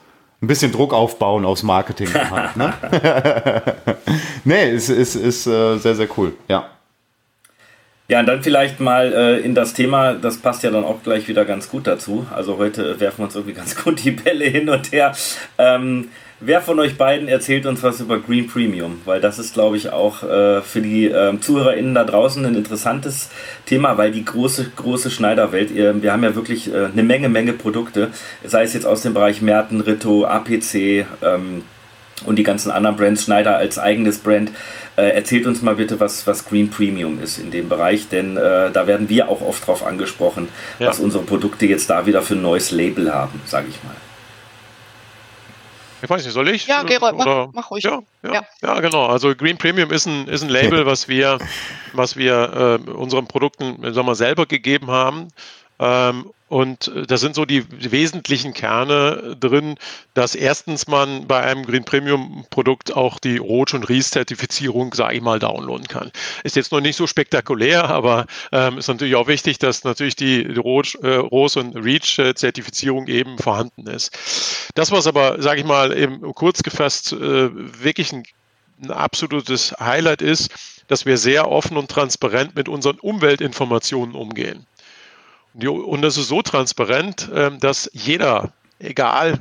ein 0.42 0.48
bisschen 0.48 0.72
Druck 0.72 0.96
aufbauen 0.96 1.46
aus 1.46 1.62
Marketing. 1.62 2.12
halt, 2.32 2.58
ne? 2.58 2.74
nee, 4.46 4.72
ist, 4.72 4.90
ist, 4.90 5.14
ist 5.14 5.46
äh, 5.46 5.78
sehr, 5.78 5.94
sehr 5.94 6.08
cool, 6.18 6.34
ja. 6.48 6.72
Ja, 8.08 8.22
und 8.22 8.26
dann 8.26 8.42
vielleicht 8.42 8.80
mal 8.80 9.14
äh, 9.14 9.40
in 9.42 9.54
das 9.54 9.76
Thema, 9.76 10.14
das 10.14 10.40
passt 10.40 10.64
ja 10.64 10.72
dann 10.72 10.84
auch 10.84 11.04
gleich 11.04 11.28
wieder 11.28 11.46
ganz 11.46 11.70
gut 11.70 11.86
dazu. 11.86 12.26
Also 12.36 12.58
heute 12.58 13.00
werfen 13.00 13.20
wir 13.20 13.26
uns 13.26 13.36
irgendwie 13.36 13.54
ganz 13.54 13.76
gut 13.84 14.04
die 14.04 14.10
Bälle 14.10 14.46
hin 14.46 14.70
und 14.70 14.92
her. 14.92 15.16
Ähm, 15.60 16.10
Wer 16.42 16.62
von 16.62 16.80
euch 16.80 16.98
beiden 16.98 17.28
erzählt 17.28 17.66
uns 17.66 17.84
was 17.84 18.00
über 18.00 18.18
Green 18.20 18.48
Premium? 18.48 19.02
Weil 19.04 19.20
das 19.20 19.40
ist, 19.40 19.54
glaube 19.54 19.76
ich, 19.76 19.92
auch 19.92 20.24
äh, 20.24 20.62
für 20.62 20.80
die 20.80 21.08
äh, 21.08 21.38
ZuhörerInnen 21.38 21.94
da 21.94 22.06
draußen 22.06 22.46
ein 22.46 22.56
interessantes 22.56 23.30
Thema, 23.66 23.98
weil 23.98 24.12
die 24.12 24.24
große, 24.24 24.72
große 24.74 25.12
Schneiderwelt, 25.12 25.70
ihr, 25.70 26.02
wir 26.02 26.14
haben 26.14 26.24
ja 26.24 26.36
wirklich 26.36 26.74
äh, 26.74 26.86
eine 26.94 27.04
Menge, 27.04 27.28
Menge 27.28 27.52
Produkte, 27.52 28.12
sei 28.46 28.64
es 28.64 28.74
jetzt 28.74 28.86
aus 28.86 29.02
dem 29.02 29.14
Bereich 29.14 29.42
Merten, 29.42 29.82
Ritto, 29.82 30.26
APC 30.26 31.06
ähm, 31.22 31.64
und 32.26 32.38
die 32.38 32.44
ganzen 32.44 32.72
anderen 32.72 32.96
Brands, 32.96 33.26
Schneider 33.26 33.58
als 33.58 33.78
eigenes 33.78 34.20
Brand. 34.20 34.52
Äh, 34.96 35.10
erzählt 35.10 35.46
uns 35.46 35.62
mal 35.62 35.76
bitte, 35.76 36.00
was, 36.00 36.26
was 36.26 36.46
Green 36.46 36.70
Premium 36.70 37.22
ist 37.22 37.38
in 37.38 37.52
dem 37.52 37.68
Bereich, 37.68 38.08
denn 38.08 38.38
äh, 38.38 38.72
da 38.72 38.88
werden 38.88 39.10
wir 39.10 39.28
auch 39.28 39.42
oft 39.42 39.68
drauf 39.68 39.86
angesprochen, 39.86 40.48
ja. 40.80 40.88
was 40.88 41.02
unsere 41.02 41.24
Produkte 41.26 41.66
jetzt 41.66 41.90
da 41.90 42.06
wieder 42.06 42.22
für 42.22 42.36
ein 42.36 42.42
neues 42.42 42.72
Label 42.72 43.14
haben, 43.14 43.42
sage 43.46 43.68
ich 43.70 43.84
mal. 43.84 43.96
Ich 46.02 46.10
weiß 46.10 46.24
nicht, 46.24 46.34
soll 46.34 46.50
ich? 46.50 46.68
Ja, 46.68 46.84
Gerold, 46.84 47.16
mach, 47.18 47.50
mach 47.54 47.72
ruhig. 47.72 47.84
Ja, 47.84 48.00
ja, 48.24 48.34
ja, 48.34 48.44
ja. 48.62 48.80
genau. 48.80 49.08
Also 49.08 49.36
Green 49.36 49.58
Premium 49.58 49.92
ist 49.92 50.06
ein, 50.06 50.28
ist 50.28 50.44
ein 50.44 50.50
Label, 50.50 50.86
was 50.86 51.08
wir, 51.08 51.40
was 51.94 52.16
wir 52.16 52.80
äh, 52.88 52.92
unseren 52.92 53.28
Produkten 53.28 53.94
sagen 53.94 54.08
wir, 54.08 54.16
selber 54.16 54.46
gegeben 54.46 54.90
haben. 54.92 55.28
Ähm, 55.80 56.32
und 56.50 56.88
äh, 56.88 57.06
da 57.06 57.18
sind 57.18 57.36
so 57.36 57.46
die 57.46 57.64
wesentlichen 57.92 58.54
Kerne 58.54 59.38
drin, 59.40 59.76
dass 60.16 60.36
erstens 60.36 60.88
man 60.88 61.28
bei 61.28 61.42
einem 61.42 61.66
Green 61.66 61.86
Premium 61.86 62.46
Produkt 62.50 62.96
auch 62.96 63.20
die 63.20 63.38
Rot- 63.38 63.74
und 63.74 63.88
Ries-Zertifizierung, 63.88 64.94
sage 64.94 65.16
ich 65.16 65.22
mal, 65.22 65.40
downloaden 65.40 65.88
kann. 65.88 66.12
Ist 66.44 66.56
jetzt 66.56 66.72
noch 66.72 66.82
nicht 66.82 66.96
so 66.96 67.08
spektakulär, 67.08 67.88
aber 67.88 68.26
ähm, 68.52 68.80
ist 68.80 68.88
natürlich 68.88 69.16
auch 69.16 69.28
wichtig, 69.28 69.60
dass 69.60 69.84
natürlich 69.84 70.16
die 70.16 70.42
Rot, 70.58 70.96
äh, 70.96 71.16
Rose 71.16 71.60
und 71.60 71.76
Reach-Zertifizierung 71.76 73.08
eben 73.08 73.38
vorhanden 73.38 73.88
ist. 73.88 74.72
Das, 74.76 74.92
was 74.92 75.08
aber, 75.08 75.42
sage 75.42 75.62
ich 75.62 75.66
mal, 75.66 75.96
eben 75.96 76.22
kurz 76.34 76.64
gefasst 76.64 77.14
äh, 77.14 77.50
wirklich 77.84 78.12
ein, 78.12 78.24
ein 78.82 78.92
absolutes 78.92 79.76
Highlight 79.80 80.22
ist, 80.24 80.50
dass 80.88 81.06
wir 81.06 81.18
sehr 81.18 81.50
offen 81.50 81.78
und 81.78 81.92
transparent 81.92 82.56
mit 82.56 82.68
unseren 82.68 82.98
Umweltinformationen 82.98 84.16
umgehen. 84.16 84.66
Und 85.54 86.02
das 86.02 86.18
ist 86.18 86.28
so 86.28 86.42
transparent, 86.42 87.30
ähm, 87.34 87.60
dass 87.60 87.90
jeder, 87.94 88.54
egal 88.80 89.40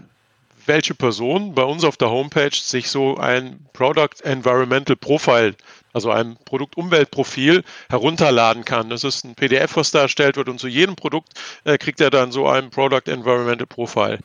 welche 0.68 0.94
Person 0.94 1.55
bei 1.55 1.62
uns 1.62 1.83
auf 1.83 1.97
der 1.97 2.11
Homepage 2.11 2.55
sich 2.55 2.90
so 2.90 3.16
ein 3.16 3.66
Product 3.73 4.23
Environmental 4.23 4.97
Profile, 4.97 5.55
also 5.92 6.11
ein 6.11 6.37
Produktumweltprofil 6.44 7.64
herunterladen 7.88 8.64
kann. 8.64 8.90
Das 8.90 9.03
ist 9.03 9.25
ein 9.25 9.35
PDF, 9.35 9.77
was 9.77 9.90
da 9.90 10.03
erstellt 10.03 10.37
wird 10.37 10.49
und 10.49 10.61
zu 10.61 10.68
jedem 10.68 10.94
Produkt 10.94 11.33
äh, 11.64 11.79
kriegt 11.79 12.01
er 12.01 12.11
dann 12.11 12.33
so 12.33 12.47
ein 12.47 12.71
Product 12.71 13.07
Environmental 13.07 13.66
Profile. 13.66 14.18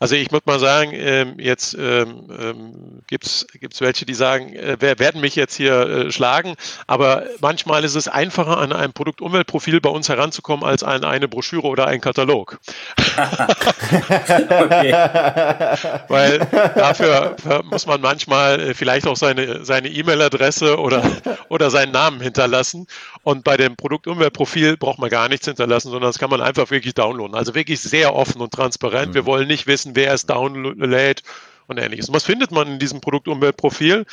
Also 0.00 0.14
ich 0.14 0.30
würde 0.30 0.44
mal 0.46 0.60
sagen, 0.60 0.92
ähm, 0.94 1.34
jetzt 1.38 1.74
ähm, 1.74 2.28
ähm, 2.38 3.02
gibt 3.08 3.26
es 3.26 3.46
welche, 3.80 4.06
die 4.06 4.14
sagen, 4.14 4.54
äh, 4.54 4.76
werden 4.80 5.20
mich 5.20 5.34
jetzt 5.34 5.56
hier 5.56 5.74
äh, 5.74 6.12
schlagen, 6.12 6.54
aber 6.86 7.24
manchmal 7.40 7.84
ist 7.84 7.96
es 7.96 8.06
einfacher, 8.06 8.58
an 8.58 8.72
ein 8.72 8.92
Produktumweltprofil 8.92 9.80
bei 9.80 9.90
uns 9.90 10.08
heranzukommen, 10.08 10.64
als 10.64 10.82
an 10.82 11.04
eine 11.04 11.26
Broschüre 11.26 11.66
oder 11.66 11.86
einen 11.86 12.00
Katalog. 12.00 12.58
Weil 16.08 16.38
dafür 16.76 17.36
muss 17.64 17.86
man 17.86 18.00
manchmal 18.00 18.60
äh, 18.60 18.74
vielleicht 18.74 19.06
auch 19.06 19.16
seine 19.16 19.64
seine 19.64 19.88
E-Mail-Adresse 19.88 20.78
oder, 20.78 21.02
oder 21.48 21.70
seinen 21.70 21.92
Namen 21.92 22.20
hinterlassen. 22.20 22.86
Und 23.28 23.44
bei 23.44 23.58
dem 23.58 23.76
Produktumweltprofil 23.76 24.78
braucht 24.78 24.98
man 24.98 25.10
gar 25.10 25.28
nichts 25.28 25.44
hinterlassen, 25.44 25.90
sondern 25.90 26.08
das 26.08 26.18
kann 26.18 26.30
man 26.30 26.40
einfach 26.40 26.70
wirklich 26.70 26.94
downloaden. 26.94 27.34
Also 27.34 27.54
wirklich 27.54 27.78
sehr 27.78 28.14
offen 28.14 28.40
und 28.40 28.54
transparent. 28.54 29.10
Mhm. 29.10 29.14
Wir 29.16 29.26
wollen 29.26 29.46
nicht 29.46 29.66
wissen, 29.66 29.94
wer 29.94 30.14
es 30.14 30.24
downlädt 30.24 31.22
und 31.66 31.76
ähnliches. 31.76 32.08
Und 32.08 32.14
was 32.14 32.24
findet 32.24 32.52
man 32.52 32.68
in 32.68 32.78
diesem 32.78 33.02
Produktumweltprofil? 33.02 34.06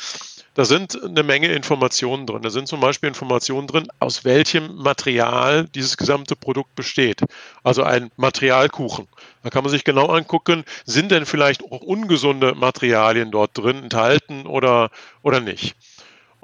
Da 0.52 0.66
sind 0.66 1.02
eine 1.02 1.22
Menge 1.22 1.48
Informationen 1.48 2.26
drin. 2.26 2.42
Da 2.42 2.50
sind 2.50 2.68
zum 2.68 2.80
Beispiel 2.80 3.08
Informationen 3.08 3.66
drin, 3.66 3.88
aus 4.00 4.26
welchem 4.26 4.76
Material 4.76 5.66
dieses 5.74 5.96
gesamte 5.96 6.36
Produkt 6.36 6.74
besteht. 6.74 7.22
Also 7.62 7.84
ein 7.84 8.10
Materialkuchen. 8.16 9.08
Da 9.42 9.48
kann 9.48 9.64
man 9.64 9.70
sich 9.70 9.84
genau 9.84 10.08
angucken, 10.08 10.64
sind 10.84 11.10
denn 11.10 11.24
vielleicht 11.24 11.64
auch 11.64 11.80
ungesunde 11.80 12.54
Materialien 12.54 13.30
dort 13.30 13.56
drin 13.56 13.84
enthalten 13.84 14.46
oder, 14.46 14.90
oder 15.22 15.40
nicht. 15.40 15.74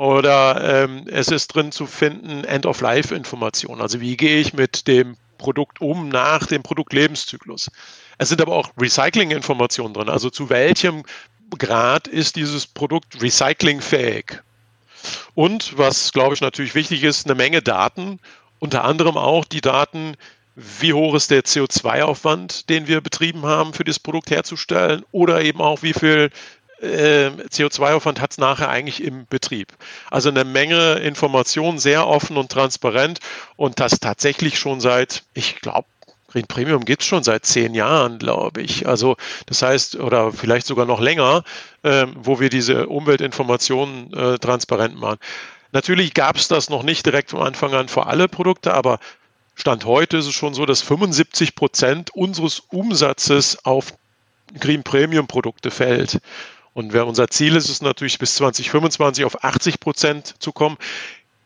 Oder 0.02 0.82
ähm, 0.82 1.04
es 1.06 1.28
ist 1.28 1.54
drin 1.54 1.70
zu 1.70 1.86
finden 1.86 2.42
End-of-Life-Informationen. 2.42 3.80
Also 3.80 4.00
wie 4.00 4.16
gehe 4.16 4.40
ich 4.40 4.52
mit 4.52 4.88
dem 4.88 5.16
Produkt 5.38 5.80
um 5.80 6.08
nach 6.08 6.44
dem 6.48 6.64
Produktlebenszyklus. 6.64 7.70
Es 8.18 8.28
sind 8.28 8.40
aber 8.42 8.52
auch 8.52 8.70
Recycling-Informationen 8.80 9.94
drin. 9.94 10.08
Also 10.08 10.28
zu 10.28 10.50
welchem 10.50 11.04
Grad 11.56 12.08
ist 12.08 12.34
dieses 12.34 12.66
Produkt 12.66 13.22
recyclingfähig? 13.22 14.40
Und 15.36 15.78
was, 15.78 16.12
glaube 16.12 16.34
ich, 16.34 16.40
natürlich 16.40 16.74
wichtig 16.74 17.04
ist, 17.04 17.26
eine 17.26 17.36
Menge 17.36 17.62
Daten, 17.62 18.18
unter 18.58 18.82
anderem 18.82 19.16
auch 19.16 19.44
die 19.44 19.60
Daten, 19.60 20.16
wie 20.56 20.94
hoch 20.94 21.14
ist 21.14 21.30
der 21.30 21.44
CO2-Aufwand, 21.44 22.68
den 22.68 22.88
wir 22.88 23.02
betrieben 23.02 23.46
haben, 23.46 23.72
für 23.72 23.84
das 23.84 24.00
Produkt 24.00 24.32
herzustellen, 24.32 25.04
oder 25.12 25.42
eben 25.42 25.60
auch, 25.60 25.84
wie 25.84 25.92
viel 25.92 26.30
äh, 26.82 27.30
CO2-Aufwand 27.48 28.20
hat 28.20 28.32
es 28.32 28.38
nachher 28.38 28.68
eigentlich 28.68 29.02
im 29.02 29.26
Betrieb. 29.26 29.72
Also 30.10 30.28
eine 30.28 30.44
Menge 30.44 30.94
Informationen, 30.94 31.78
sehr 31.78 32.06
offen 32.06 32.36
und 32.36 32.50
transparent 32.50 33.20
und 33.56 33.80
das 33.80 34.00
tatsächlich 34.00 34.58
schon 34.58 34.80
seit, 34.80 35.22
ich 35.34 35.60
glaube, 35.60 35.86
Green 36.32 36.46
Premium 36.46 36.84
gibt 36.84 37.02
es 37.02 37.08
schon 37.08 37.22
seit 37.22 37.44
zehn 37.44 37.74
Jahren, 37.74 38.18
glaube 38.18 38.62
ich. 38.62 38.88
Also 38.88 39.16
das 39.46 39.60
heißt, 39.60 39.96
oder 39.96 40.32
vielleicht 40.32 40.66
sogar 40.66 40.86
noch 40.86 41.00
länger, 41.00 41.44
äh, 41.82 42.06
wo 42.14 42.40
wir 42.40 42.48
diese 42.48 42.86
Umweltinformationen 42.86 44.12
äh, 44.14 44.38
transparent 44.38 44.98
machen. 44.98 45.18
Natürlich 45.72 46.14
gab 46.14 46.36
es 46.36 46.48
das 46.48 46.70
noch 46.70 46.82
nicht 46.82 47.04
direkt 47.04 47.30
von 47.30 47.42
Anfang 47.42 47.74
an 47.74 47.88
für 47.88 48.06
alle 48.06 48.28
Produkte, 48.28 48.72
aber 48.74 48.98
Stand 49.54 49.84
heute 49.84 50.16
ist 50.16 50.26
es 50.26 50.32
schon 50.32 50.54
so, 50.54 50.64
dass 50.64 50.80
75 50.80 51.54
Prozent 51.54 52.10
unseres 52.14 52.60
Umsatzes 52.60 53.64
auf 53.64 53.92
Green 54.58 54.82
Premium 54.82 55.26
Produkte 55.26 55.70
fällt. 55.70 56.20
Und 56.74 56.94
unser 56.94 57.28
Ziel 57.28 57.56
ist 57.56 57.68
es 57.68 57.82
natürlich 57.82 58.18
bis 58.18 58.34
2025 58.36 59.24
auf 59.24 59.44
80 59.44 59.80
Prozent 59.80 60.34
zu 60.38 60.52
kommen. 60.52 60.78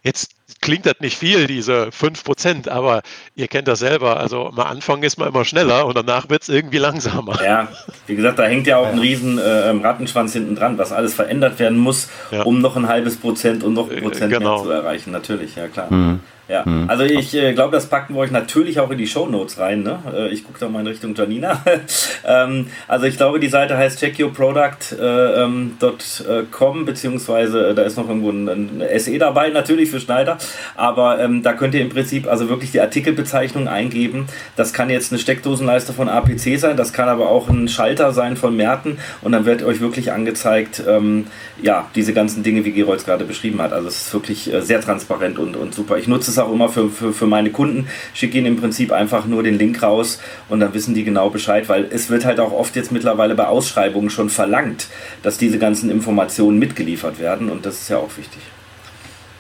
Jetzt 0.03 0.36
klingt 0.61 0.87
das 0.87 0.95
nicht 1.01 1.19
viel, 1.19 1.47
diese 1.47 1.91
5 1.93 2.25
Prozent, 2.25 2.69
aber 2.69 3.03
ihr 3.35 3.49
kennt 3.49 3.69
das 3.69 3.81
selber. 3.81 4.19
Also 4.19 4.49
am 4.49 4.59
Anfang 4.61 5.03
ist 5.03 5.19
man 5.19 5.29
immer 5.29 5.45
schneller 5.45 5.87
und 5.87 5.97
danach 5.97 6.29
wird 6.29 6.43
es 6.43 6.49
irgendwie 6.49 6.79
langsamer. 6.79 7.43
Ja, 7.43 7.69
wie 8.07 8.17
gesagt, 8.17 8.39
da 8.39 8.45
hängt 8.45 8.67
ja 8.67 8.79
auch 8.79 8.87
ein 8.87 8.99
riesen 8.99 9.39
äh, 9.39 9.69
Rattenschwanz 9.69 10.33
hinten 10.33 10.57
dran, 10.57 10.79
was 10.79 10.93
alles 10.93 11.15
verändert 11.15 11.59
werden 11.59 11.79
muss, 11.79 12.09
ja. 12.31 12.43
um 12.43 12.61
noch 12.61 12.77
ein 12.77 12.89
halbes 12.89 13.17
Prozent 13.17 13.65
und 13.65 13.75
noch 13.75 13.91
ein 13.91 14.03
Prozent 14.03 14.33
genau. 14.33 14.57
mehr 14.57 14.65
zu 14.65 14.71
erreichen. 14.71 15.11
Natürlich, 15.11 15.57
ja 15.57 15.69
klar. 15.69 15.93
Mhm. 15.93 16.21
Ja, 16.49 16.65
hm. 16.65 16.89
also 16.89 17.03
ich 17.03 17.35
äh, 17.35 17.55
glaube, 17.55 17.73
das 17.73 17.87
packen 17.87 18.15
wir 18.15 18.21
euch 18.21 18.31
natürlich 18.31 18.79
auch 18.79 18.91
in 18.91 18.99
die 18.99 19.09
Show 19.09 19.27
Notes 19.27 19.59
rein. 19.59 19.83
Ne? 19.83 19.99
Äh, 20.15 20.29
ich 20.29 20.45
gucke 20.45 20.61
da 20.61 20.69
mal 20.69 20.81
in 20.81 20.87
Richtung 20.87 21.13
Janina. 21.15 21.61
ähm, 22.25 22.69
also 22.87 23.07
ich 23.07 23.17
glaube, 23.17 23.41
die 23.41 23.49
Seite 23.49 23.77
heißt 23.77 23.99
checkyourproduct.com, 23.99 24.99
äh, 25.01 26.79
ähm, 26.79 26.85
beziehungsweise 26.85 27.71
äh, 27.71 27.75
da 27.75 27.83
ist 27.83 27.97
noch 27.97 28.09
irgendwo 28.09 28.31
ein, 28.31 28.49
ein, 28.49 28.99
SE 29.01 29.19
dabei, 29.19 29.51
natürlich 29.51 29.91
für 29.91 29.99
Schneider. 29.99 30.36
Aber 30.75 31.21
ähm, 31.21 31.43
da 31.43 31.53
könnt 31.53 31.75
ihr 31.75 31.81
im 31.81 31.89
Prinzip 31.89 32.27
also 32.27 32.49
wirklich 32.49 32.73
die 32.73 32.81
Artikelbezeichnung 32.81 33.69
eingeben. 33.69 34.27
Das 34.57 34.73
kann 34.73 34.91
jetzt 34.91 35.13
eine 35.13 35.19
Steckdosenleiste 35.19 35.93
von 35.93 36.09
APC 36.09 36.59
sein, 36.59 36.77
das 36.77 36.93
kann 36.93 37.09
aber 37.09 37.29
auch 37.29 37.49
ein 37.49 37.69
Schalter 37.69 38.13
sein 38.13 38.37
von 38.37 38.57
Merten 38.57 38.99
und 39.23 39.33
dann 39.33 39.45
wird 39.45 39.63
euch 39.63 39.81
wirklich 39.81 40.13
angezeigt, 40.13 40.83
ähm, 40.87 41.27
ja, 41.63 41.89
diese 41.95 42.13
ganzen 42.13 42.43
Dinge, 42.43 42.65
wie 42.65 42.73
Gerold 42.73 43.05
gerade 43.05 43.25
beschrieben 43.25 43.61
hat. 43.61 43.73
Also 43.73 43.89
es 43.89 44.07
ist 44.07 44.13
wirklich 44.15 44.53
äh, 44.53 44.61
sehr 44.63 44.81
transparent 44.81 45.39
und, 45.39 45.57
und 45.57 45.75
super. 45.75 45.99
Ich 45.99 46.09
nutze 46.09 46.31
es 46.31 46.39
auch 46.39 46.53
immer 46.53 46.69
für, 46.69 46.91
für, 46.91 47.13
für 47.13 47.27
meine 47.27 47.51
Kunden, 47.51 47.89
schicke 48.15 48.39
ihnen 48.39 48.47
im 48.47 48.57
Prinzip 48.57 48.93
einfach 48.93 49.27
nur 49.27 49.43
den 49.43 49.59
Link 49.59 49.83
raus 49.83 50.21
und 50.49 50.61
dann 50.61 50.75
wissen 50.75 50.95
die 50.95 51.05
genau 51.05 51.31
Bescheid, 51.31 51.69
weil 51.69 51.87
es 51.91 52.11
wird 52.11 52.25
halt 52.25 52.41
auch 52.41 52.53
oft 52.53 52.77
jetzt 52.77 52.93
mittlerweile 52.93 53.35
bei 53.35 53.47
Ausschreibungen 53.47 54.11
schon 54.11 54.31
verlangt, 54.31 54.89
dass 55.23 55.39
diese 55.39 55.59
ganzen 55.59 55.91
Informationen 55.91 56.59
mitgeliefert 56.59 57.19
werden 57.19 57.51
und 57.51 57.67
das 57.67 57.81
ist 57.81 57.91
ja 57.91 57.99
auch 57.99 58.17
wichtig. 58.17 58.41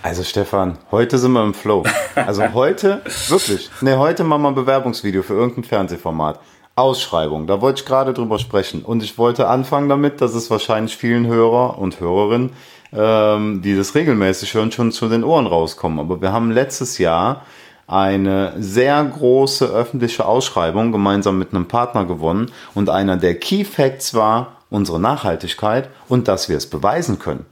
Also 0.06 0.22
Stefan, 0.22 0.78
heute 0.92 1.18
sind 1.18 1.32
wir 1.32 1.42
im 1.42 1.52
Flow. 1.52 1.82
Also 2.14 2.44
heute, 2.54 3.02
wirklich, 3.26 3.68
ne, 3.80 3.98
heute 3.98 4.22
machen 4.22 4.42
wir 4.42 4.48
ein 4.50 4.54
Bewerbungsvideo 4.54 5.24
für 5.24 5.34
irgendein 5.34 5.64
Fernsehformat. 5.64 6.38
Ausschreibung, 6.76 7.48
da 7.48 7.60
wollte 7.60 7.80
ich 7.80 7.86
gerade 7.86 8.12
drüber 8.14 8.38
sprechen. 8.38 8.82
Und 8.82 9.02
ich 9.02 9.18
wollte 9.18 9.48
anfangen 9.48 9.88
damit, 9.88 10.20
dass 10.20 10.34
es 10.34 10.48
wahrscheinlich 10.48 10.96
vielen 10.96 11.26
Hörer 11.26 11.76
und 11.80 11.98
Hörerinnen 11.98 12.52
ähm, 12.92 13.62
die 13.62 13.74
das 13.74 13.96
regelmäßig 13.96 14.54
hören, 14.54 14.70
schon 14.70 14.92
zu 14.92 15.08
den 15.08 15.24
Ohren 15.24 15.48
rauskommen. 15.48 15.98
Aber 15.98 16.20
wir 16.20 16.32
haben 16.32 16.52
letztes 16.52 16.98
Jahr 16.98 17.42
eine 17.88 18.52
sehr 18.58 19.02
große 19.02 19.66
öffentliche 19.66 20.24
Ausschreibung 20.24 20.92
gemeinsam 20.92 21.36
mit 21.36 21.52
einem 21.52 21.66
Partner 21.66 22.04
gewonnen 22.04 22.52
und 22.74 22.90
einer 22.90 23.16
der 23.16 23.34
Key 23.40 23.64
Facts 23.64 24.14
war 24.14 24.58
unsere 24.70 25.00
Nachhaltigkeit 25.00 25.88
und 26.08 26.28
dass 26.28 26.48
wir 26.48 26.58
es 26.58 26.70
beweisen 26.70 27.18
können. 27.18 27.44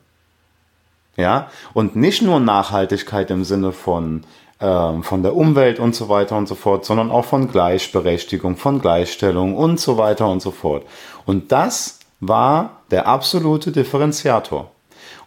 Ja, 1.16 1.48
und 1.74 1.94
nicht 1.94 2.22
nur 2.22 2.40
Nachhaltigkeit 2.40 3.30
im 3.30 3.44
Sinne 3.44 3.72
von 3.72 4.24
ähm, 4.60 5.02
von 5.02 5.22
der 5.22 5.36
Umwelt 5.36 5.78
und 5.78 5.94
so 5.94 6.08
weiter 6.08 6.36
und 6.36 6.48
so 6.48 6.54
fort, 6.54 6.84
sondern 6.84 7.10
auch 7.10 7.24
von 7.24 7.50
Gleichberechtigung, 7.50 8.56
von 8.56 8.80
Gleichstellung 8.80 9.56
und 9.56 9.80
so 9.80 9.98
weiter 9.98 10.28
und 10.28 10.40
so 10.40 10.52
fort. 10.52 10.84
Und 11.26 11.52
das 11.52 11.98
war 12.20 12.80
der 12.90 13.06
absolute 13.06 13.72
Differenziator. 13.72 14.70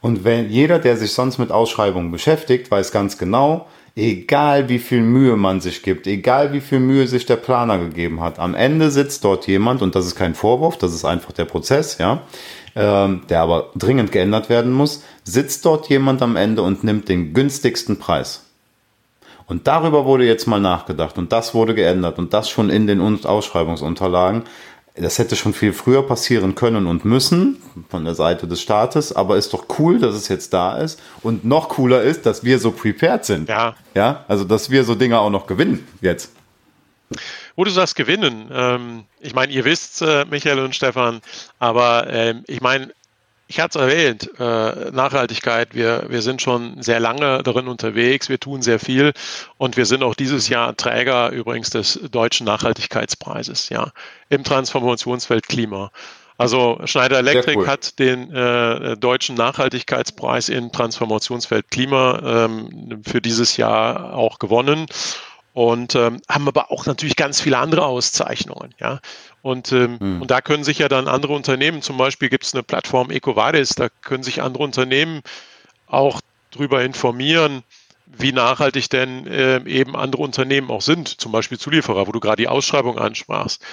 Und 0.02 0.23
wenn 0.23 0.50
jeder, 0.50 0.80
der 0.80 0.97
sich 0.97 1.13
sonst 1.13 1.38
mit 1.38 1.52
Ausschreibungen 1.52 2.12
beschäftigt, 2.12 2.71
weiß 2.71 2.91
ganz 2.91 3.17
genau, 3.17 3.67
egal 3.98 4.70
wie 4.70 4.78
viel 4.78 5.02
Mühe 5.02 5.36
man 5.36 5.60
sich 5.60 5.82
gibt, 5.82 6.06
egal 6.06 6.54
wie 6.54 6.62
viel 6.62 6.80
Mühe 6.80 7.08
sich 7.08 7.26
der 7.26 7.36
Planer 7.36 7.80
gegeben 7.80 8.22
hat, 8.22 8.38
am 8.38 8.54
Ende 8.54 8.92
sitzt 8.92 9.24
dort 9.24 9.48
jemand, 9.48 9.82
und 9.82 9.96
das 9.96 10.06
ist 10.06 10.16
kein 10.16 10.36
Vorwurf, 10.36 10.78
das 10.78 10.94
ist 10.94 11.04
einfach 11.04 11.32
der 11.32 11.46
Prozess, 11.46 11.98
ja, 11.98 12.22
ähm, 12.76 13.22
der 13.28 13.42
aber 13.42 13.72
dringend 13.76 14.12
geändert 14.12 14.50
werden 14.50 14.72
muss, 14.72 15.04
sitzt 15.24 15.66
dort 15.66 15.90
jemand 15.90 16.22
am 16.22 16.36
Ende 16.36 16.62
und 16.62 16.84
nimmt 16.84 17.10
den 17.10 17.34
günstigsten 17.34 17.98
Preis. 17.98 18.44
Und 19.48 19.66
darüber 19.66 20.06
wurde 20.06 20.26
jetzt 20.26 20.46
mal 20.46 20.60
nachgedacht 20.60 21.18
und 21.18 21.32
das 21.32 21.56
wurde 21.56 21.74
geändert 21.74 22.20
und 22.20 22.34
das 22.34 22.50
schon 22.50 22.70
in 22.70 22.86
den 22.86 23.02
Ausschreibungsunterlagen. 23.26 24.44
Das 25.00 25.20
hätte 25.20 25.36
schon 25.36 25.54
viel 25.54 25.74
früher 25.74 26.02
passieren 26.02 26.56
können 26.56 26.88
und 26.88 27.06
müssen 27.06 27.62
von 27.90 28.04
der 28.04 28.16
Seite 28.16 28.48
des 28.48 28.62
Staates, 28.62 29.14
aber 29.14 29.38
ist 29.38 29.54
doch 29.54 29.66
cool, 29.78 30.00
dass 30.00 30.16
es 30.16 30.28
jetzt 30.28 30.54
da 30.54 30.78
ist. 30.78 31.00
Und 31.22 31.46
noch 31.46 31.70
cooler 31.70 32.02
ist, 32.02 32.26
dass 32.26 32.44
wir 32.44 32.58
so 32.58 32.72
prepared 32.72 33.24
sind. 33.24 33.48
Ja. 33.48 33.76
Ja, 33.94 34.26
also 34.28 34.44
dass 34.44 34.70
wir 34.70 34.84
so 34.84 34.96
Dinge 34.96 35.20
auch 35.20 35.30
noch 35.30 35.46
gewinnen 35.46 35.88
jetzt. 36.02 36.32
Wo 37.56 37.64
du 37.64 37.72
sagst 37.72 37.96
gewinnen, 37.96 38.50
ähm, 38.52 39.04
ich 39.20 39.34
meine, 39.34 39.52
ihr 39.52 39.66
wisst, 39.66 40.02
äh, 40.02 40.26
Michael 40.26 40.60
und 40.60 40.76
Stefan, 40.76 41.22
aber 41.58 42.08
ähm, 42.10 42.44
ich 42.48 42.62
meine, 42.62 42.92
ich 43.48 43.60
hatte 43.60 43.80
es 43.80 43.86
erwähnt, 43.86 44.30
äh, 44.40 44.92
Nachhaltigkeit, 44.92 45.74
wir, 45.74 46.06
wir 46.10 46.22
sind 46.22 46.42
schon 46.42 46.82
sehr 46.82 47.00
lange 47.00 47.42
darin 47.44 47.68
unterwegs, 47.68 48.28
wir 48.30 48.40
tun 48.40 48.62
sehr 48.62 48.80
viel 48.80 49.14
und 49.58 49.78
wir 49.78 49.86
sind 49.86 50.04
auch 50.04 50.16
dieses 50.16 50.50
Jahr 50.50 50.76
Träger 50.76 51.32
übrigens 51.32 51.70
des 51.70 52.00
deutschen 52.12 52.46
Nachhaltigkeitspreises, 52.46 53.70
ja, 53.70 53.92
im 54.30 54.44
Transformationsfeld 54.44 55.48
Klima. 55.48 55.92
Also 56.38 56.80
Schneider 56.86 57.18
Electric 57.18 57.58
cool. 57.58 57.68
hat 57.68 57.98
den 57.98 58.32
äh, 58.32 58.96
deutschen 58.98 59.36
Nachhaltigkeitspreis 59.36 60.50
im 60.50 60.72
Transformationsfeld 60.72 61.72
Klima 61.72 62.46
ähm, 62.46 63.02
für 63.08 63.22
dieses 63.22 63.58
Jahr 63.58 64.14
auch 64.14 64.38
gewonnen 64.38 64.86
und 65.58 65.96
ähm, 65.96 66.22
haben 66.30 66.48
aber 66.48 66.72
auch 66.72 66.86
natürlich 66.86 67.15
ganz 67.15 67.41
viele 67.41 67.58
andere 67.58 67.84
Auszeichnungen. 67.84 68.76
Ja? 68.80 69.00
Und, 69.41 69.72
ähm, 69.72 70.00
hm. 70.00 70.22
und 70.22 70.30
da 70.30 70.39
können 70.39 70.63
sich 70.63 70.78
ja 70.78 70.88
dann 70.88 71.08
andere 71.08 71.34
Unternehmen, 71.34 71.82
zum 71.82 71.98
Beispiel 71.98 72.30
gibt 72.30 72.43
es 72.43 72.54
eine 72.54 72.62
Plattform 72.62 73.10
EcoVadis, 73.10 73.70
da 73.70 73.88
können 74.04 74.22
sich 74.22 74.43
andere 74.43 74.63
Unternehmen 74.63 75.24
auch 75.88 76.22
darüber 76.52 76.84
informieren, 76.84 77.63
wie 78.06 78.34
nachhaltig 78.34 78.91
denn 78.91 79.26
äh, 79.26 79.63
eben 79.65 79.96
andere 79.96 80.22
Unternehmen 80.22 80.70
auch 80.70 80.84
sind, 80.84 81.20
zum 81.20 81.32
Beispiel 81.32 81.58
Zulieferer, 81.58 82.06
wo 82.06 82.12
du 82.12 82.20
gerade 82.20 82.43
die 82.43 82.48
Ausschreibung 82.48 83.00
ansprachst. 83.00 83.63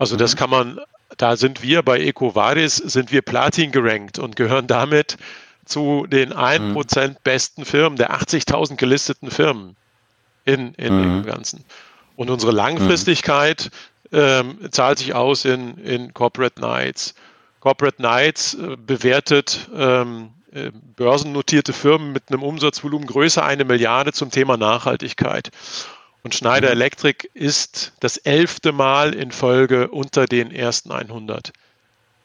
Also 0.00 0.16
mhm. 0.16 0.18
das 0.18 0.34
kann 0.34 0.50
man, 0.50 0.80
da 1.16 1.36
sind 1.36 1.62
wir 1.62 1.84
bei 1.84 2.00
EcoVadis, 2.00 2.74
sind 2.74 3.12
wir 3.12 3.22
Platin 3.22 3.70
gerankt 3.70 4.18
und 4.18 4.34
gehören 4.34 4.66
damit 4.66 5.16
zu 5.64 6.08
den 6.08 6.34
1% 6.34 7.08
mhm. 7.08 7.16
besten 7.22 7.64
Firmen, 7.64 7.96
der 7.96 8.12
80.000 8.12 8.74
gelisteten 8.74 9.30
Firmen 9.30 9.76
in, 10.52 10.74
in 10.74 10.96
mhm. 10.96 11.02
dem 11.02 11.26
Ganzen. 11.26 11.64
Und 12.16 12.30
unsere 12.30 12.52
Langfristigkeit 12.52 13.70
ähm, 14.12 14.58
zahlt 14.70 14.98
sich 14.98 15.14
aus 15.14 15.44
in, 15.44 15.78
in 15.78 16.12
Corporate 16.12 16.60
Nights. 16.60 17.14
Corporate 17.60 18.00
Nights 18.02 18.54
äh, 18.54 18.76
bewertet 18.76 19.68
ähm, 19.74 20.30
äh, 20.52 20.70
börsennotierte 20.96 21.72
Firmen 21.72 22.12
mit 22.12 22.24
einem 22.28 22.42
Umsatzvolumen 22.42 23.06
größer 23.06 23.44
eine 23.44 23.64
Milliarde 23.64 24.12
zum 24.12 24.30
Thema 24.30 24.56
Nachhaltigkeit. 24.56 25.50
Und 26.22 26.34
Schneider 26.34 26.68
mhm. 26.68 26.72
Electric 26.72 27.28
ist 27.34 27.92
das 28.00 28.16
elfte 28.18 28.72
Mal 28.72 29.14
in 29.14 29.30
Folge 29.30 29.88
unter 29.88 30.26
den 30.26 30.50
ersten 30.50 30.90
100. 30.92 31.52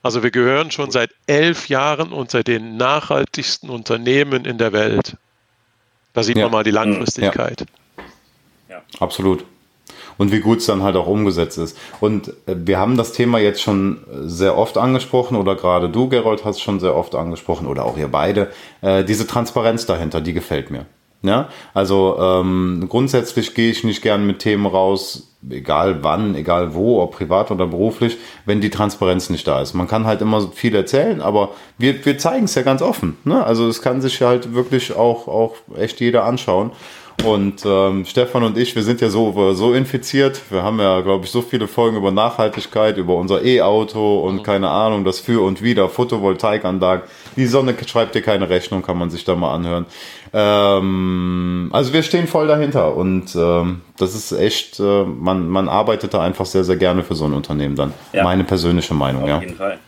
Also 0.03 0.23
wir 0.23 0.31
gehören 0.31 0.71
schon 0.71 0.91
seit 0.91 1.11
elf 1.27 1.69
Jahren 1.69 2.11
unter 2.11 2.43
den 2.43 2.77
nachhaltigsten 2.77 3.69
Unternehmen 3.69 4.45
in 4.45 4.57
der 4.57 4.71
Welt. 4.73 5.17
Da 6.13 6.23
sieht 6.23 6.38
ja. 6.38 6.45
man 6.45 6.51
mal 6.51 6.63
die 6.63 6.71
Langfristigkeit. 6.71 7.61
Ja. 7.61 7.67
Absolut. 8.99 9.45
Und 10.17 10.31
wie 10.31 10.39
gut 10.39 10.59
es 10.59 10.65
dann 10.65 10.81
halt 10.81 10.95
auch 10.95 11.07
umgesetzt 11.07 11.57
ist. 11.57 11.77
Und 11.99 12.29
äh, 12.47 12.55
wir 12.55 12.79
haben 12.79 12.97
das 12.97 13.11
Thema 13.11 13.39
jetzt 13.39 13.61
schon 13.61 13.99
sehr 14.23 14.57
oft 14.57 14.77
angesprochen, 14.77 15.35
oder 15.35 15.55
gerade 15.55 15.89
du, 15.89 16.07
Gerold, 16.07 16.45
hast 16.45 16.61
schon 16.61 16.79
sehr 16.79 16.95
oft 16.95 17.15
angesprochen, 17.15 17.67
oder 17.67 17.85
auch 17.85 17.97
ihr 17.97 18.07
beide. 18.07 18.51
Äh, 18.81 19.03
diese 19.03 19.27
Transparenz 19.27 19.85
dahinter, 19.85 20.21
die 20.21 20.33
gefällt 20.33 20.71
mir. 20.71 20.85
Ja, 21.25 21.49
also 21.73 22.17
ähm, 22.19 22.85
grundsätzlich 22.87 23.55
gehe 23.55 23.71
ich 23.71 23.83
nicht 23.83 24.03
gern 24.03 24.27
mit 24.27 24.39
Themen 24.39 24.67
raus, 24.67 25.35
egal 25.49 26.03
wann, 26.03 26.35
egal 26.35 26.75
wo, 26.75 27.01
ob 27.01 27.15
privat 27.15 27.49
oder 27.49 27.65
beruflich, 27.65 28.17
wenn 28.45 28.61
die 28.61 28.69
Transparenz 28.69 29.31
nicht 29.31 29.47
da 29.47 29.59
ist. 29.61 29.73
Man 29.73 29.87
kann 29.87 30.05
halt 30.05 30.21
immer 30.21 30.51
viel 30.51 30.75
erzählen, 30.75 31.21
aber 31.21 31.49
wir, 31.79 32.05
wir 32.05 32.19
zeigen 32.19 32.45
es 32.45 32.53
ja 32.53 32.61
ganz 32.61 32.83
offen. 32.83 33.17
Ne? 33.23 33.43
Also 33.43 33.67
es 33.67 33.81
kann 33.81 34.01
sich 34.01 34.21
halt 34.21 34.53
wirklich 34.53 34.95
auch, 34.95 35.27
auch 35.27 35.55
echt 35.75 35.99
jeder 35.99 36.25
anschauen. 36.25 36.71
Und 37.23 37.63
ähm, 37.65 38.06
Stefan 38.06 38.43
und 38.43 38.58
ich, 38.58 38.75
wir 38.75 38.84
sind 38.84 39.01
ja 39.01 39.10
so, 39.10 39.54
so 39.54 39.73
infiziert. 39.73 40.41
Wir 40.51 40.62
haben 40.62 40.80
ja, 40.80 41.01
glaube 41.01 41.25
ich, 41.25 41.32
so 41.32 41.41
viele 41.41 41.67
Folgen 41.67 41.97
über 41.97 42.12
Nachhaltigkeit, 42.12 42.97
über 42.97 43.15
unser 43.15 43.43
E-Auto 43.43 44.19
und 44.19 44.36
mhm. 44.36 44.43
keine 44.43 44.69
Ahnung, 44.69 45.06
das 45.06 45.19
Für 45.19 45.43
und 45.43 45.62
Wider, 45.63 45.89
Photovoltaikanlagen. 45.89 47.04
Die 47.36 47.47
Sonne 47.47 47.75
schreibt 47.86 48.15
dir 48.15 48.21
keine 48.21 48.49
Rechnung, 48.49 48.82
kann 48.82 48.97
man 48.97 49.10
sich 49.10 49.23
da 49.23 49.36
mal 49.36 49.56
anhören. 49.56 49.86
Ähm, 50.34 51.69
also 51.71 51.93
wir 51.93 52.04
stehen 52.04 52.28
voll 52.28 52.47
dahinter 52.47 52.95
und 52.95 53.36
ähm, 53.36 53.82
das 53.97 54.13
ist 54.13 54.32
echt, 54.32 54.80
äh, 54.80 55.04
man, 55.04 55.47
man 55.47 55.67
arbeitet 55.67 56.13
da 56.13 56.21
einfach 56.21 56.45
sehr, 56.45 56.63
sehr 56.63 56.78
gerne 56.78 57.04
für 57.04 57.15
so 57.15 57.25
ein 57.25 57.34
Unternehmen 57.34 57.75
dann. 57.75 57.93
Ja. 58.13 58.23
Meine 58.23 58.43
persönliche 58.43 58.93
Meinung, 58.93 59.23
Auf 59.23 59.30
ja. 59.30 59.38
Auf 59.38 59.43
jeden 59.43 59.56
Fall. 59.56 59.80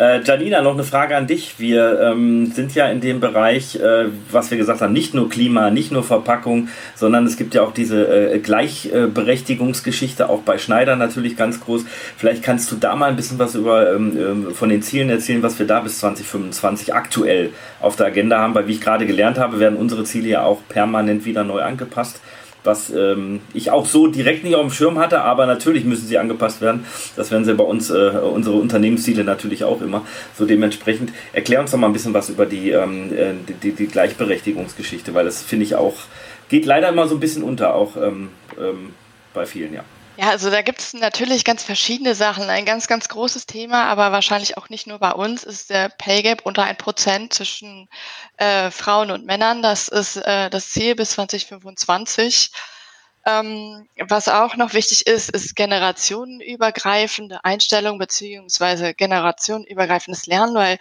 Äh, 0.00 0.22
Janina, 0.24 0.62
noch 0.62 0.72
eine 0.72 0.84
Frage 0.84 1.14
an 1.14 1.26
dich. 1.26 1.56
Wir 1.58 2.00
ähm, 2.00 2.52
sind 2.52 2.74
ja 2.74 2.88
in 2.88 3.02
dem 3.02 3.20
Bereich, 3.20 3.76
äh, 3.76 4.06
was 4.30 4.50
wir 4.50 4.56
gesagt 4.56 4.80
haben, 4.80 4.94
nicht 4.94 5.12
nur 5.12 5.28
Klima, 5.28 5.70
nicht 5.70 5.92
nur 5.92 6.02
Verpackung, 6.02 6.68
sondern 6.94 7.26
es 7.26 7.36
gibt 7.36 7.52
ja 7.52 7.60
auch 7.60 7.74
diese 7.74 8.32
äh, 8.32 8.38
Gleichberechtigungsgeschichte, 8.38 10.30
auch 10.30 10.40
bei 10.40 10.56
Schneider 10.56 10.96
natürlich 10.96 11.36
ganz 11.36 11.60
groß. 11.60 11.84
Vielleicht 12.16 12.42
kannst 12.42 12.72
du 12.72 12.76
da 12.76 12.96
mal 12.96 13.10
ein 13.10 13.16
bisschen 13.16 13.38
was 13.38 13.54
über 13.54 13.92
ähm, 13.92 14.16
ähm 14.18 14.54
von 14.54 14.70
den 14.70 14.80
Zielen 14.80 15.10
erzählen, 15.10 15.42
was 15.42 15.58
wir 15.58 15.66
da 15.66 15.80
bis 15.80 15.98
2025 15.98 16.94
aktuell 16.94 17.50
auf 17.78 17.96
der 17.96 18.06
Agenda 18.06 18.38
haben, 18.38 18.54
weil 18.54 18.66
wie 18.68 18.72
ich 18.72 18.80
gerade 18.80 19.04
gelernt 19.04 19.38
habe, 19.38 19.60
werden 19.60 19.76
unsere 19.76 20.04
Ziele 20.04 20.28
ja 20.28 20.42
auch 20.44 20.62
permanent 20.70 21.26
wieder 21.26 21.44
neu 21.44 21.60
angepasst 21.60 22.22
was 22.64 22.90
ähm, 22.90 23.40
ich 23.54 23.70
auch 23.70 23.86
so 23.86 24.06
direkt 24.06 24.44
nicht 24.44 24.54
auf 24.54 24.62
dem 24.62 24.70
Schirm 24.70 24.98
hatte, 24.98 25.22
aber 25.22 25.46
natürlich 25.46 25.84
müssen 25.84 26.06
sie 26.06 26.18
angepasst 26.18 26.60
werden. 26.60 26.84
Das 27.16 27.30
werden 27.30 27.44
sie 27.44 27.54
bei 27.54 27.64
uns, 27.64 27.90
äh, 27.90 28.10
unsere 28.10 28.56
Unternehmensziele 28.56 29.24
natürlich 29.24 29.64
auch 29.64 29.80
immer. 29.80 30.04
So 30.36 30.46
dementsprechend 30.46 31.12
erklär 31.32 31.60
uns 31.60 31.70
doch 31.70 31.78
mal 31.78 31.86
ein 31.86 31.92
bisschen 31.92 32.14
was 32.14 32.28
über 32.28 32.46
die, 32.46 32.70
ähm, 32.70 33.12
äh, 33.12 33.32
die, 33.62 33.72
die, 33.72 33.86
Gleichberechtigungsgeschichte, 33.86 35.14
weil 35.14 35.24
das 35.24 35.42
finde 35.42 35.64
ich 35.64 35.74
auch, 35.74 35.94
geht 36.48 36.66
leider 36.66 36.88
immer 36.88 37.08
so 37.08 37.16
ein 37.16 37.20
bisschen 37.20 37.42
unter, 37.42 37.74
auch 37.74 37.96
ähm, 37.96 38.28
ähm 38.58 38.90
bei 39.32 39.46
vielen, 39.46 39.72
ja. 39.72 39.84
Ja, 40.20 40.28
also 40.28 40.50
da 40.50 40.60
gibt 40.60 40.80
es 40.80 40.92
natürlich 40.92 41.44
ganz 41.46 41.64
verschiedene 41.64 42.14
Sachen. 42.14 42.50
Ein 42.50 42.66
ganz, 42.66 42.86
ganz 42.88 43.08
großes 43.08 43.46
Thema, 43.46 43.84
aber 43.84 44.12
wahrscheinlich 44.12 44.58
auch 44.58 44.68
nicht 44.68 44.86
nur 44.86 44.98
bei 44.98 45.12
uns, 45.12 45.44
ist 45.44 45.70
der 45.70 45.88
Pay 45.88 46.20
Gap 46.22 46.42
unter 46.44 46.62
ein 46.64 46.76
Prozent 46.76 47.32
zwischen 47.32 47.88
äh, 48.36 48.70
Frauen 48.70 49.10
und 49.12 49.24
Männern. 49.24 49.62
Das 49.62 49.88
ist 49.88 50.16
äh, 50.16 50.50
das 50.50 50.68
Ziel 50.70 50.94
bis 50.94 51.12
2025. 51.12 52.50
Ähm, 53.24 53.88
was 53.98 54.28
auch 54.28 54.56
noch 54.56 54.74
wichtig 54.74 55.06
ist, 55.06 55.30
ist 55.30 55.56
generationenübergreifende 55.56 57.42
Einstellung 57.42 57.98
beziehungsweise 57.98 58.92
generationenübergreifendes 58.92 60.26
Lernen, 60.26 60.54
weil 60.54 60.78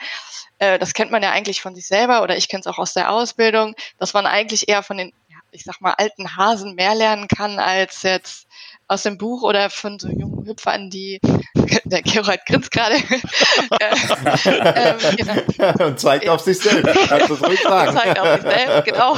äh, 0.58 0.78
das 0.80 0.94
kennt 0.94 1.12
man 1.12 1.24
ja 1.24 1.32
eigentlich 1.32 1.62
von 1.62 1.76
sich 1.76 1.88
selber 1.88 2.24
oder 2.24 2.36
ich 2.36 2.50
kenne 2.50 2.60
es 2.62 2.68
auch 2.68 2.78
aus 2.78 2.94
der 2.94 3.10
Ausbildung, 3.10 3.74
dass 4.00 4.14
man 4.14 4.26
eigentlich 4.26 4.68
eher 4.68 4.84
von 4.84 4.98
den, 4.98 5.14
ich 5.52 5.64
sag 5.64 5.80
mal, 5.80 5.94
alten 5.94 6.36
Hasen 6.36 6.76
mehr 6.76 6.94
lernen 6.96 7.30
kann 7.30 7.58
als 7.60 8.04
jetzt 8.04 8.49
aus 8.90 9.04
dem 9.04 9.18
Buch 9.18 9.44
oder 9.44 9.70
von 9.70 10.00
so 10.00 10.10
jungen 10.10 10.46
Hüpfern, 10.48 10.90
die 10.90 11.22
der 11.86 12.02
Gerald 12.02 12.46
grinst 12.46 12.72
gerade. 12.72 12.96
Äh, 13.80 13.96
ähm, 14.46 14.98
genau. 15.18 15.86
Und 15.86 16.00
zeigt 16.00 16.28
auf 16.28 16.42
sich 16.42 16.58
selbst. 16.60 17.08
Kannst 17.08 17.30
du 17.30 17.34
ruhig 17.36 17.62
sagen. 17.62 17.96
Zeigt 17.96 18.20
auf 18.20 18.42
sich 18.42 18.52
selbst, 18.52 18.86
genau. 18.86 19.16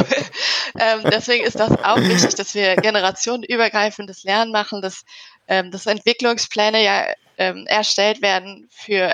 Ähm, 0.78 1.02
deswegen 1.12 1.46
ist 1.46 1.60
das 1.60 1.72
auch 1.84 1.98
wichtig, 1.98 2.36
dass 2.36 2.54
wir 2.54 2.76
generationenübergreifendes 2.76 4.24
Lernen 4.24 4.52
machen, 4.52 4.82
dass, 4.82 5.04
ähm, 5.48 5.72
dass 5.72 5.86
Entwicklungspläne 5.86 6.84
ja 6.84 7.06
ähm, 7.38 7.66
erstellt 7.68 8.22
werden 8.22 8.68
für 8.72 9.14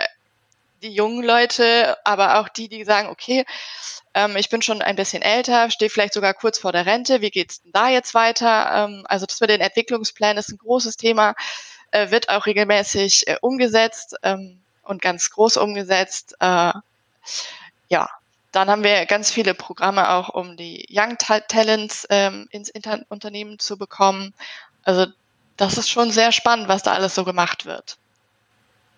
die 0.82 0.94
jungen 0.94 1.24
Leute, 1.24 1.98
aber 2.04 2.40
auch 2.40 2.50
die, 2.50 2.68
die 2.70 2.84
sagen, 2.84 3.10
okay, 3.10 3.46
ähm, 4.18 4.36
ich 4.36 4.50
bin 4.50 4.64
schon 4.64 4.82
ein 4.82 4.96
bisschen 4.96 5.22
älter, 5.22 5.70
stehe 5.70 5.92
vielleicht 5.92 6.16
sogar 6.16 6.34
kurz 6.34 6.58
vor 6.58 6.72
der 6.72 6.88
Rente, 6.88 7.22
wie 7.22 7.30
geht's 7.30 7.62
denn 7.62 7.72
da 7.72 7.88
jetzt 7.88 8.16
weiter? 8.16 8.72
Ähm, 8.74 9.04
also 9.08 9.28
das 9.28 9.40
mit 9.40 9.52
den 9.52 9.62
Entwicklungsplänen 9.62 10.38
ist 10.40 10.50
ein 10.50 10.58
großes 10.58 10.98
Thema, 10.98 11.36
äh, 11.92 12.10
wird 12.10 12.28
auch 12.30 12.48
regelmäßig 12.48 13.28
äh, 13.28 13.38
umgesetzt 13.42 14.16
ähm, 14.24 14.58
und 14.82 15.04
ganz 15.04 15.30
groß 15.30 15.58
umgesetzt. 15.58 16.36
Äh, 16.40 16.74
ja, 17.90 18.10
dann 18.52 18.72
haben 18.72 18.84
wir 18.84 19.06
ganz 19.06 19.30
viele 19.30 19.54
Programme 19.54 20.10
auch, 20.10 20.30
um 20.30 20.58
die 20.58 20.88
Young 20.90 21.18
Talents 21.20 22.08
ähm, 22.10 22.48
ins 22.50 22.70
Inter 22.70 23.02
Unternehmen 23.10 23.60
zu 23.60 23.78
bekommen. 23.78 24.34
Also 24.84 25.06
das 25.58 25.78
ist 25.78 25.92
schon 25.92 26.10
sehr 26.10 26.32
spannend, 26.32 26.68
was 26.68 26.82
da 26.82 26.94
alles 26.94 27.14
so 27.14 27.24
gemacht 27.24 27.68
wird. 27.68 27.98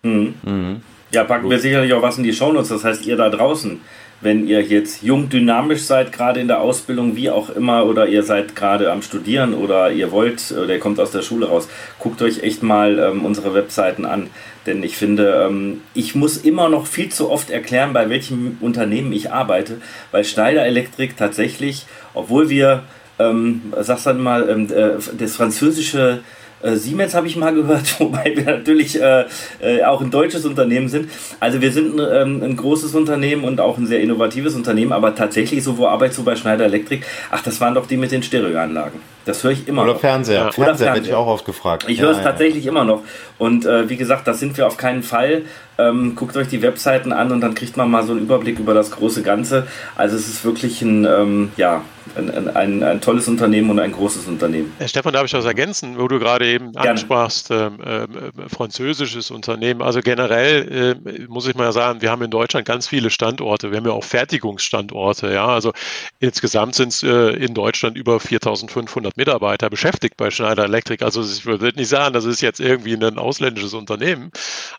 Mhm. 0.02 0.34
Mhm. 0.42 0.82
Ja, 1.10 1.24
packen 1.24 1.50
wir 1.50 1.58
sicherlich 1.58 1.92
auch 1.92 2.00
was 2.00 2.16
in 2.16 2.24
die 2.24 2.32
Shownotes. 2.32 2.70
Das 2.70 2.84
heißt, 2.84 3.04
ihr 3.04 3.18
da 3.18 3.28
draußen, 3.28 3.82
wenn 4.20 4.46
ihr 4.46 4.62
jetzt 4.62 5.02
jung 5.02 5.28
dynamisch 5.28 5.82
seid, 5.82 6.12
gerade 6.12 6.40
in 6.40 6.48
der 6.48 6.60
Ausbildung, 6.60 7.16
wie 7.16 7.30
auch 7.30 7.48
immer, 7.50 7.86
oder 7.86 8.06
ihr 8.06 8.22
seid 8.22 8.54
gerade 8.54 8.92
am 8.92 9.02
Studieren 9.02 9.54
oder 9.54 9.90
ihr 9.90 10.12
wollt 10.12 10.52
oder 10.52 10.74
ihr 10.74 10.78
kommt 10.78 11.00
aus 11.00 11.10
der 11.10 11.22
Schule 11.22 11.48
raus, 11.48 11.68
guckt 11.98 12.20
euch 12.20 12.42
echt 12.42 12.62
mal 12.62 12.98
ähm, 12.98 13.24
unsere 13.24 13.54
Webseiten 13.54 14.04
an. 14.04 14.28
Denn 14.66 14.82
ich 14.82 14.96
finde, 14.96 15.46
ähm, 15.48 15.80
ich 15.94 16.14
muss 16.14 16.36
immer 16.36 16.68
noch 16.68 16.86
viel 16.86 17.08
zu 17.08 17.30
oft 17.30 17.50
erklären, 17.50 17.94
bei 17.94 18.10
welchem 18.10 18.58
Unternehmen 18.60 19.12
ich 19.12 19.32
arbeite, 19.32 19.80
weil 20.10 20.24
Schneider 20.24 20.66
Elektrik 20.66 21.16
tatsächlich, 21.16 21.86
obwohl 22.12 22.50
wir, 22.50 22.82
ähm, 23.18 23.72
sag's 23.80 24.04
dann 24.04 24.20
mal, 24.20 24.48
ähm, 24.50 24.68
äh, 24.70 24.98
das 25.16 25.36
französische 25.36 26.20
äh, 26.62 26.76
Siemens 26.76 27.14
habe 27.14 27.26
ich 27.26 27.36
mal 27.36 27.54
gehört, 27.54 27.98
wobei 28.00 28.32
wir 28.34 28.44
natürlich 28.44 29.00
äh, 29.00 29.24
äh, 29.60 29.82
auch 29.84 30.00
ein 30.00 30.10
deutsches 30.10 30.44
Unternehmen 30.44 30.88
sind. 30.88 31.10
Also 31.38 31.60
wir 31.60 31.72
sind 31.72 31.98
ähm, 31.98 32.42
ein 32.42 32.56
großes 32.56 32.94
Unternehmen 32.94 33.44
und 33.44 33.60
auch 33.60 33.78
ein 33.78 33.86
sehr 33.86 34.00
innovatives 34.00 34.54
Unternehmen, 34.54 34.92
aber 34.92 35.14
tatsächlich 35.14 35.64
so, 35.64 35.78
wo 35.78 35.86
arbeitest 35.86 36.18
du 36.18 36.24
bei 36.24 36.36
Schneider 36.36 36.64
Electric? 36.64 37.04
Ach, 37.30 37.42
das 37.42 37.60
waren 37.60 37.74
doch 37.74 37.86
die 37.86 37.96
mit 37.96 38.12
den 38.12 38.22
Stereoanlagen. 38.22 39.00
Das 39.24 39.44
höre 39.44 39.52
ich 39.52 39.68
immer 39.68 39.82
Oder 39.82 39.94
noch. 39.94 40.00
Fernseher. 40.00 40.36
Ja. 40.36 40.42
Fernseher, 40.44 40.62
Oder 40.62 40.66
Fernseher 40.66 40.94
werde 40.94 41.06
ich 41.06 41.14
auch 41.14 41.26
oft 41.26 41.44
gefragt. 41.44 41.84
Ich 41.88 41.98
ja, 41.98 42.04
höre 42.04 42.12
es 42.12 42.18
ja. 42.18 42.24
tatsächlich 42.24 42.66
immer 42.66 42.84
noch. 42.84 43.02
Und 43.38 43.66
äh, 43.66 43.88
wie 43.88 43.96
gesagt, 43.96 44.26
das 44.26 44.40
sind 44.40 44.56
wir 44.56 44.66
auf 44.66 44.76
keinen 44.76 45.02
Fall. 45.02 45.42
Ähm, 45.78 46.14
guckt 46.14 46.36
euch 46.36 46.48
die 46.48 46.62
Webseiten 46.62 47.12
an 47.12 47.32
und 47.32 47.40
dann 47.40 47.54
kriegt 47.54 47.76
man 47.76 47.90
mal 47.90 48.04
so 48.04 48.12
einen 48.12 48.22
Überblick 48.22 48.58
über 48.58 48.74
das 48.74 48.90
große 48.90 49.22
Ganze. 49.22 49.66
Also 49.96 50.16
es 50.16 50.28
ist 50.28 50.44
wirklich 50.44 50.82
ein, 50.82 51.04
ähm, 51.04 51.52
ja, 51.56 51.82
ein, 52.16 52.48
ein, 52.56 52.82
ein, 52.82 53.00
tolles 53.00 53.28
Unternehmen 53.28 53.70
und 53.70 53.78
ein 53.78 53.92
großes 53.92 54.26
Unternehmen. 54.26 54.72
Herr 54.78 54.88
Stefan, 54.88 55.12
darf 55.12 55.24
ich 55.24 55.32
was 55.32 55.44
ergänzen, 55.44 55.98
wo 55.98 56.08
du 56.08 56.18
gerade 56.18 56.46
eben 56.46 56.72
Gerne. 56.72 56.90
ansprachst, 56.90 57.50
äh, 57.50 57.66
äh, 57.66 58.06
französisches 58.48 59.30
Unternehmen. 59.30 59.80
Also 59.80 60.00
generell 60.00 60.96
äh, 61.06 61.26
muss 61.28 61.46
ich 61.46 61.54
mal 61.54 61.72
sagen, 61.72 62.02
wir 62.02 62.10
haben 62.10 62.22
in 62.22 62.30
Deutschland 62.30 62.66
ganz 62.66 62.88
viele 62.88 63.10
Standorte. 63.10 63.70
Wir 63.70 63.78
haben 63.78 63.86
ja 63.86 63.92
auch 63.92 64.04
Fertigungsstandorte. 64.04 65.32
Ja, 65.32 65.46
also 65.46 65.72
insgesamt 66.18 66.74
sind 66.74 66.88
es 66.88 67.02
äh, 67.02 67.30
in 67.36 67.54
Deutschland 67.54 67.96
über 67.96 68.16
4.500 68.16 69.09
Mitarbeiter 69.16 69.70
beschäftigt 69.70 70.16
bei 70.16 70.30
Schneider 70.30 70.64
Electric. 70.64 71.04
Also 71.04 71.22
ich 71.22 71.46
würde 71.46 71.72
nicht 71.76 71.88
sagen, 71.88 72.12
das 72.12 72.24
ist 72.24 72.40
jetzt 72.40 72.60
irgendwie 72.60 72.94
ein 72.94 73.18
ausländisches 73.18 73.74
Unternehmen. 73.74 74.30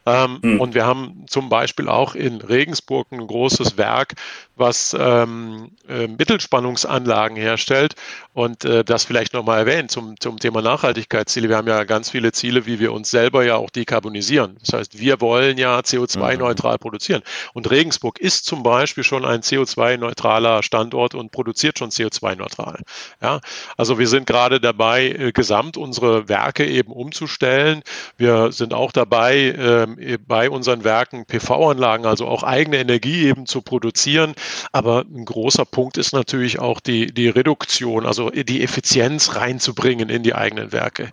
Ähm, 0.06 0.39
hm. 0.41 0.60
Und 0.60 0.74
wir 0.74 0.86
haben 0.86 1.26
zum 1.28 1.50
Beispiel 1.50 1.88
auch 1.88 2.15
in 2.15 2.41
Regensburg 2.41 3.12
ein 3.12 3.26
großes 3.26 3.78
Werk, 3.78 4.15
was 4.62 4.95
ähm, 4.97 5.71
äh, 5.89 6.08
Mittelspannungsanlagen 6.08 7.36
herstellt 7.36 7.95
und 8.34 8.63
äh, 8.63 8.86
das 8.86 9.04
vielleicht 9.04 9.34
nochmal 9.34 9.60
erwähnt 9.60 9.91
zum, 9.91 10.17
zum 10.19 10.39
Thema 10.39 10.62
Nachhaltigkeitsziele. 10.62 11.50
Wir 11.50 11.58
haben 11.58 11.67
ja 11.67 11.84
ganz 11.84 12.10
viele 12.10 12.32
Ziele, 12.32 12.65
wie 12.65 12.80
wir 12.80 12.93
uns 12.93 13.12
selber 13.12 13.43
ja 13.43 13.58
auch 13.58 13.69
dekarbonisieren. 13.69 14.58
Das 14.62 14.74
heißt, 14.74 15.00
wir 15.00 15.19
wollen 15.19 15.58
ja 15.58 15.80
CO2-neutral 15.80 16.76
mhm. 16.76 16.80
produzieren. 16.80 17.21
Und 17.54 17.69
Regensburg 17.69 18.19
ist 18.19 18.45
zum 18.45 18.63
Beispiel 18.63 19.04
schon 19.04 19.26
ein 19.26 19.41
CO2-neutraler 19.41 20.63
Standort 20.63 21.13
und 21.15 21.32
produziert 21.32 21.78
schon 21.78 21.89
CO2-neutral. 21.89 22.80
Ja, 23.21 23.41
also 23.76 24.00
wir 24.00 24.08
sind 24.08 24.28
gerade 24.28 24.62
dabei, 24.62 25.10
äh, 25.10 25.32
gesamt 25.34 25.76
unsere 25.76 26.30
Werke 26.30 26.65
eben 26.65 26.93
umzustellen. 26.93 27.82
Wir 28.15 28.52
sind 28.54 28.74
auch 28.74 28.91
dabei, 28.93 29.88
äh, 29.97 30.17
bei 30.26 30.50
unseren 30.50 30.84
Werken 30.84 31.26
PV-Anlagen, 31.26 32.06
also 32.06 32.28
auch 32.28 32.43
eigene 32.43 32.78
Energie 32.78 33.26
eben 33.26 33.45
zu 33.45 33.62
produzieren. 33.62 34.36
Aber 34.72 35.06
ein 35.14 35.26
großer 35.26 35.66
Punkt 35.66 35.98
ist 35.98 36.14
natürlich 36.14 36.60
auch 36.60 36.80
die, 36.80 37.14
die 37.14 37.30
Reduktion, 37.30 38.06
also 38.06 38.30
die 38.30 38.64
Effizienz 38.64 39.36
reinzubringen 39.36 40.10
in 40.10 40.24
die 40.24 40.36
eigenen 40.36 40.72
Werke. 40.72 41.12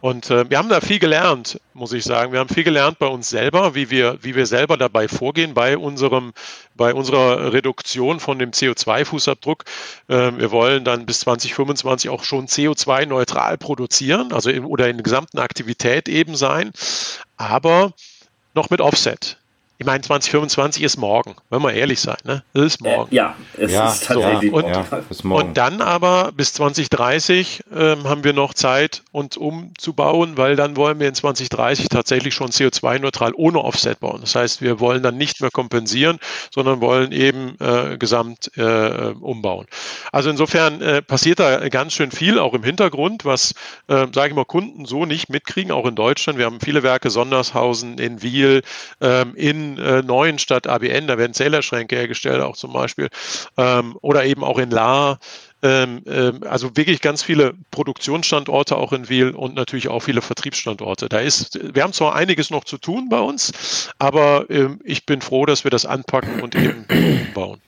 Und 0.00 0.30
äh, 0.30 0.48
wir 0.48 0.56
haben 0.56 0.70
da 0.70 0.80
viel 0.80 0.98
gelernt, 0.98 1.60
muss 1.74 1.92
ich 1.92 2.04
sagen. 2.04 2.32
Wir 2.32 2.40
haben 2.40 2.48
viel 2.48 2.64
gelernt 2.64 2.98
bei 2.98 3.06
uns 3.06 3.28
selber, 3.28 3.74
wie 3.74 3.90
wir, 3.90 4.16
wie 4.22 4.34
wir 4.34 4.46
selber 4.46 4.78
dabei 4.78 5.08
vorgehen 5.08 5.52
bei 5.52 5.76
unserem, 5.76 6.32
bei 6.74 6.94
unserer 6.94 7.52
Reduktion 7.52 8.18
von 8.18 8.38
dem 8.38 8.52
CO2-Fußabdruck. 8.52 9.64
Äh, 10.08 10.38
wir 10.38 10.50
wollen 10.50 10.84
dann 10.84 11.04
bis 11.04 11.20
2025 11.20 12.08
auch 12.08 12.24
schon 12.24 12.46
CO2-neutral 12.46 13.58
produzieren, 13.58 14.32
also 14.32 14.48
in, 14.48 14.64
oder 14.64 14.88
in 14.88 14.96
der 14.96 15.04
gesamten 15.04 15.38
Aktivität 15.38 16.08
eben 16.08 16.34
sein, 16.34 16.72
aber 17.36 17.92
noch 18.54 18.70
mit 18.70 18.80
Offset. 18.80 19.39
Ich 19.80 19.86
meine, 19.86 20.02
2025 20.02 20.82
ist 20.82 20.98
morgen, 20.98 21.36
wenn 21.48 21.62
wir 21.62 21.72
ehrlich 21.72 22.00
sein, 22.00 22.18
ne? 22.24 22.44
Das 22.52 22.66
ist 22.66 22.82
morgen. 22.82 23.10
Äh, 23.12 23.16
ja, 23.16 23.34
es 23.56 23.72
ja, 23.72 23.90
ist 23.90 24.04
tatsächlich 24.04 24.50
so. 24.50 24.56
und, 24.58 24.68
ja, 24.68 24.84
morgen. 25.22 25.48
Und 25.48 25.56
dann 25.56 25.80
aber 25.80 26.32
bis 26.36 26.52
2030 26.52 27.62
ähm, 27.74 28.04
haben 28.04 28.22
wir 28.22 28.34
noch 28.34 28.52
Zeit, 28.52 29.02
uns 29.10 29.38
umzubauen, 29.38 30.36
weil 30.36 30.54
dann 30.54 30.76
wollen 30.76 31.00
wir 31.00 31.08
in 31.08 31.14
2030 31.14 31.88
tatsächlich 31.88 32.34
schon 32.34 32.50
CO2-neutral 32.50 33.32
ohne 33.34 33.64
Offset 33.64 34.00
bauen. 34.00 34.20
Das 34.20 34.34
heißt, 34.34 34.60
wir 34.60 34.80
wollen 34.80 35.02
dann 35.02 35.16
nicht 35.16 35.40
mehr 35.40 35.50
kompensieren, 35.50 36.18
sondern 36.54 36.82
wollen 36.82 37.12
eben 37.12 37.56
äh, 37.58 37.96
gesamt 37.96 38.54
äh, 38.58 39.14
umbauen. 39.18 39.66
Also 40.12 40.28
insofern 40.28 40.82
äh, 40.82 41.00
passiert 41.00 41.40
da 41.40 41.70
ganz 41.70 41.94
schön 41.94 42.10
viel, 42.10 42.38
auch 42.38 42.52
im 42.52 42.64
Hintergrund, 42.64 43.24
was, 43.24 43.54
äh, 43.88 44.06
sage 44.14 44.28
ich 44.28 44.34
mal, 44.34 44.44
Kunden 44.44 44.84
so 44.84 45.06
nicht 45.06 45.30
mitkriegen, 45.30 45.72
auch 45.72 45.86
in 45.86 45.94
Deutschland. 45.94 46.38
Wir 46.38 46.44
haben 46.44 46.60
viele 46.60 46.82
Werke, 46.82 47.08
Sondershausen, 47.08 47.96
in 47.96 48.20
Wiel, 48.20 48.60
ähm, 49.00 49.34
in 49.76 49.84
äh, 49.84 50.02
neuen 50.02 50.38
Stadt 50.38 50.66
ABN, 50.66 51.06
da 51.06 51.18
werden 51.18 51.34
Zählerschränke 51.34 51.96
hergestellt, 51.96 52.40
auch 52.40 52.56
zum 52.56 52.72
Beispiel, 52.72 53.08
ähm, 53.56 53.96
oder 54.00 54.24
eben 54.24 54.44
auch 54.44 54.58
in 54.58 54.70
La. 54.70 55.18
Ähm, 55.62 56.02
ähm, 56.06 56.40
also 56.48 56.74
wirklich 56.74 57.02
ganz 57.02 57.22
viele 57.22 57.52
Produktionsstandorte 57.70 58.76
auch 58.76 58.94
in 58.94 59.10
Wiel 59.10 59.30
und 59.30 59.54
natürlich 59.54 59.88
auch 59.88 60.00
viele 60.00 60.22
Vertriebsstandorte. 60.22 61.08
Da 61.08 61.18
ist, 61.18 61.60
wir 61.74 61.82
haben 61.82 61.92
zwar 61.92 62.14
einiges 62.14 62.50
noch 62.50 62.64
zu 62.64 62.78
tun 62.78 63.08
bei 63.10 63.20
uns, 63.20 63.90
aber 63.98 64.46
ähm, 64.48 64.80
ich 64.84 65.04
bin 65.04 65.20
froh, 65.20 65.44
dass 65.44 65.64
wir 65.64 65.70
das 65.70 65.84
anpacken 65.84 66.40
und 66.40 66.54
eben 66.54 66.86
bauen. 67.34 67.60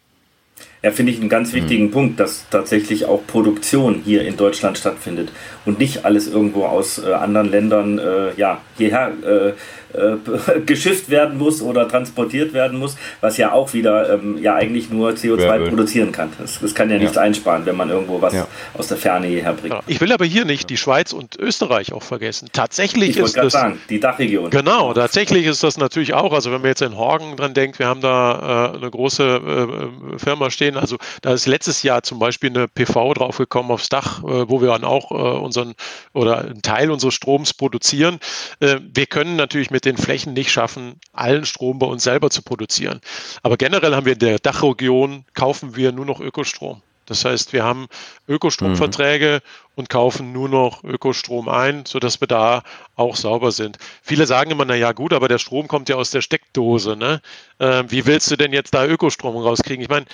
Ja, 0.83 0.91
finde 0.91 1.13
ich 1.13 1.21
einen 1.21 1.29
ganz 1.29 1.53
wichtigen 1.53 1.87
mhm. 1.87 1.91
Punkt, 1.93 2.21
dass 2.21 2.47
tatsächlich 2.51 3.05
auch 3.05 3.25
Produktion 3.25 4.03
hier 4.05 4.27
in 4.27 4.37
Deutschland 4.37 4.77
stattfindet 4.77 5.31
und 5.65 5.79
nicht 5.79 6.05
alles 6.05 6.27
irgendwo 6.27 6.65
aus 6.65 6.99
äh, 6.99 7.13
anderen 7.13 7.51
Ländern 7.51 7.99
äh, 8.01 8.35
ja, 8.37 8.61
hierher 8.77 9.13
äh, 9.25 9.53
äh, 9.95 10.61
geschifft 10.67 11.11
werden 11.11 11.39
muss 11.39 11.63
oder 11.63 11.89
transportiert 11.89 12.53
werden 12.53 12.79
muss, 12.79 12.97
was 13.21 13.37
ja 13.37 13.53
auch 13.53 13.73
wieder 13.73 14.15
ähm, 14.15 14.39
ja 14.41 14.55
eigentlich 14.55 14.91
nur 14.91 15.11
CO2 15.11 15.41
ja, 15.41 15.69
produzieren 15.69 16.13
kann. 16.13 16.31
Das, 16.39 16.61
das, 16.61 16.75
kann 16.75 16.91
ja 16.91 16.99
nichts 16.99 17.17
ja. 17.17 17.23
einsparen, 17.23 17.67
wenn 17.67 17.77
man 17.77 17.91
irgendwo 17.91 18.21
was 18.21 18.35
ja. 18.35 18.47
aus 18.75 18.89
der 18.89 18.97
Ferne 18.97 19.27
hierher 19.27 19.53
bringt. 19.53 19.77
Ich 19.87 20.01
will 20.01 20.13
aber 20.13 20.25
hier 20.25 20.45
nicht 20.45 20.71
die 20.71 20.77
Schweiz 20.77 21.13
und 21.13 21.37
Österreich 21.39 21.93
auch 21.93 22.03
vergessen. 22.03 22.49
Tatsächlich 22.53 23.11
ich 23.11 23.19
ist 23.19 23.37
das 23.37 23.53
sagen, 23.53 23.81
die 23.89 24.01
Dachregion. 24.01 24.51
Genau, 24.51 24.93
tatsächlich 24.95 25.47
ist 25.47 25.63
das 25.63 25.77
natürlich 25.77 26.15
auch. 26.15 26.33
Also 26.33 26.53
wenn 26.53 26.61
man 26.61 26.69
jetzt 26.69 26.83
in 26.83 26.97
Horgen 26.97 27.37
dran 27.37 27.55
denkt, 27.55 27.79
wir 27.79 27.87
haben 27.87 28.01
da 28.01 28.73
äh, 28.73 28.77
eine 28.77 28.91
große 28.91 29.25
äh, 29.25 30.19
Firma 30.19 30.51
stehen. 30.51 30.77
Also 30.77 30.97
da 31.21 31.33
ist 31.33 31.47
letztes 31.47 31.83
Jahr 31.83 32.03
zum 32.03 32.19
Beispiel 32.19 32.51
eine 32.51 32.69
PV 32.69 33.15
draufgekommen 33.15 33.71
aufs 33.71 33.89
Dach, 33.89 34.23
äh, 34.25 34.49
wo 34.49 34.61
wir 34.61 34.69
dann 34.69 34.85
auch 34.85 35.11
äh, 35.11 35.15
unseren 35.15 35.75
oder 36.13 36.39
einen 36.39 36.63
Teil 36.63 36.91
unseres 36.91 37.15
Stroms 37.15 37.55
produzieren. 37.55 38.19
Äh, 38.61 38.77
wir 38.95 39.07
können 39.07 39.37
natürlich 39.37 39.71
mit 39.71 39.82
mit 39.83 39.97
den 39.97 40.03
Flächen 40.03 40.33
nicht 40.33 40.53
schaffen, 40.53 41.01
allen 41.13 41.45
Strom 41.45 41.79
bei 41.81 41.87
uns 41.87 42.05
selber 42.05 42.31
zu 42.31 42.43
produzieren. 42.43 43.01
Aber 43.43 43.57
generell 43.57 43.95
haben 43.95 44.07
wir 44.07 44.13
in 44.13 44.19
der 44.21 44.39
Dachregion, 44.39 45.25
kaufen 45.35 45.75
wir 45.75 45.91
nur 45.91 46.07
noch 46.07 46.21
Ökostrom. 46.21 46.83
Das 47.07 47.25
heißt, 47.25 47.53
wir 47.53 47.65
haben 47.65 47.89
Ökostromverträge 48.29 49.43
mhm. 49.43 49.71
und 49.75 49.89
kaufen 49.89 50.33
nur 50.33 50.49
noch 50.49 50.85
Ökostrom 50.85 51.49
ein, 51.49 51.85
sodass 51.85 52.21
wir 52.21 52.29
da 52.29 52.63
auch 52.95 53.17
sauber 53.17 53.51
sind. 53.51 53.77
Viele 54.03 54.27
sagen 54.27 54.53
immer, 54.53 54.65
na 54.65 54.77
ja, 54.77 54.93
gut, 54.93 55.13
aber 55.13 55.27
der 55.27 55.39
Strom 55.39 55.67
kommt 55.67 55.89
ja 55.89 55.97
aus 55.97 56.11
der 56.11 56.23
Steckdose. 56.23 56.97
Ne? 56.97 57.21
Äh, 57.59 57.83
wie 57.89 58.07
willst 58.07 58.31
du 58.31 58.37
denn 58.37 58.53
jetzt 58.53 58.73
da 58.73 58.87
Ökostrom 58.87 59.37
rauskriegen? 59.37 59.83
Ich 59.83 59.91
meine, 59.91 60.07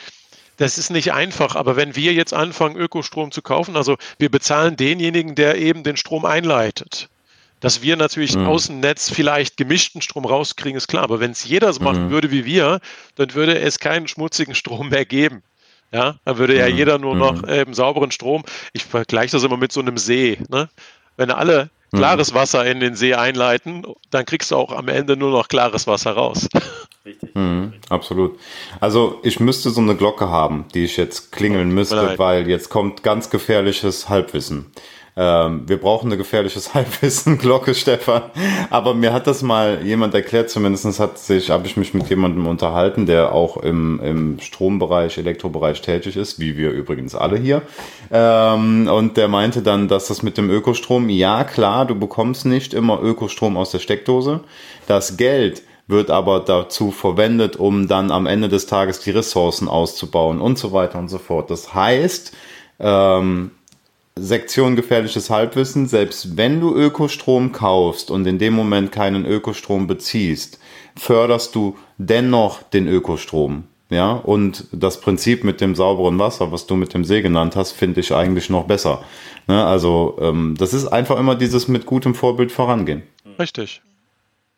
das 0.57 0.79
ist 0.79 0.91
nicht 0.91 1.13
einfach, 1.13 1.57
aber 1.57 1.77
wenn 1.77 1.95
wir 1.95 2.15
jetzt 2.15 2.33
anfangen, 2.33 2.77
Ökostrom 2.77 3.33
zu 3.33 3.43
kaufen, 3.43 3.77
also 3.77 3.99
wir 4.19 4.31
bezahlen 4.31 4.77
denjenigen, 4.77 5.35
der 5.35 5.59
eben 5.59 5.83
den 5.83 5.99
Strom 5.99 6.25
einleitet. 6.25 7.11
Dass 7.61 7.83
wir 7.83 7.97
natürlich 7.97 8.37
mhm. 8.37 8.47
aus 8.47 8.67
dem 8.67 8.81
Netz 8.81 9.11
vielleicht 9.11 9.57
gemischten 9.57 10.01
Strom 10.01 10.25
rauskriegen, 10.25 10.77
ist 10.77 10.89
klar. 10.89 11.03
Aber 11.03 11.21
wenn 11.21 11.33
es 11.33 11.45
jeder 11.45 11.73
so 11.73 11.83
machen 11.83 12.07
mhm. 12.07 12.11
würde 12.11 12.31
wie 12.31 12.45
wir, 12.45 12.81
dann 13.17 13.35
würde 13.35 13.59
es 13.59 13.79
keinen 13.79 14.09
schmutzigen 14.09 14.55
Strom 14.55 14.91
mehr 14.91 15.05
geben. 15.05 15.43
Ja, 15.91 16.17
dann 16.25 16.39
würde 16.39 16.57
ja 16.57 16.69
mhm. 16.69 16.77
jeder 16.77 16.99
nur 16.99 17.17
noch 17.17 17.43
mhm. 17.43 17.49
ähm, 17.49 17.75
sauberen 17.75 18.11
Strom. 18.11 18.45
Ich 18.73 18.85
vergleiche 18.85 19.33
das 19.33 19.43
immer 19.43 19.57
mit 19.57 19.73
so 19.73 19.81
einem 19.81 19.97
See. 19.97 20.39
Ne? 20.49 20.69
Wenn 21.17 21.31
alle 21.31 21.71
mhm. 21.93 21.99
klares 21.99 22.35
Wasser 22.35 22.65
in 22.67 22.81
den 22.81 22.95
See 22.95 23.15
einleiten, 23.15 23.85
dann 24.11 24.27
kriegst 24.27 24.51
du 24.51 24.57
auch 24.57 24.73
am 24.73 24.89
Ende 24.89 25.17
nur 25.17 25.31
noch 25.31 25.49
klares 25.49 25.87
Wasser 25.87 26.13
raus. 26.13 26.49
Richtig. 27.05 27.35
Mhm, 27.35 27.73
absolut. 27.89 28.39
Also 28.81 29.19
ich 29.23 29.41
müsste 29.41 29.71
so 29.71 29.81
eine 29.81 29.97
Glocke 29.97 30.29
haben, 30.29 30.67
die 30.75 30.85
ich 30.85 30.99
jetzt 30.99 31.33
klingeln 31.33 31.71
müsste, 31.71 32.19
weil 32.19 32.47
jetzt 32.49 32.69
kommt 32.69 33.03
ganz 33.03 33.31
gefährliches 33.31 34.11
Halbwissen. 34.11 34.67
Ähm, 35.21 35.65
wir 35.67 35.79
brauchen 35.79 36.07
eine 36.07 36.17
gefährliches 36.17 36.75
Halbwissen, 36.75 37.39
Glocke, 37.39 37.75
Stefan. 37.75 38.23
Aber 38.71 38.95
mir 38.95 39.13
hat 39.13 39.27
das 39.27 39.43
mal 39.43 39.81
jemand 39.83 40.15
erklärt, 40.15 40.49
zumindest 40.49 41.01
hat 41.01 41.19
sich, 41.19 41.51
habe 41.51 41.67
ich 41.67 41.77
mich 41.77 41.93
mit 41.93 42.09
jemandem 42.09 42.47
unterhalten, 42.47 43.05
der 43.05 43.33
auch 43.33 43.57
im, 43.57 43.99
im 44.01 44.39
Strombereich, 44.39 45.19
Elektrobereich 45.19 45.83
tätig 45.83 46.17
ist, 46.17 46.39
wie 46.39 46.57
wir 46.57 46.71
übrigens 46.71 47.17
alle 47.17 47.37
hier. 47.37 47.63
Ähm, 48.13 48.89
und 48.89 49.17
der 49.17 49.27
meinte 49.27 49.63
dann, 49.63 49.89
dass 49.89 50.07
das 50.07 50.23
mit 50.23 50.39
dem 50.39 50.51
Ökostrom, 50.51 51.09
ja 51.09 51.43
klar, 51.43 51.85
du 51.85 51.97
bekommst 51.97 52.47
nicht 52.47 52.73
immer 52.73 53.03
Ökostrom 53.03 53.57
aus 53.57 53.73
der 53.73 53.81
Steckdose. 53.81 54.41
Das 54.87 55.17
Geld 55.17 55.63
wird 55.89 56.11
aber 56.11 56.39
dazu 56.41 56.93
verwendet, 56.93 57.57
um 57.57 57.89
dann 57.89 58.13
am 58.13 58.27
Ende 58.27 58.49
des 58.49 58.67
Tages 58.67 59.01
die 59.01 59.11
Ressourcen 59.11 59.67
auszubauen 59.67 60.41
und 60.41 60.59
so 60.59 60.71
weiter 60.73 61.01
und 61.01 61.09
so 61.09 61.19
fort. 61.19 61.51
Das 61.51 61.75
heißt, 61.75 62.37
ähm, 62.79 63.51
Sektion 64.23 64.77
gefährliches 64.77 65.31
Halbwissen, 65.31 65.87
selbst 65.87 66.37
wenn 66.37 66.61
du 66.61 66.75
Ökostrom 66.75 67.53
kaufst 67.53 68.11
und 68.11 68.27
in 68.27 68.39
dem 68.39 68.55
Moment 68.55 68.93
keinen 68.93 69.25
Ökostrom 69.25 69.87
beziehst, 69.87 70.59
förderst 70.97 71.55
du 71.55 71.77
dennoch 71.97 72.63
den 72.63 72.89
Ökostrom. 72.89 73.65
Ja, 73.91 74.13
und 74.13 74.67
das 74.73 75.01
Prinzip 75.01 75.45
mit 75.45 75.63
dem 75.63 75.75
sauberen 75.75 76.19
Wasser, 76.19 76.53
was 76.53 76.67
du 76.67 76.77
mit 76.77 76.93
dem 76.93 77.05
See 77.05 77.23
genannt 77.23 77.57
hast, 77.57 77.73
finde 77.73 78.01
ich 78.01 78.15
eigentlich 78.15 78.51
noch 78.51 78.65
besser. 78.65 79.03
Ne, 79.47 79.65
also, 79.65 80.19
ähm, 80.21 80.57
das 80.59 80.75
ist 80.75 80.89
einfach 80.89 81.19
immer 81.19 81.35
dieses 81.35 81.69
mit 81.69 81.87
gutem 81.87 82.15
Vorbild 82.15 82.53
vorangehen. 82.53 83.03
Richtig. 83.39 83.81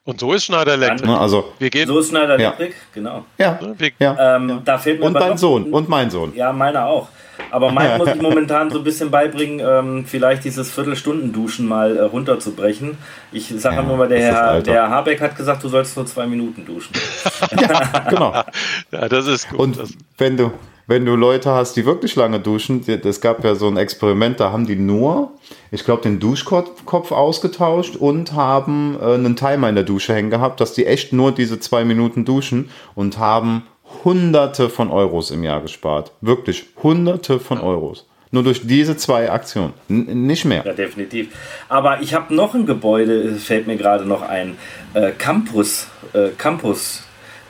Und 0.04 0.18
so 0.18 0.32
ist 0.32 0.46
Schneider 0.46 0.72
Electric. 0.72 1.06
Ne, 1.06 1.16
also, 1.16 1.52
wir 1.60 1.70
gehen, 1.70 1.86
so 1.86 2.00
ist 2.00 2.08
Schneider 2.08 2.34
Electric, 2.34 2.70
ja. 2.70 2.76
genau. 2.92 3.24
Ja, 3.38 3.60
wir, 3.78 3.90
ja. 4.00 4.36
Ähm, 4.36 4.62
da 4.64 4.78
fehlt 4.78 4.98
mir 4.98 5.06
und 5.06 5.14
dein 5.14 5.38
Sohn 5.38 5.72
und 5.72 5.88
mein 5.88 6.10
Sohn. 6.10 6.34
Ja, 6.34 6.52
meiner 6.52 6.86
auch. 6.86 7.08
Aber 7.50 7.72
Mike 7.72 7.94
muss 7.98 8.08
ich 8.08 8.22
momentan 8.22 8.70
so 8.70 8.78
ein 8.78 8.84
bisschen 8.84 9.10
beibringen, 9.10 9.60
ähm, 9.66 10.04
vielleicht 10.06 10.44
dieses 10.44 10.70
Viertelstunden-Duschen 10.70 11.66
mal 11.66 11.96
äh, 11.96 12.02
runterzubrechen. 12.02 12.98
Ich 13.32 13.48
sage 13.56 13.76
ja, 13.76 13.82
nur 13.82 13.96
mal, 13.96 14.08
der 14.08 14.20
Herr, 14.20 14.60
der 14.62 14.88
Habeck 14.88 15.20
hat 15.20 15.36
gesagt, 15.36 15.62
du 15.64 15.68
sollst 15.68 15.96
nur 15.96 16.06
zwei 16.06 16.26
Minuten 16.26 16.64
duschen. 16.64 16.92
ja, 17.60 18.04
genau. 18.08 18.34
Ja, 18.92 19.08
das 19.08 19.26
ist 19.26 19.48
gut. 19.48 19.58
Und 19.58 19.78
wenn 20.18 20.36
du, 20.36 20.52
wenn 20.86 21.04
du 21.04 21.14
Leute 21.14 21.50
hast, 21.50 21.74
die 21.76 21.84
wirklich 21.84 22.16
lange 22.16 22.40
duschen, 22.40 22.84
es 22.86 23.20
gab 23.20 23.44
ja 23.44 23.54
so 23.54 23.68
ein 23.68 23.76
Experiment, 23.76 24.40
da 24.40 24.50
haben 24.50 24.66
die 24.66 24.76
nur, 24.76 25.32
ich 25.70 25.84
glaube, 25.84 26.02
den 26.02 26.18
Duschkopf 26.18 27.12
ausgetauscht 27.12 27.96
und 27.96 28.32
haben 28.32 28.98
äh, 29.00 29.14
einen 29.14 29.36
Timer 29.36 29.68
in 29.68 29.76
der 29.76 29.84
Dusche 29.84 30.14
hängen 30.14 30.30
gehabt, 30.30 30.60
dass 30.60 30.72
die 30.72 30.86
echt 30.86 31.12
nur 31.12 31.32
diese 31.32 31.60
zwei 31.60 31.84
Minuten 31.84 32.24
duschen 32.24 32.70
und 32.94 33.18
haben 33.18 33.62
Hunderte 34.04 34.70
von 34.70 34.90
Euros 34.90 35.30
im 35.30 35.42
Jahr 35.42 35.60
gespart. 35.60 36.12
Wirklich 36.20 36.66
Hunderte 36.82 37.40
von 37.40 37.60
Euros. 37.60 38.06
Nur 38.32 38.44
durch 38.44 38.66
diese 38.66 38.96
zwei 38.96 39.30
Aktionen. 39.30 39.72
N 39.88 40.26
nicht 40.26 40.44
mehr. 40.44 40.64
Ja, 40.64 40.72
definitiv. 40.72 41.28
Aber 41.68 42.00
ich 42.00 42.14
habe 42.14 42.32
noch 42.34 42.54
ein 42.54 42.64
Gebäude, 42.64 43.34
fällt 43.34 43.66
mir 43.66 43.76
gerade 43.76 44.04
noch 44.04 44.22
ein. 44.22 44.56
Äh, 44.94 45.10
Campus. 45.12 45.88
Äh, 46.12 46.28
Campus 46.38 47.02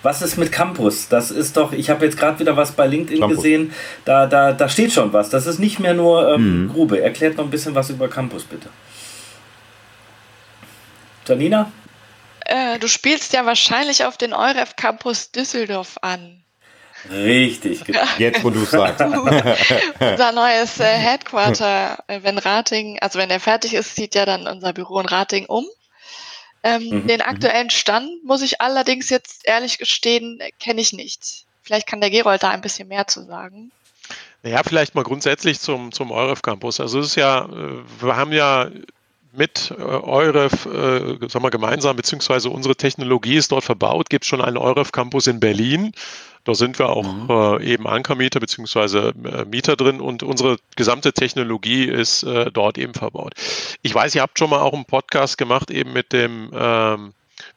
was 0.03 0.23
ist 0.23 0.39
mit 0.39 0.51
Campus? 0.51 1.09
Das 1.09 1.31
ist 1.31 1.57
doch, 1.57 1.73
ich 1.73 1.91
habe 1.91 2.05
jetzt 2.05 2.19
gerade 2.19 2.39
wieder 2.39 2.57
was 2.57 2.73
bei 2.73 2.87
LinkedIn 2.87 3.21
Campus. 3.21 3.37
gesehen, 3.39 3.73
da, 4.05 4.27
da, 4.27 4.53
da 4.53 4.69
steht 4.69 4.93
schon 4.93 5.13
was. 5.13 5.29
Das 5.29 5.47
ist 5.47 5.59
nicht 5.59 5.79
mehr 5.79 5.95
nur 5.95 6.35
ähm, 6.35 6.65
mhm. 6.65 6.69
Grube. 6.69 7.03
Erklärt 7.03 7.37
noch 7.37 7.45
ein 7.45 7.51
bisschen 7.51 7.75
was 7.75 7.91
über 7.91 8.09
Campus, 8.09 8.45
bitte. 8.45 8.69
Janina? 11.27 11.71
Äh, 12.51 12.81
du 12.81 12.89
spielst 12.89 13.33
ja 13.33 13.47
wahrscheinlich 13.47 14.05
auf 14.05 14.17
den 14.17 14.33
EUREF 14.33 14.75
Campus 14.75 15.31
Düsseldorf 15.31 15.99
an. 16.03 16.43
Richtig, 17.09 17.85
genau. 17.85 18.03
Jetzt, 18.19 18.43
wo 18.43 18.51
du 18.51 18.65
sagst. 18.65 19.01
unser 20.01 20.33
neues 20.33 20.81
äh, 20.81 20.85
Headquarter, 20.85 22.03
äh, 22.09 22.25
wenn 22.25 22.39
Rating, 22.39 22.99
also 23.01 23.21
wenn 23.21 23.31
er 23.31 23.39
fertig 23.39 23.73
ist, 23.73 23.95
zieht 23.95 24.17
ja 24.17 24.27
dann 24.27 24.49
unser 24.49 24.73
Büro 24.73 24.99
in 24.99 25.07
Rating 25.07 25.47
um. 25.47 25.65
Ähm, 26.65 26.83
mhm. 26.83 27.07
Den 27.07 27.21
mhm. 27.21 27.27
aktuellen 27.27 27.71
Stand, 27.71 28.25
muss 28.25 28.43
ich 28.43 28.61
allerdings 28.61 29.11
jetzt 29.11 29.47
ehrlich 29.47 29.79
gestehen, 29.79 30.41
kenne 30.59 30.81
ich 30.81 30.93
nicht. 30.93 31.47
Vielleicht 31.63 31.87
kann 31.87 32.01
der 32.01 32.11
Gerold 32.11 32.43
da 32.43 32.51
ein 32.51 32.63
bisschen 32.63 32.89
mehr 32.89 33.07
zu 33.07 33.23
sagen. 33.23 33.71
Ja, 34.43 34.65
vielleicht 34.65 34.97
mal 34.97 35.05
grundsätzlich 35.05 35.61
zum, 35.61 35.93
zum 35.93 36.11
EUREF 36.11 36.43
Campus. 36.43 36.81
Also 36.81 36.99
es 36.99 37.11
ist 37.11 37.15
ja, 37.15 37.45
äh, 37.45 37.85
wir 38.01 38.17
haben 38.17 38.33
ja 38.33 38.69
mit 39.33 39.73
äh, 39.77 39.83
EUREF, 39.83 40.67
äh, 40.67 41.29
sagen 41.29 41.45
wir 41.45 41.51
gemeinsam, 41.51 41.97
beziehungsweise 41.97 42.51
unsere 42.51 42.77
Technologie 42.77 43.37
ist 43.37 43.53
dort 43.53 43.65
verbaut, 43.65 44.11
gibt 44.11 44.25
es 44.25 44.29
schon 44.29 44.41
einen 44.41 44.57
EUREF 44.57 44.93
Campus 44.93 45.27
in 45.27 45.41
Berlin. 45.41 45.93
Da 46.45 46.55
sind 46.55 46.79
wir 46.79 46.89
auch 46.89 47.05
mhm. 47.05 47.29
äh, 47.61 47.73
eben 47.73 47.87
Ankermieter 47.87 48.41
beziehungsweise 48.41 49.13
äh, 49.25 49.45
Mieter 49.45 49.77
drin 49.77 50.01
und 50.01 50.23
unsere 50.23 50.57
gesamte 50.75 51.13
Technologie 51.13 51.85
ist 51.85 52.23
äh, 52.23 52.51
dort 52.51 52.79
eben 52.79 52.95
verbaut. 52.95 53.35
Ich 53.83 53.95
weiß, 53.95 54.15
ihr 54.15 54.23
habt 54.23 54.39
schon 54.39 54.51
mal 54.51 54.61
auch 54.61 54.73
einen 54.73 54.87
Podcast 54.87 55.37
gemacht 55.37 55.71
eben 55.71 55.93
mit 55.93 56.13
dem 56.13 56.51
ähm, 56.55 57.13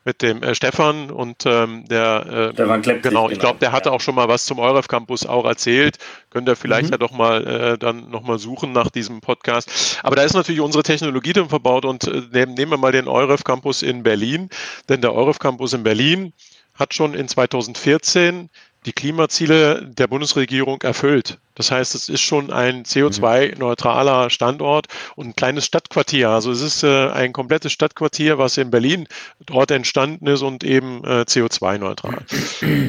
mit 0.06 0.22
dem 0.22 0.44
äh, 0.44 0.54
Stefan 0.56 1.10
und 1.12 1.46
ähm, 1.46 1.86
der 1.88 2.26
äh, 2.26 2.54
Stefan 2.54 2.82
Klepp 2.82 3.04
genau, 3.04 3.30
ich 3.30 3.40
glaube, 3.40 3.60
der 3.60 3.72
hatte 3.72 3.90
ja. 3.90 3.96
auch 3.96 4.02
schon 4.02 4.16
mal 4.16 4.28
was 4.28 4.46
zum 4.46 4.60
EUREF 4.60 4.88
Campus 4.88 5.26
auch 5.26 5.46
erzählt. 5.46 5.98
Könnt 6.30 6.48
ihr 6.48 6.56
vielleicht 6.56 6.88
mhm. 6.88 6.92
ja 6.92 6.98
doch 6.98 7.12
mal 7.12 7.46
äh, 7.46 7.78
dann 7.78 8.10
nochmal 8.10 8.40
suchen 8.40 8.72
nach 8.72 8.90
diesem 8.90 9.22
Podcast. 9.22 10.00
Aber 10.04 10.16
da 10.16 10.24
ist 10.24 10.34
natürlich 10.34 10.62
unsere 10.62 10.84
Technologie 10.84 11.34
drin 11.34 11.50
verbaut 11.50 11.86
und 11.86 12.06
äh, 12.06 12.22
nehmen, 12.32 12.54
nehmen 12.54 12.72
wir 12.72 12.78
mal 12.78 12.92
den 12.92 13.08
EUREF 13.08 13.44
Campus 13.44 13.82
in 13.82 14.04
Berlin, 14.04 14.50
denn 14.90 15.02
der 15.02 15.14
EUREF 15.14 15.40
Campus 15.40 15.74
in 15.74 15.84
Berlin 15.84 16.34
hat 16.74 16.94
schon 16.94 17.14
in 17.14 17.28
2014 17.28 18.50
die 18.86 18.94
Klimaziele 18.94 19.86
der 19.86 20.08
Bundesregierung 20.08 20.82
erfüllt. 20.82 21.38
Das 21.56 21.72
heißt, 21.72 21.96
es 21.96 22.10
ist 22.10 22.22
schon 22.22 22.52
ein 22.52 22.84
CO2-neutraler 22.84 24.30
Standort 24.30 24.88
und 25.16 25.28
ein 25.28 25.36
kleines 25.36 25.66
Stadtquartier. 25.66 26.30
Also 26.30 26.52
es 26.52 26.62
ist 26.62 26.84
äh, 26.84 27.10
ein 27.10 27.32
komplettes 27.34 27.72
Stadtquartier, 27.72 28.38
was 28.38 28.58
in 28.58 28.72
Berlin 28.72 29.08
dort 29.46 29.72
entstanden 29.72 30.28
ist 30.28 30.42
und 30.42 30.64
eben 30.64 31.04
äh, 31.04 31.26
CO2-neutral. 31.28 32.26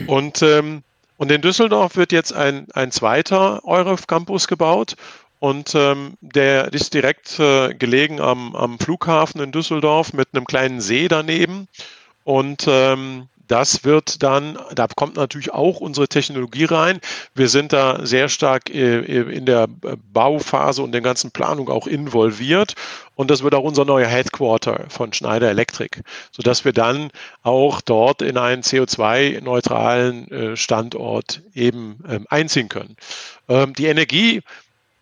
Und, 0.06 0.42
ähm, 0.42 0.82
und 1.18 1.30
in 1.30 1.42
Düsseldorf 1.42 1.96
wird 1.96 2.12
jetzt 2.12 2.32
ein, 2.32 2.66
ein 2.72 2.90
zweiter 2.90 3.64
EUREF-Campus 3.64 4.48
gebaut. 4.48 4.96
Und 5.40 5.74
ähm, 5.74 6.14
der 6.22 6.72
ist 6.72 6.94
direkt 6.94 7.38
äh, 7.38 7.74
gelegen 7.74 8.18
am, 8.18 8.56
am 8.56 8.78
Flughafen 8.78 9.42
in 9.42 9.52
Düsseldorf 9.52 10.14
mit 10.14 10.28
einem 10.32 10.46
kleinen 10.46 10.80
See 10.80 11.06
daneben. 11.06 11.68
Und 12.24 12.64
ähm, 12.66 13.28
das 13.48 13.84
wird 13.84 14.22
dann, 14.22 14.58
da 14.74 14.86
kommt 14.86 15.16
natürlich 15.16 15.52
auch 15.52 15.80
unsere 15.80 16.08
Technologie 16.08 16.64
rein. 16.64 17.00
Wir 17.34 17.48
sind 17.48 17.72
da 17.72 18.04
sehr 18.04 18.28
stark 18.28 18.70
äh, 18.70 19.00
in 19.00 19.46
der 19.46 19.66
Bauphase 20.12 20.82
und 20.82 20.92
der 20.92 21.00
ganzen 21.00 21.30
Planung 21.30 21.68
auch 21.68 21.86
involviert. 21.86 22.74
Und 23.16 23.30
das 23.30 23.42
wird 23.42 23.54
auch 23.54 23.62
unser 23.62 23.84
neuer 23.84 24.08
Headquarter 24.08 24.86
von 24.88 25.12
Schneider 25.12 25.48
Electric, 25.48 26.00
sodass 26.32 26.64
wir 26.64 26.72
dann 26.72 27.10
auch 27.42 27.80
dort 27.80 28.22
in 28.22 28.36
einen 28.38 28.62
CO2-neutralen 28.62 30.30
äh, 30.30 30.56
Standort 30.56 31.42
eben 31.54 32.02
ähm, 32.08 32.26
einziehen 32.28 32.68
können. 32.68 32.96
Ähm, 33.48 33.74
die 33.74 33.86
Energie 33.86 34.42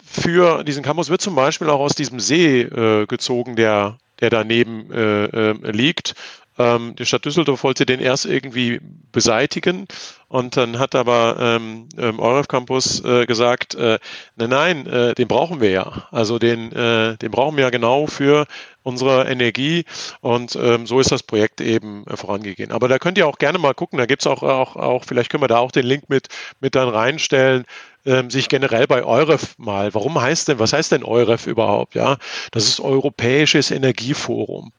für 0.04 0.62
diesen 0.64 0.82
Campus 0.82 1.08
wird 1.08 1.22
zum 1.22 1.34
Beispiel 1.34 1.70
auch 1.70 1.80
aus 1.80 1.94
diesem 1.94 2.20
See 2.20 2.60
äh, 2.62 3.06
gezogen, 3.06 3.56
der 3.56 3.98
der 4.20 4.30
daneben 4.30 4.90
äh, 4.92 5.52
liegt. 5.72 6.14
Ähm, 6.62 6.94
die 6.96 7.06
Stadt 7.06 7.24
Düsseldorf 7.24 7.64
wollte 7.64 7.86
den 7.86 7.98
erst 7.98 8.26
irgendwie 8.26 8.80
beseitigen 9.10 9.86
und 10.28 10.56
dann 10.56 10.78
hat 10.78 10.94
aber 10.94 11.36
ähm, 11.38 11.88
ähm, 11.98 12.20
Euref 12.20 12.46
Campus 12.48 13.04
äh, 13.04 13.26
gesagt, 13.26 13.74
äh, 13.74 13.98
nein, 14.36 14.50
nein, 14.50 14.86
äh, 14.86 15.14
den 15.14 15.28
brauchen 15.28 15.60
wir 15.60 15.70
ja. 15.70 16.08
Also 16.10 16.38
den, 16.38 16.72
äh, 16.72 17.16
den 17.18 17.30
brauchen 17.30 17.56
wir 17.56 17.64
ja 17.64 17.70
genau 17.70 18.06
für 18.06 18.46
unsere 18.82 19.28
Energie 19.28 19.84
und 20.20 20.56
ähm, 20.56 20.86
so 20.86 21.00
ist 21.00 21.12
das 21.12 21.22
Projekt 21.22 21.60
eben 21.60 22.06
äh, 22.06 22.16
vorangegangen. 22.16 22.72
Aber 22.72 22.88
da 22.88 22.98
könnt 22.98 23.18
ihr 23.18 23.26
auch 23.26 23.38
gerne 23.38 23.58
mal 23.58 23.74
gucken, 23.74 23.98
da 23.98 24.06
gibt's 24.06 24.26
auch, 24.26 24.42
auch, 24.42 24.76
auch, 24.76 25.04
vielleicht 25.04 25.30
können 25.30 25.42
wir 25.42 25.48
da 25.48 25.58
auch 25.58 25.72
den 25.72 25.86
Link 25.86 26.08
mit, 26.08 26.28
mit 26.60 26.74
dann 26.74 26.88
reinstellen, 26.88 27.64
ähm, 28.04 28.30
sich 28.30 28.48
generell 28.48 28.86
bei 28.86 29.04
EUREF 29.04 29.54
mal, 29.58 29.94
warum 29.94 30.20
heißt 30.20 30.48
denn, 30.48 30.58
was 30.58 30.72
heißt 30.72 30.92
denn 30.92 31.04
EUREF 31.04 31.46
überhaupt? 31.46 31.94
Ja, 31.94 32.16
das 32.50 32.64
ist 32.64 32.80
Europäisches 32.80 33.70
Energieforum. 33.70 34.72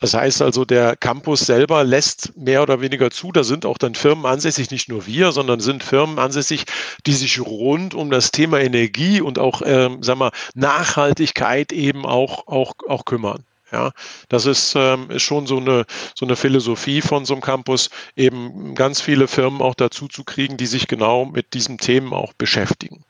Das 0.00 0.14
heißt 0.14 0.42
also, 0.42 0.64
der 0.64 0.96
Campus 0.96 1.40
selber 1.40 1.84
lässt 1.84 2.36
mehr 2.36 2.62
oder 2.62 2.80
weniger 2.80 3.10
zu, 3.10 3.32
da 3.32 3.44
sind 3.44 3.64
auch 3.66 3.78
dann 3.78 3.94
Firmen 3.94 4.26
ansässig, 4.26 4.70
nicht 4.70 4.88
nur 4.88 5.06
wir, 5.06 5.32
sondern 5.32 5.60
sind 5.60 5.82
Firmen 5.82 6.18
ansässig, 6.18 6.64
die 7.06 7.14
sich 7.14 7.40
rund 7.40 7.94
um 7.94 8.10
das 8.10 8.30
Thema 8.30 8.60
Energie 8.60 9.20
und 9.20 9.38
auch, 9.38 9.62
ähm, 9.64 10.02
sagen 10.02 10.20
wir, 10.20 10.32
Nachhaltigkeit 10.54 11.72
eben 11.72 12.04
auch, 12.04 12.46
auch, 12.46 12.74
auch 12.86 13.04
kümmern. 13.04 13.44
Ja, 13.76 13.90
das 14.30 14.46
ist, 14.46 14.74
ähm, 14.74 15.10
ist 15.10 15.22
schon 15.22 15.46
so 15.46 15.58
eine, 15.58 15.84
so 16.14 16.24
eine 16.24 16.34
Philosophie 16.34 17.02
von 17.02 17.26
so 17.26 17.34
einem 17.34 17.42
Campus, 17.42 17.90
eben 18.16 18.74
ganz 18.74 19.02
viele 19.02 19.28
Firmen 19.28 19.60
auch 19.60 19.74
dazu 19.74 20.08
zu 20.08 20.24
kriegen, 20.24 20.56
die 20.56 20.64
sich 20.64 20.88
genau 20.88 21.26
mit 21.26 21.52
diesen 21.52 21.76
Themen 21.76 22.14
auch 22.14 22.32
beschäftigen. 22.32 23.04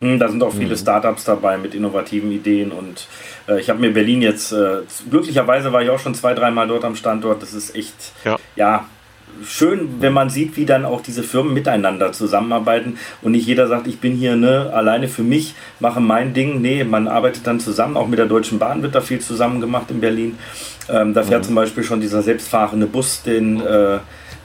Hm, 0.00 0.18
da 0.18 0.28
sind 0.28 0.42
auch 0.42 0.52
viele 0.52 0.74
mhm. 0.74 0.78
Startups 0.78 1.22
dabei 1.22 1.56
mit 1.56 1.72
innovativen 1.72 2.32
Ideen 2.32 2.72
und 2.72 3.06
äh, 3.46 3.60
ich 3.60 3.70
habe 3.70 3.78
mir 3.78 3.92
Berlin 3.92 4.22
jetzt, 4.22 4.50
äh, 4.50 4.78
glücklicherweise 5.08 5.72
war 5.72 5.82
ich 5.82 5.90
auch 5.90 6.00
schon 6.00 6.16
zwei, 6.16 6.34
dreimal 6.34 6.66
dort 6.66 6.84
am 6.84 6.96
Standort. 6.96 7.40
Das 7.40 7.54
ist 7.54 7.76
echt, 7.76 7.94
ja, 8.24 8.36
ja 8.56 8.88
schön, 9.44 10.00
wenn 10.00 10.12
man 10.12 10.30
sieht, 10.30 10.56
wie 10.56 10.66
dann 10.66 10.84
auch 10.84 11.00
diese 11.00 11.22
Firmen 11.22 11.54
miteinander 11.54 12.12
zusammenarbeiten 12.12 12.98
und 13.22 13.32
nicht 13.32 13.46
jeder 13.46 13.66
sagt, 13.66 13.86
ich 13.86 13.98
bin 14.00 14.14
hier 14.14 14.36
ne, 14.36 14.70
alleine 14.72 15.08
für 15.08 15.22
mich, 15.22 15.54
mache 15.80 16.00
mein 16.00 16.34
Ding. 16.34 16.60
Nee, 16.60 16.84
man 16.84 17.08
arbeitet 17.08 17.46
dann 17.46 17.60
zusammen. 17.60 17.96
Auch 17.96 18.08
mit 18.08 18.18
der 18.18 18.26
Deutschen 18.26 18.58
Bahn 18.58 18.82
wird 18.82 18.94
da 18.94 19.00
viel 19.00 19.20
zusammen 19.20 19.60
gemacht 19.60 19.90
in 19.90 20.00
Berlin. 20.00 20.38
Ähm, 20.88 21.14
da 21.14 21.22
fährt 21.22 21.42
mhm. 21.42 21.46
zum 21.46 21.54
Beispiel 21.56 21.84
schon 21.84 22.00
dieser 22.00 22.22
selbstfahrende 22.22 22.86
Bus, 22.86 23.22
den 23.22 23.60
äh, 23.60 23.98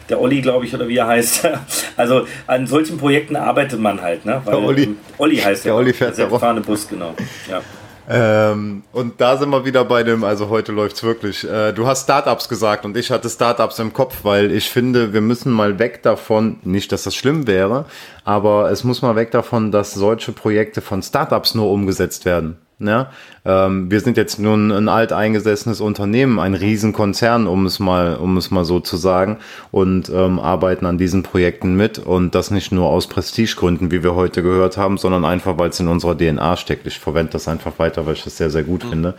der 0.09 0.19
Olli, 0.19 0.41
glaube 0.41 0.65
ich, 0.65 0.73
oder 0.73 0.87
wie 0.87 0.97
er 0.97 1.07
heißt. 1.07 1.47
Also 1.97 2.25
an 2.47 2.65
solchen 2.65 2.97
Projekten 2.97 3.35
arbeitet 3.35 3.79
man 3.79 4.01
halt. 4.01 4.25
Ne? 4.25 4.41
Weil, 4.45 4.55
der 4.55 4.63
Olli. 4.63 4.95
Olli 5.17 5.37
heißt 5.37 5.65
der. 5.65 5.73
Der 5.73 5.77
Olli 5.77 5.93
fährt 5.93 6.11
der 6.11 6.27
selbstfahrende 6.27 6.61
Bus, 6.61 6.87
genau. 6.87 7.13
Ja. 7.49 7.61
Ähm, 8.09 8.83
und 8.93 9.21
da 9.21 9.37
sind 9.37 9.49
wir 9.49 9.65
wieder 9.65 9.85
bei 9.85 10.03
dem, 10.03 10.23
also 10.23 10.49
heute 10.49 10.71
läuft's 10.71 11.03
wirklich. 11.03 11.47
Äh, 11.47 11.71
du 11.73 11.87
hast 11.87 12.03
Startups 12.03 12.49
gesagt 12.49 12.85
und 12.85 12.97
ich 12.97 13.11
hatte 13.11 13.29
Startups 13.29 13.79
im 13.79 13.93
Kopf, 13.93 14.19
weil 14.23 14.51
ich 14.51 14.69
finde, 14.69 15.13
wir 15.13 15.21
müssen 15.21 15.51
mal 15.51 15.79
weg 15.79 16.03
davon, 16.03 16.57
nicht, 16.63 16.91
dass 16.91 17.03
das 17.03 17.15
schlimm 17.15 17.47
wäre, 17.47 17.85
aber 18.23 18.71
es 18.71 18.83
muss 18.83 19.01
mal 19.01 19.15
weg 19.15 19.31
davon, 19.31 19.71
dass 19.71 19.93
solche 19.93 20.31
Projekte 20.31 20.81
von 20.81 21.01
Startups 21.03 21.55
nur 21.55 21.71
umgesetzt 21.71 22.25
werden. 22.25 22.57
Ja? 22.87 23.11
Ähm, 23.45 23.89
wir 23.91 23.99
sind 23.99 24.17
jetzt 24.17 24.39
nun 24.39 24.71
ein 24.71 24.89
alteingesessenes 24.89 25.81
Unternehmen, 25.81 26.39
ein 26.39 26.53
Riesenkonzern, 26.53 27.47
um 27.47 27.65
es 27.65 27.79
mal, 27.79 28.15
um 28.15 28.37
es 28.37 28.51
mal 28.51 28.65
so 28.65 28.79
zu 28.79 28.97
sagen, 28.97 29.37
und 29.71 30.09
ähm, 30.09 30.39
arbeiten 30.39 30.85
an 30.85 30.97
diesen 30.97 31.23
Projekten 31.23 31.75
mit 31.75 31.99
und 31.99 32.35
das 32.35 32.51
nicht 32.51 32.71
nur 32.71 32.87
aus 32.87 33.07
Prestigegründen, 33.07 33.91
wie 33.91 34.03
wir 34.03 34.15
heute 34.15 34.43
gehört 34.43 34.77
haben, 34.77 34.97
sondern 34.97 35.25
einfach, 35.25 35.57
weil 35.57 35.69
es 35.69 35.79
in 35.79 35.87
unserer 35.87 36.17
DNA 36.17 36.57
steckt. 36.57 36.87
Ich 36.87 36.99
verwende 36.99 37.31
das 37.31 37.47
einfach 37.47 37.79
weiter, 37.79 38.05
weil 38.05 38.13
ich 38.13 38.23
das 38.23 38.37
sehr, 38.37 38.49
sehr 38.49 38.63
gut 38.63 38.83
mhm. 38.85 38.89
finde. 38.89 39.13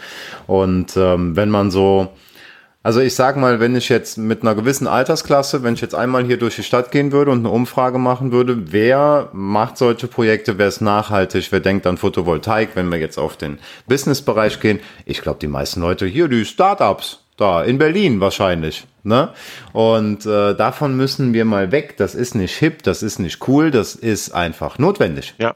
Und 0.47 0.97
ähm, 0.97 1.37
wenn 1.37 1.51
man 1.51 1.71
so 1.71 2.09
Also 2.85 3.01
ich 3.01 3.15
sag 3.15 3.37
mal, 3.37 3.61
wenn 3.61 3.77
ich 3.77 3.89
jetzt 3.89 4.19
mit 4.19 4.43
einer 4.43 4.57
gewissen 4.57 4.89
Altersklasse, 4.89 5.63
wenn 5.63 5.75
ich 5.75 5.81
jetzt 5.81 5.95
einmal 5.95 6.25
hier 6.25 6.37
durch 6.37 6.57
die 6.57 6.65
Stadt 6.65 6.91
gehen 6.91 7.13
würde 7.13 7.31
und 7.31 7.39
eine 7.39 7.51
Umfrage 7.51 7.99
machen 7.99 8.33
würde, 8.33 8.73
wer 8.73 9.29
macht 9.33 9.79
solche 9.79 10.09
Projekte, 10.09 10.59
wer 10.59 10.67
ist 10.67 10.81
nachhaltig, 10.81 11.53
wer 11.53 11.61
denkt 11.61 11.87
an 11.87 11.97
Photovoltaik, 11.97 12.71
wenn 12.75 12.91
wir 12.91 12.99
jetzt 12.99 13.19
auf 13.19 13.37
den 13.37 13.61
Businessbereich 13.87 14.59
gehen, 14.59 14.81
ich 15.07 15.23
glaube, 15.23 15.39
die 15.41 15.47
meisten 15.47 15.81
Leute 15.81 16.07
hier, 16.07 16.27
die 16.27 16.45
Startups, 16.45 17.21
da 17.37 17.63
in 17.63 17.79
Berlin 17.79 18.21
wahrscheinlich. 18.21 18.85
Ne? 19.05 19.31
Und 19.73 20.27
äh, 20.27 20.55
davon 20.55 20.97
müssen 20.97 21.33
wir 21.33 21.45
mal 21.45 21.73
weg. 21.73 21.97
Das 21.97 22.15
ist 22.15 22.35
nicht 22.35 22.57
hip, 22.57 22.83
das 22.83 23.03
ist 23.03 23.19
nicht 23.19 23.47
cool, 23.49 23.71
das 23.71 23.95
ist 23.95 24.33
einfach 24.33 24.79
notwendig. 24.79 25.35
Ja. 25.39 25.55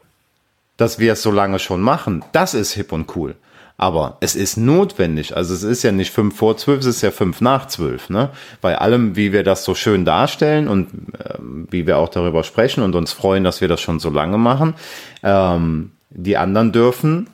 Dass 0.77 0.99
wir 0.99 1.13
es 1.13 1.21
so 1.21 1.31
lange 1.31 1.59
schon 1.59 1.81
machen, 1.81 2.23
das 2.31 2.53
ist 2.53 2.73
hip 2.73 2.91
und 2.91 3.15
cool. 3.15 3.35
Aber 3.77 4.17
es 4.21 4.35
ist 4.35 4.57
notwendig. 4.57 5.37
Also 5.37 5.53
es 5.53 5.61
ist 5.61 5.83
ja 5.83 5.91
nicht 5.91 6.11
fünf 6.11 6.35
vor 6.35 6.57
zwölf, 6.57 6.79
es 6.79 6.87
ist 6.87 7.03
ja 7.03 7.11
fünf 7.11 7.41
nach 7.41 7.67
zwölf. 7.67 8.09
Ne? 8.09 8.29
Bei 8.59 8.79
allem, 8.79 9.15
wie 9.15 9.31
wir 9.31 9.43
das 9.43 9.63
so 9.63 9.75
schön 9.75 10.03
darstellen 10.03 10.67
und 10.67 10.89
äh, 11.19 11.35
wie 11.39 11.85
wir 11.85 11.97
auch 11.97 12.09
darüber 12.09 12.43
sprechen 12.43 12.83
und 12.83 12.95
uns 12.95 13.13
freuen, 13.13 13.43
dass 13.43 13.61
wir 13.61 13.67
das 13.67 13.79
schon 13.79 13.99
so 13.99 14.09
lange 14.09 14.39
machen. 14.39 14.73
Ähm, 15.21 15.91
die 16.09 16.37
anderen 16.37 16.71
dürfen 16.71 17.27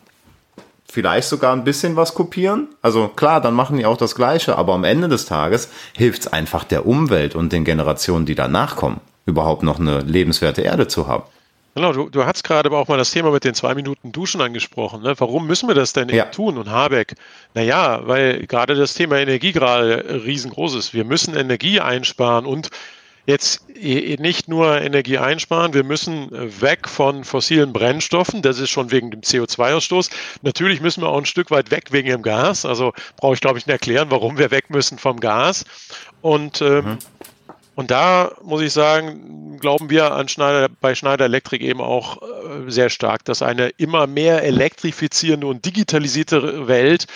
vielleicht 0.94 1.28
sogar 1.28 1.54
ein 1.54 1.64
bisschen 1.64 1.96
was 1.96 2.14
kopieren. 2.14 2.68
Also 2.84 3.08
klar, 3.08 3.42
dann 3.42 3.56
machen 3.56 3.78
die 3.78 3.86
auch 3.86 3.98
das 3.98 4.14
Gleiche, 4.14 4.58
aber 4.58 4.74
am 4.74 4.84
Ende 4.84 5.08
des 5.08 5.26
Tages 5.26 5.70
hilft 5.96 6.22
es 6.22 6.28
einfach 6.28 6.66
der 6.66 6.86
Umwelt 6.86 7.36
und 7.36 7.52
den 7.52 7.64
Generationen, 7.64 8.28
die 8.28 8.36
danach 8.36 8.76
kommen, 8.76 9.02
überhaupt 9.26 9.64
noch 9.64 9.80
eine 9.80 10.02
lebenswerte 10.02 10.62
Erde 10.62 10.88
zu 10.88 11.08
haben. 11.08 11.24
Genau, 11.76 11.92
du, 11.92 12.10
du 12.10 12.26
hast 12.26 12.44
gerade 12.44 12.70
aber 12.70 12.78
auch 12.78 12.88
mal 12.88 12.98
das 12.98 13.12
Thema 13.12 13.32
mit 13.32 13.44
den 13.44 13.56
zwei 13.56 13.74
Minuten 13.74 14.12
Duschen 14.12 14.42
angesprochen. 14.42 15.02
Ne? 15.02 15.16
Warum 15.18 15.48
müssen 15.48 15.68
wir 15.68 15.76
das 15.76 15.94
denn 15.94 16.10
ja. 16.10 16.26
tun? 16.26 16.58
Und 16.58 16.70
Habeck, 16.70 17.16
naja, 17.56 18.02
weil 18.06 18.46
gerade 18.46 18.76
das 18.76 18.94
Thema 18.94 19.18
Energie 19.18 19.52
gerade 19.52 20.24
riesengroß 20.24 20.76
ist. 20.76 20.94
Wir 20.94 21.04
müssen 21.04 21.36
Energie 21.36 21.80
einsparen 21.80 22.46
und 22.46 22.70
jetzt 23.26 23.68
nicht 23.70 24.50
nur 24.50 24.82
Energie 24.82 25.18
einsparen, 25.18 25.74
wir 25.74 25.84
müssen 25.84 26.30
weg 26.32 26.90
von 26.90 27.24
fossilen 27.24 27.72
Brennstoffen, 27.72 28.42
das 28.42 28.60
ist 28.60 28.70
schon 28.70 28.92
wegen 28.92 29.12
dem 29.12 29.22
CO2-Ausstoß. 29.22 30.12
Natürlich 30.42 30.82
müssen 30.82 31.02
wir 31.02 31.10
auch 31.10 31.18
ein 31.18 31.26
Stück 31.26 31.50
weit 31.50 31.72
weg 31.72 31.92
wegen 31.92 32.10
dem 32.10 32.22
Gas, 32.22 32.66
also 32.66 32.92
brauche 33.16 33.34
ich 33.34 33.42
glaube 33.42 33.58
ich 33.58 33.66
nicht 33.66 33.74
erklären, 33.74 34.12
warum 34.12 34.38
wir 34.38 34.52
weg 34.52 34.70
müssen 34.70 34.98
vom 34.98 35.20
Gas. 35.20 35.66
Und, 36.22 36.62
ähm, 36.62 36.86
mhm. 36.86 36.98
Und 37.76 37.92
da 37.92 38.32
muss 38.44 38.62
ich 38.62 38.72
sagen, 38.72 39.58
glauben 39.60 39.90
wir 39.90 40.12
an 40.14 40.28
Schneider, 40.28 40.70
bei 40.82 40.94
Schneider 40.96 41.26
Electric 41.26 41.64
eben 41.64 41.82
auch 41.82 42.22
äh, 42.22 42.70
sehr 42.70 42.90
stark, 42.90 43.26
dass 43.26 43.42
eine 43.42 43.70
immer 43.70 44.08
mehr 44.08 44.44
elektrifizierende 44.44 45.48
und 45.48 45.66
digitalisierte 45.66 46.68
Welt 46.68 47.08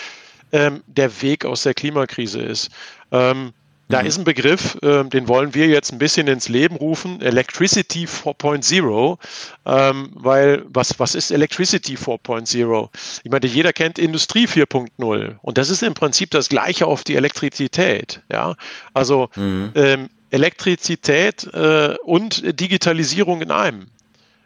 ähm, 0.52 0.82
der 0.86 1.22
Weg 1.22 1.44
aus 1.44 1.62
der 1.62 1.74
Klimakrise 1.74 2.40
ist. 2.40 2.70
Ähm, 3.12 3.52
da 3.88 4.02
mhm. 4.02 4.06
ist 4.06 4.18
ein 4.18 4.24
Begriff, 4.24 4.76
äh, 4.82 5.04
den 5.04 5.28
wollen 5.28 5.54
wir 5.54 5.66
jetzt 5.66 5.92
ein 5.92 5.98
bisschen 5.98 6.26
ins 6.26 6.48
Leben 6.48 6.76
rufen, 6.76 7.20
Electricity 7.22 8.06
4.0, 8.06 9.18
ähm, 9.64 10.10
weil 10.14 10.64
was, 10.68 10.98
was 10.98 11.14
ist 11.14 11.30
Electricity 11.30 11.96
4.0? 11.96 12.88
Ich 13.24 13.30
meine, 13.30 13.46
jeder 13.46 13.72
kennt 13.72 13.98
Industrie 13.98 14.46
4.0 14.46 15.36
und 15.40 15.58
das 15.58 15.70
ist 15.70 15.82
im 15.82 15.94
Prinzip 15.94 16.30
das 16.32 16.48
gleiche 16.48 16.86
auf 16.86 17.02
die 17.04 17.16
Elektrizität. 17.16 18.22
Ja? 18.30 18.56
Also 18.92 19.30
mhm. 19.36 19.72
ähm, 19.74 20.10
Elektrizität 20.30 21.44
äh, 21.52 21.96
und 22.04 22.60
Digitalisierung 22.60 23.40
in 23.42 23.50
einem. 23.50 23.86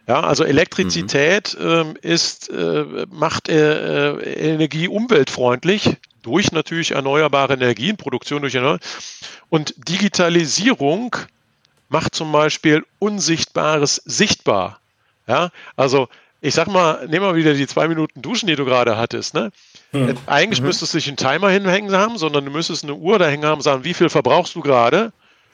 Ja, 0.07 0.20
also 0.20 0.45
Elektrizität 0.45 1.57
mhm. 1.59 1.66
ähm, 1.66 1.97
ist, 2.03 2.51
äh, 2.51 3.07
macht 3.11 3.49
äh, 3.49 4.14
äh 4.14 4.53
Energie 4.53 4.89
umweltfreundlich, 4.89 5.97
durch 6.22 6.53
natürlich 6.53 6.93
erneuerbare 6.93 7.55
Energien, 7.55 7.97
Produktion 7.97 8.43
durch 8.43 8.55
erneuerbare. 8.55 8.85
Und 9.49 9.74
Digitalisierung 9.89 11.16
macht 11.89 12.14
zum 12.14 12.33
Beispiel 12.33 12.85
Unsichtbares 12.99 13.97
sichtbar. 14.05 14.80
Ja, 15.28 15.51
also 15.76 16.09
ich 16.41 16.55
sag 16.55 16.66
mal, 16.66 17.07
nehmen 17.07 17.24
wir 17.24 17.37
wieder 17.37 17.55
die 17.55 17.68
zwei 17.68 17.87
Minuten 17.87 18.20
Duschen, 18.20 18.49
die 18.49 18.57
du 18.57 18.64
gerade 18.64 18.97
hattest. 18.97 19.35
Ne? 19.35 19.53
Hm. 19.93 20.16
Eigentlich 20.26 20.61
mhm. 20.61 20.66
müsstest 20.66 20.93
du 20.93 20.99
nicht 20.99 21.07
einen 21.07 21.16
Timer 21.16 21.51
hinhängen 21.51 21.93
haben, 21.93 22.18
sondern 22.18 22.45
du 22.45 22.51
müsstest 22.51 22.83
eine 22.83 22.95
Uhr 22.95 23.20
da 23.20 23.28
hängen 23.28 23.45
haben, 23.45 23.61
sagen, 23.61 23.85
wie 23.85 23.95
viel 23.95 24.09
verbrauchst 24.09 24.57
du 24.57 24.61
gerade, 24.61 25.12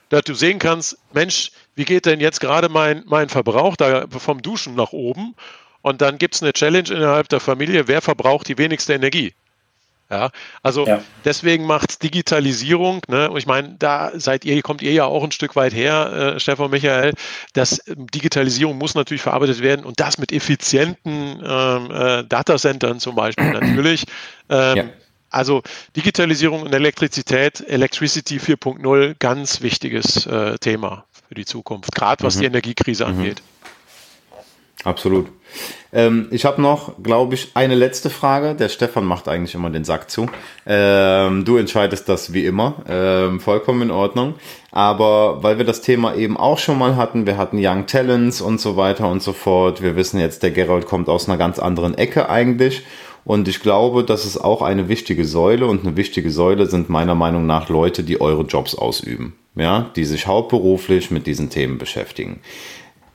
dass 0.08 0.22
du 0.22 0.34
sehen 0.34 0.58
kannst, 0.58 0.98
Mensch, 1.12 1.52
wie 1.74 1.84
geht 1.84 2.06
denn 2.06 2.20
jetzt 2.20 2.40
gerade 2.40 2.68
mein, 2.68 3.02
mein 3.06 3.28
Verbrauch 3.28 3.76
da 3.76 4.06
vom 4.08 4.42
Duschen 4.42 4.74
nach 4.74 4.92
oben? 4.92 5.34
Und 5.82 6.00
dann 6.00 6.18
gibt 6.18 6.34
es 6.34 6.42
eine 6.42 6.52
Challenge 6.52 6.88
innerhalb 6.90 7.28
der 7.28 7.40
Familie, 7.40 7.88
wer 7.88 8.02
verbraucht 8.02 8.48
die 8.48 8.58
wenigste 8.58 8.94
Energie? 8.94 9.32
Ja, 10.10 10.30
also 10.62 10.86
ja. 10.86 11.02
deswegen 11.26 11.66
macht 11.66 12.02
Digitalisierung, 12.02 13.02
ne, 13.08 13.30
und 13.30 13.36
ich 13.36 13.44
meine, 13.44 13.76
da 13.78 14.10
seid 14.14 14.46
ihr, 14.46 14.62
kommt 14.62 14.80
ihr 14.80 14.92
ja 14.92 15.04
auch 15.04 15.22
ein 15.22 15.32
Stück 15.32 15.54
weit 15.54 15.74
her, 15.74 16.34
äh, 16.36 16.40
Stefan 16.40 16.70
Michael, 16.70 17.12
dass 17.52 17.86
ähm, 17.86 18.06
Digitalisierung 18.06 18.78
muss 18.78 18.94
natürlich 18.94 19.20
verarbeitet 19.20 19.60
werden 19.60 19.84
und 19.84 20.00
das 20.00 20.16
mit 20.16 20.32
effizienten 20.32 21.42
ähm, 21.44 21.90
äh, 21.90 22.24
Datacentern 22.24 23.00
zum 23.00 23.16
Beispiel 23.16 23.50
natürlich. 23.50 24.06
Ähm, 24.48 24.76
ja. 24.76 24.84
Also 25.30 25.62
Digitalisierung 25.96 26.62
und 26.62 26.74
Elektrizität, 26.74 27.60
Electricity 27.60 28.38
4.0, 28.38 29.16
ganz 29.18 29.60
wichtiges 29.60 30.26
äh, 30.26 30.58
Thema 30.58 31.04
für 31.28 31.34
die 31.34 31.44
Zukunft, 31.44 31.94
gerade 31.94 32.24
was 32.24 32.36
mhm. 32.36 32.40
die 32.40 32.46
Energiekrise 32.46 33.04
mhm. 33.06 33.18
angeht. 33.18 33.42
Absolut. 34.84 35.26
Ähm, 35.92 36.28
ich 36.30 36.44
habe 36.44 36.62
noch, 36.62 37.02
glaube 37.02 37.34
ich, 37.34 37.50
eine 37.54 37.74
letzte 37.74 38.10
Frage. 38.10 38.54
Der 38.54 38.68
Stefan 38.68 39.04
macht 39.04 39.26
eigentlich 39.26 39.54
immer 39.54 39.70
den 39.70 39.84
Sack 39.84 40.08
zu. 40.08 40.26
Ähm, 40.66 41.44
du 41.44 41.56
entscheidest 41.56 42.08
das 42.08 42.32
wie 42.32 42.44
immer. 42.46 42.84
Ähm, 42.88 43.40
vollkommen 43.40 43.82
in 43.82 43.90
Ordnung. 43.90 44.34
Aber 44.70 45.42
weil 45.42 45.58
wir 45.58 45.64
das 45.64 45.80
Thema 45.80 46.14
eben 46.14 46.36
auch 46.36 46.58
schon 46.58 46.78
mal 46.78 46.96
hatten, 46.96 47.26
wir 47.26 47.38
hatten 47.38 47.58
Young 47.60 47.86
Talents 47.86 48.40
und 48.40 48.60
so 48.60 48.76
weiter 48.76 49.08
und 49.08 49.22
so 49.22 49.32
fort. 49.32 49.82
Wir 49.82 49.96
wissen 49.96 50.20
jetzt, 50.20 50.42
der 50.42 50.52
Gerald 50.52 50.86
kommt 50.86 51.08
aus 51.08 51.28
einer 51.28 51.38
ganz 51.38 51.58
anderen 51.58 51.96
Ecke 51.96 52.28
eigentlich. 52.28 52.84
Und 53.28 53.46
ich 53.46 53.60
glaube, 53.60 54.04
das 54.04 54.24
ist 54.24 54.38
auch 54.38 54.62
eine 54.62 54.88
wichtige 54.88 55.26
Säule. 55.26 55.66
Und 55.66 55.84
eine 55.84 55.98
wichtige 55.98 56.30
Säule 56.30 56.64
sind 56.64 56.88
meiner 56.88 57.14
Meinung 57.14 57.44
nach 57.44 57.68
Leute, 57.68 58.02
die 58.02 58.22
eure 58.22 58.44
Jobs 58.44 58.74
ausüben. 58.74 59.34
Ja, 59.54 59.90
die 59.96 60.06
sich 60.06 60.26
hauptberuflich 60.26 61.10
mit 61.10 61.26
diesen 61.26 61.50
Themen 61.50 61.76
beschäftigen. 61.76 62.40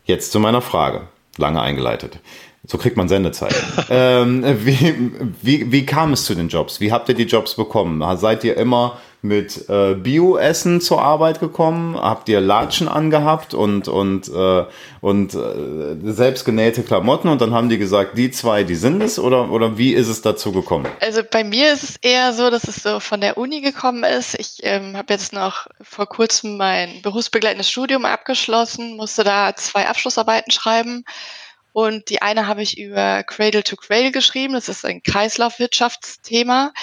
Jetzt 0.05 0.31
zu 0.31 0.39
meiner 0.39 0.61
Frage 0.61 1.07
lange 1.37 1.63
eingeleitet. 1.63 2.19
So 2.63 2.77
kriegt 2.77 2.95
man 2.95 3.09
Sendezeit. 3.09 3.55
ähm, 3.89 4.43
wie, 4.63 5.11
wie, 5.41 5.71
wie 5.71 5.83
kam 5.83 6.13
es 6.13 6.25
zu 6.25 6.35
den 6.35 6.47
Jobs? 6.47 6.79
Wie 6.79 6.91
habt 6.91 7.09
ihr 7.09 7.15
die 7.15 7.23
Jobs 7.23 7.55
bekommen? 7.55 8.03
Seid 8.17 8.43
ihr 8.43 8.55
immer 8.55 8.99
mit 9.23 9.69
äh, 9.69 9.95
Bio-Essen 9.95 10.81
zur 10.81 11.01
Arbeit 11.01 11.39
gekommen? 11.39 11.95
Habt 11.95 12.27
ihr 12.27 12.41
Latschen 12.41 12.89
angehabt 12.89 13.53
und, 13.53 13.87
und, 13.87 14.27
äh, 14.27 14.65
und 14.99 15.33
äh, 15.33 16.11
selbstgenähte 16.11 16.83
Klamotten 16.83 17.29
und 17.29 17.39
dann 17.39 17.53
haben 17.53 17.69
die 17.69 17.77
gesagt, 17.77 18.17
die 18.17 18.31
zwei, 18.31 18.65
die 18.65 18.75
sind 18.75 19.01
es? 19.01 19.17
Oder, 19.19 19.49
oder 19.49 19.77
wie 19.77 19.93
ist 19.93 20.09
es 20.09 20.21
dazu 20.21 20.51
gekommen? 20.51 20.87
Also 20.99 21.21
bei 21.23 21.45
mir 21.45 21.71
ist 21.71 21.83
es 21.83 21.95
eher 22.01 22.33
so, 22.33 22.49
dass 22.49 22.65
es 22.65 22.83
so 22.83 22.99
von 22.99 23.21
der 23.21 23.37
Uni 23.37 23.61
gekommen 23.61 24.03
ist. 24.03 24.37
Ich 24.37 24.57
ähm, 24.63 24.97
habe 24.97 25.13
jetzt 25.13 25.31
noch 25.31 25.67
vor 25.81 26.05
kurzem 26.05 26.57
mein 26.57 27.01
berufsbegleitendes 27.01 27.69
Studium 27.69 28.03
abgeschlossen, 28.03 28.97
musste 28.97 29.23
da 29.23 29.55
zwei 29.55 29.87
Abschlussarbeiten 29.87 30.51
schreiben. 30.51 31.05
Und 31.71 32.09
die 32.09 32.21
eine 32.21 32.45
habe 32.47 32.61
ich 32.61 32.77
über 32.77 33.23
Cradle 33.23 33.63
to 33.63 33.77
Cradle 33.77 34.11
geschrieben. 34.11 34.53
Das 34.53 34.67
ist 34.67 34.85
ein 34.85 35.01
Kreislaufwirtschaftsthema, 35.01 36.73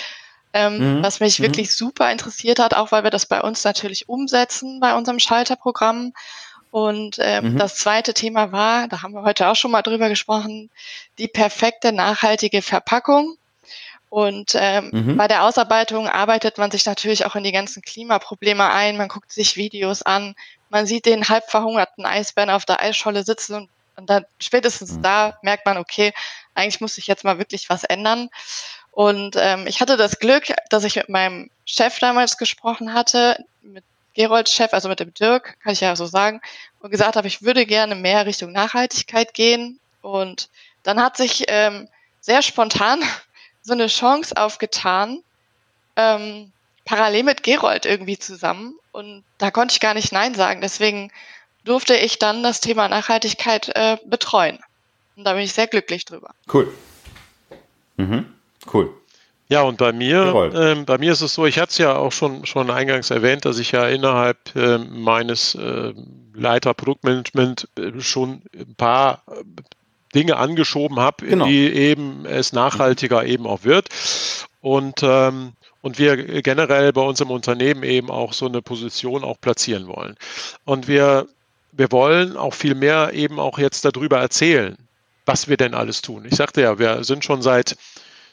ähm, 0.52 0.98
mhm. 0.98 1.02
was 1.02 1.20
mich 1.20 1.38
mhm. 1.38 1.44
wirklich 1.44 1.76
super 1.76 2.10
interessiert 2.10 2.58
hat, 2.58 2.74
auch 2.74 2.92
weil 2.92 3.04
wir 3.04 3.10
das 3.10 3.26
bei 3.26 3.40
uns 3.40 3.64
natürlich 3.64 4.08
umsetzen 4.08 4.80
bei 4.80 4.94
unserem 4.94 5.18
Schalterprogramm. 5.18 6.12
Und 6.70 7.16
ähm, 7.20 7.54
mhm. 7.54 7.58
das 7.58 7.76
zweite 7.76 8.14
Thema 8.14 8.52
war, 8.52 8.86
da 8.86 9.02
haben 9.02 9.12
wir 9.12 9.22
heute 9.22 9.48
auch 9.48 9.56
schon 9.56 9.72
mal 9.72 9.82
drüber 9.82 10.08
gesprochen, 10.08 10.70
die 11.18 11.26
perfekte 11.28 11.92
nachhaltige 11.92 12.62
Verpackung. 12.62 13.36
Und 14.08 14.52
ähm, 14.54 14.90
mhm. 14.92 15.16
bei 15.16 15.28
der 15.28 15.44
Ausarbeitung 15.44 16.08
arbeitet 16.08 16.58
man 16.58 16.70
sich 16.70 16.84
natürlich 16.86 17.26
auch 17.26 17.36
in 17.36 17.44
die 17.44 17.52
ganzen 17.52 17.82
Klimaprobleme 17.82 18.68
ein. 18.70 18.96
Man 18.96 19.08
guckt 19.08 19.32
sich 19.32 19.56
Videos 19.56 20.02
an, 20.02 20.34
man 20.68 20.86
sieht 20.86 21.06
den 21.06 21.28
halb 21.28 21.48
verhungerten 21.48 22.04
Eisbären 22.04 22.50
auf 22.50 22.64
der 22.64 22.80
Eisscholle 22.80 23.24
sitzen 23.24 23.54
und 23.54 23.70
und 24.00 24.08
dann 24.08 24.24
spätestens 24.38 24.92
mhm. 24.92 25.02
da 25.02 25.38
merkt 25.42 25.66
man, 25.66 25.76
okay, 25.76 26.12
eigentlich 26.54 26.80
muss 26.80 26.96
ich 26.96 27.06
jetzt 27.06 27.22
mal 27.22 27.38
wirklich 27.38 27.68
was 27.68 27.84
ändern. 27.84 28.30
Und 28.92 29.36
ähm, 29.38 29.66
ich 29.66 29.80
hatte 29.80 29.96
das 29.96 30.18
Glück, 30.18 30.52
dass 30.68 30.84
ich 30.84 30.96
mit 30.96 31.08
meinem 31.08 31.50
Chef 31.64 31.98
damals 31.98 32.36
gesprochen 32.36 32.92
hatte, 32.92 33.44
mit 33.62 33.84
Gerolds 34.14 34.52
Chef, 34.52 34.72
also 34.72 34.88
mit 34.88 35.00
dem 35.00 35.14
Dirk, 35.14 35.56
kann 35.62 35.72
ich 35.72 35.80
ja 35.80 35.94
so 35.94 36.06
sagen, 36.06 36.40
und 36.80 36.90
gesagt 36.90 37.16
habe, 37.16 37.28
ich 37.28 37.42
würde 37.42 37.66
gerne 37.66 37.94
mehr 37.94 38.26
Richtung 38.26 38.52
Nachhaltigkeit 38.52 39.34
gehen. 39.34 39.78
Und 40.02 40.48
dann 40.82 41.00
hat 41.00 41.16
sich 41.16 41.44
ähm, 41.48 41.88
sehr 42.20 42.42
spontan 42.42 43.00
so 43.62 43.72
eine 43.72 43.86
Chance 43.86 44.36
aufgetan, 44.36 45.22
ähm, 45.96 46.52
parallel 46.84 47.22
mit 47.22 47.42
Gerold 47.42 47.86
irgendwie 47.86 48.18
zusammen. 48.18 48.74
Und 48.92 49.24
da 49.38 49.50
konnte 49.50 49.72
ich 49.72 49.80
gar 49.80 49.94
nicht 49.94 50.12
Nein 50.12 50.34
sagen. 50.34 50.60
Deswegen 50.60 51.12
durfte 51.64 51.94
ich 51.94 52.18
dann 52.18 52.42
das 52.42 52.60
Thema 52.60 52.88
Nachhaltigkeit 52.88 53.68
äh, 53.76 53.98
betreuen. 54.04 54.58
Und 55.16 55.24
da 55.24 55.34
bin 55.34 55.42
ich 55.42 55.52
sehr 55.52 55.66
glücklich 55.66 56.04
drüber. 56.04 56.34
Cool. 56.52 56.72
Mhm. 57.96 58.34
Cool. 58.72 58.90
Ja, 59.48 59.62
und 59.62 59.78
bei 59.78 59.92
mir, 59.92 60.52
ähm, 60.54 60.84
bei 60.84 60.96
mir 60.98 61.12
ist 61.12 61.22
es 61.22 61.34
so, 61.34 61.44
ich 61.44 61.58
hatte 61.58 61.70
es 61.70 61.78
ja 61.78 61.96
auch 61.96 62.12
schon, 62.12 62.46
schon 62.46 62.70
eingangs 62.70 63.10
erwähnt, 63.10 63.44
dass 63.44 63.58
ich 63.58 63.72
ja 63.72 63.88
innerhalb 63.88 64.54
äh, 64.54 64.78
meines 64.78 65.56
äh, 65.56 65.92
Leiter 66.34 66.72
Produktmanagement 66.72 67.68
äh, 67.76 68.00
schon 68.00 68.42
ein 68.54 68.76
paar 68.76 69.24
äh, 69.26 69.42
Dinge 70.14 70.36
angeschoben 70.36 71.00
habe, 71.00 71.26
genau. 71.26 71.46
die 71.46 71.68
eben 71.68 72.26
es 72.26 72.52
nachhaltiger 72.52 73.26
eben 73.26 73.44
auch 73.46 73.64
wird. 73.64 73.88
Und 74.60 75.00
ähm, 75.02 75.54
und 75.82 75.98
wir 75.98 76.42
generell 76.42 76.92
bei 76.92 77.00
uns 77.00 77.20
im 77.20 77.30
Unternehmen 77.30 77.82
eben 77.82 78.10
auch 78.10 78.32
so 78.32 78.46
eine 78.46 78.60
Position 78.60 79.24
auch 79.24 79.40
platzieren 79.40 79.86
wollen. 79.86 80.16
Und 80.64 80.88
wir, 80.88 81.26
wir 81.72 81.90
wollen 81.90 82.36
auch 82.36 82.54
viel 82.54 82.74
mehr 82.74 83.12
eben 83.14 83.38
auch 83.38 83.58
jetzt 83.58 83.84
darüber 83.84 84.18
erzählen, 84.18 84.76
was 85.24 85.48
wir 85.48 85.56
denn 85.56 85.74
alles 85.74 86.02
tun. 86.02 86.26
Ich 86.26 86.36
sagte 86.36 86.60
ja, 86.60 86.78
wir 86.78 87.02
sind 87.04 87.24
schon 87.24 87.40
seit 87.40 87.76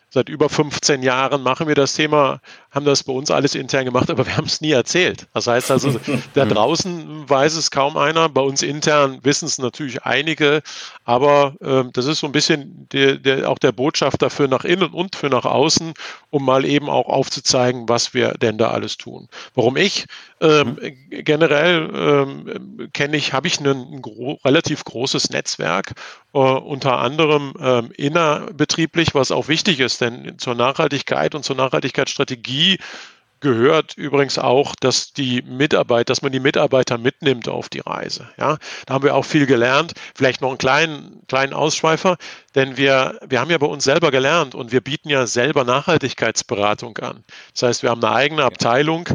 Seit 0.10 0.30
über 0.30 0.50
15 0.50 1.04
Jahren 1.04 1.44
machen 1.44 1.68
wir 1.68 1.76
das 1.76 1.94
Thema, 1.94 2.40
haben 2.78 2.86
das 2.86 3.04
bei 3.04 3.12
uns 3.12 3.32
alles 3.32 3.56
intern 3.56 3.86
gemacht, 3.86 4.10
aber 4.12 4.28
wir 4.28 4.38
haben 4.38 4.46
es 4.46 4.62
nie 4.62 4.72
erzählt. 4.72 5.28
Das 5.34 5.48
heißt 5.48 5.72
also, 5.72 6.00
da 6.36 6.46
draußen 6.46 7.28
weiß 7.28 7.56
es 7.56 7.72
kaum 7.72 7.98
einer, 7.98 8.30
bei 8.30 8.42
uns 8.42 8.62
intern 8.62 9.20
wissen 9.24 9.46
es 9.46 9.58
natürlich 9.58 10.04
einige, 10.04 10.62
aber 11.04 11.56
äh, 11.60 11.90
das 11.92 12.06
ist 12.06 12.20
so 12.20 12.28
ein 12.28 12.32
bisschen 12.32 12.88
der, 12.92 13.16
der, 13.16 13.50
auch 13.50 13.58
der 13.58 13.72
Botschafter 13.72 14.30
für 14.30 14.48
nach 14.48 14.64
innen 14.64 14.94
und 14.94 15.16
für 15.16 15.28
nach 15.28 15.46
außen, 15.46 15.94
um 16.30 16.46
mal 16.46 16.66
eben 16.66 16.88
auch 16.88 17.08
aufzuzeigen, 17.08 17.90
was 17.90 18.14
wir 18.14 18.34
denn 18.34 18.60
da 18.60 18.70
alles 18.70 18.98
tun. 18.98 19.28
Warum 19.56 19.76
ich? 19.76 20.06
Ähm, 20.40 20.78
generell 21.10 21.90
ähm, 21.96 22.90
kenne 22.94 23.18
ich, 23.18 23.34
habe 23.34 23.48
ich 23.48 23.60
ein, 23.60 24.04
gro 24.04 24.38
relativ 24.46 24.84
großes 24.84 25.32
Netzwerk, 25.32 25.94
äh, 26.34 26.38
unter 26.38 27.00
anderem 27.00 27.54
ähm, 27.60 27.92
innerbetrieblich, 27.98 29.16
was 29.16 29.32
auch 29.32 29.48
wichtig 29.48 29.80
ist, 29.80 30.00
denn 30.02 30.38
zur 30.38 30.54
Nachhaltigkeit 30.54 31.34
und 31.34 31.44
zur 31.44 31.56
Nachhaltigkeitsstrategie 31.56 32.67
gehört 33.40 33.96
übrigens 33.98 34.40
auch, 34.40 34.76
dass 34.76 35.14
die 35.14 35.42
Mitarbeit, 35.44 36.10
dass 36.10 36.22
man 36.22 36.32
die 36.32 36.40
Mitarbeiter 36.40 36.98
mitnimmt 36.98 37.48
auf 37.48 37.70
die 37.70 37.80
Reise. 37.80 38.28
Ja, 38.38 38.58
da 38.86 38.94
haben 38.94 39.04
wir 39.04 39.16
auch 39.16 39.26
viel 39.26 39.46
gelernt. 39.46 39.94
Vielleicht 40.16 40.42
noch 40.42 40.50
einen 40.50 40.58
kleinen, 40.58 41.22
kleinen 41.28 41.54
Ausschweifer, 41.54 42.18
denn 42.56 42.78
wir, 42.78 43.20
wir 43.28 43.40
haben 43.40 43.52
ja 43.52 43.58
bei 43.58 43.68
uns 43.68 43.84
selber 43.84 44.12
gelernt 44.12 44.56
und 44.56 44.72
wir 44.72 44.82
bieten 44.82 45.10
ja 45.10 45.28
selber 45.28 45.64
Nachhaltigkeitsberatung 45.64 46.98
an. 46.98 47.24
Das 47.54 47.64
heißt, 47.64 47.84
wir 47.84 47.92
haben 47.92 48.04
eine 48.04 48.16
eigene 48.16 48.44
Abteilung, 48.44 49.08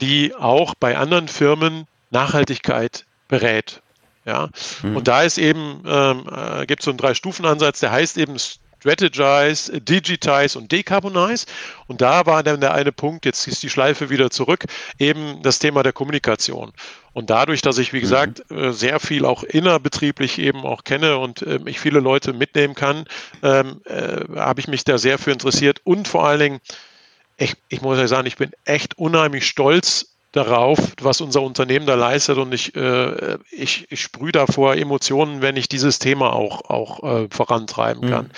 die 0.00 0.34
auch 0.34 0.74
bei 0.74 0.96
anderen 0.96 1.28
Firmen 1.28 1.86
Nachhaltigkeit 2.10 3.04
berät. 3.28 3.82
Ja, 4.26 4.50
mhm. 4.82 4.96
und 4.96 5.08
da 5.08 5.22
ist 5.22 5.38
eben, 5.38 5.82
ähm, 5.86 6.26
äh, 6.30 6.66
gibt 6.66 6.82
es 6.82 6.84
so 6.84 6.90
einen 6.90 6.98
Drei-Stufen-Ansatz, 6.98 7.80
der 7.80 7.90
heißt 7.90 8.18
eben 8.18 8.36
Strategize, 8.80 9.80
Digitize 9.80 10.58
und 10.58 10.72
Decarbonize. 10.72 11.46
Und 11.86 12.00
da 12.00 12.26
war 12.26 12.42
dann 12.42 12.60
der 12.60 12.74
eine 12.74 12.92
Punkt, 12.92 13.26
jetzt 13.26 13.46
ist 13.46 13.62
die 13.62 13.70
Schleife 13.70 14.10
wieder 14.10 14.30
zurück, 14.30 14.64
eben 14.98 15.42
das 15.42 15.58
Thema 15.58 15.82
der 15.82 15.92
Kommunikation. 15.92 16.72
Und 17.12 17.30
dadurch, 17.30 17.60
dass 17.62 17.78
ich, 17.78 17.92
wie 17.92 17.98
mhm. 17.98 18.02
gesagt, 18.02 18.50
mhm. 18.50 18.72
sehr 18.72 19.00
viel 19.00 19.24
auch 19.24 19.42
innerbetrieblich 19.42 20.38
eben 20.38 20.60
auch 20.60 20.84
kenne 20.84 21.18
und 21.18 21.42
äh, 21.42 21.58
ich 21.66 21.80
viele 21.80 22.00
Leute 22.00 22.32
mitnehmen 22.32 22.74
kann, 22.74 23.04
ähm, 23.42 23.80
äh, 23.84 24.24
habe 24.36 24.60
ich 24.60 24.68
mich 24.68 24.84
da 24.84 24.98
sehr 24.98 25.18
für 25.18 25.32
interessiert 25.32 25.80
und 25.84 26.08
vor 26.08 26.26
allen 26.26 26.40
Dingen 26.40 26.60
ich, 27.40 27.54
ich 27.68 27.80
muss 27.80 27.98
ja 27.98 28.06
sagen, 28.06 28.26
ich 28.26 28.36
bin 28.36 28.50
echt 28.64 28.98
unheimlich 28.98 29.46
stolz 29.46 30.14
darauf, 30.32 30.78
was 31.00 31.20
unser 31.20 31.42
Unternehmen 31.42 31.86
da 31.86 31.94
leistet 31.94 32.38
und 32.38 32.52
ich, 32.52 32.76
äh, 32.76 33.38
ich, 33.50 33.90
ich 33.90 34.00
sprühe 34.00 34.30
davor 34.30 34.76
Emotionen, 34.76 35.42
wenn 35.42 35.56
ich 35.56 35.68
dieses 35.68 35.98
Thema 35.98 36.32
auch, 36.32 36.70
auch 36.70 37.02
äh, 37.02 37.28
vorantreiben 37.30 38.08
kann. 38.08 38.26
Mhm. 38.26 38.30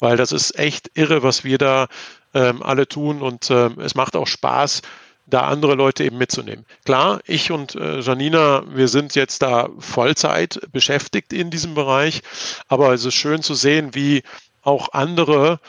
Weil 0.00 0.16
das 0.16 0.32
ist 0.32 0.58
echt 0.58 0.90
irre, 0.94 1.22
was 1.22 1.44
wir 1.44 1.58
da 1.58 1.88
ähm, 2.34 2.62
alle 2.62 2.86
tun 2.86 3.22
und 3.22 3.50
äh, 3.50 3.70
es 3.80 3.94
macht 3.94 4.16
auch 4.16 4.26
Spaß, 4.26 4.82
da 5.26 5.42
andere 5.42 5.74
Leute 5.74 6.04
eben 6.04 6.18
mitzunehmen. 6.18 6.64
Klar, 6.84 7.20
ich 7.26 7.50
und 7.50 7.74
äh, 7.74 8.00
Janina, 8.00 8.62
wir 8.68 8.88
sind 8.88 9.14
jetzt 9.14 9.42
da 9.42 9.68
Vollzeit 9.78 10.60
beschäftigt 10.72 11.32
in 11.32 11.50
diesem 11.50 11.74
Bereich, 11.74 12.22
aber 12.68 12.94
es 12.94 13.04
ist 13.04 13.14
schön 13.14 13.42
zu 13.42 13.54
sehen, 13.54 13.94
wie 13.94 14.22
auch 14.62 14.92
andere 14.92 15.60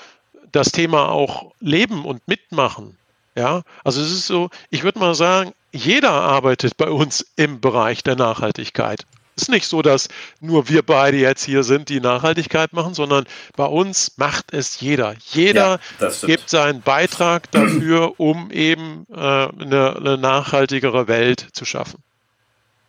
das 0.52 0.72
Thema 0.72 1.10
auch 1.10 1.52
leben 1.60 2.06
und 2.06 2.28
mitmachen. 2.28 2.98
Ja, 3.36 3.62
also 3.84 4.02
es 4.02 4.12
ist 4.12 4.28
so, 4.28 4.50
ich 4.70 4.84
würde 4.84 5.00
mal 5.00 5.16
sagen, 5.16 5.54
jeder 5.72 6.12
arbeitet 6.12 6.78
bei 6.78 6.90
uns 6.90 7.26
im 7.36 7.62
Bereich 7.62 8.04
der 8.04 8.16
Nachhaltigkeit. 8.16 9.06
Es 9.40 9.44
ist 9.44 9.50
nicht 9.50 9.68
so, 9.68 9.82
dass 9.82 10.10
nur 10.42 10.68
wir 10.68 10.84
beide 10.84 11.16
jetzt 11.16 11.46
hier 11.46 11.64
sind, 11.64 11.88
die 11.88 12.02
Nachhaltigkeit 12.02 12.74
machen, 12.74 12.94
sondern 12.94 13.24
bei 13.56 13.64
uns 13.64 14.18
macht 14.18 14.54
es 14.54 14.82
jeder. 14.82 15.16
Jeder 15.32 15.80
ja, 16.02 16.10
gibt 16.24 16.50
seinen 16.50 16.82
Beitrag 16.82 17.50
dafür, 17.52 18.20
um 18.20 18.52
eben 18.52 19.06
äh, 19.10 19.16
eine, 19.16 19.96
eine 19.96 20.18
nachhaltigere 20.18 21.08
Welt 21.08 21.48
zu 21.54 21.64
schaffen. 21.64 22.04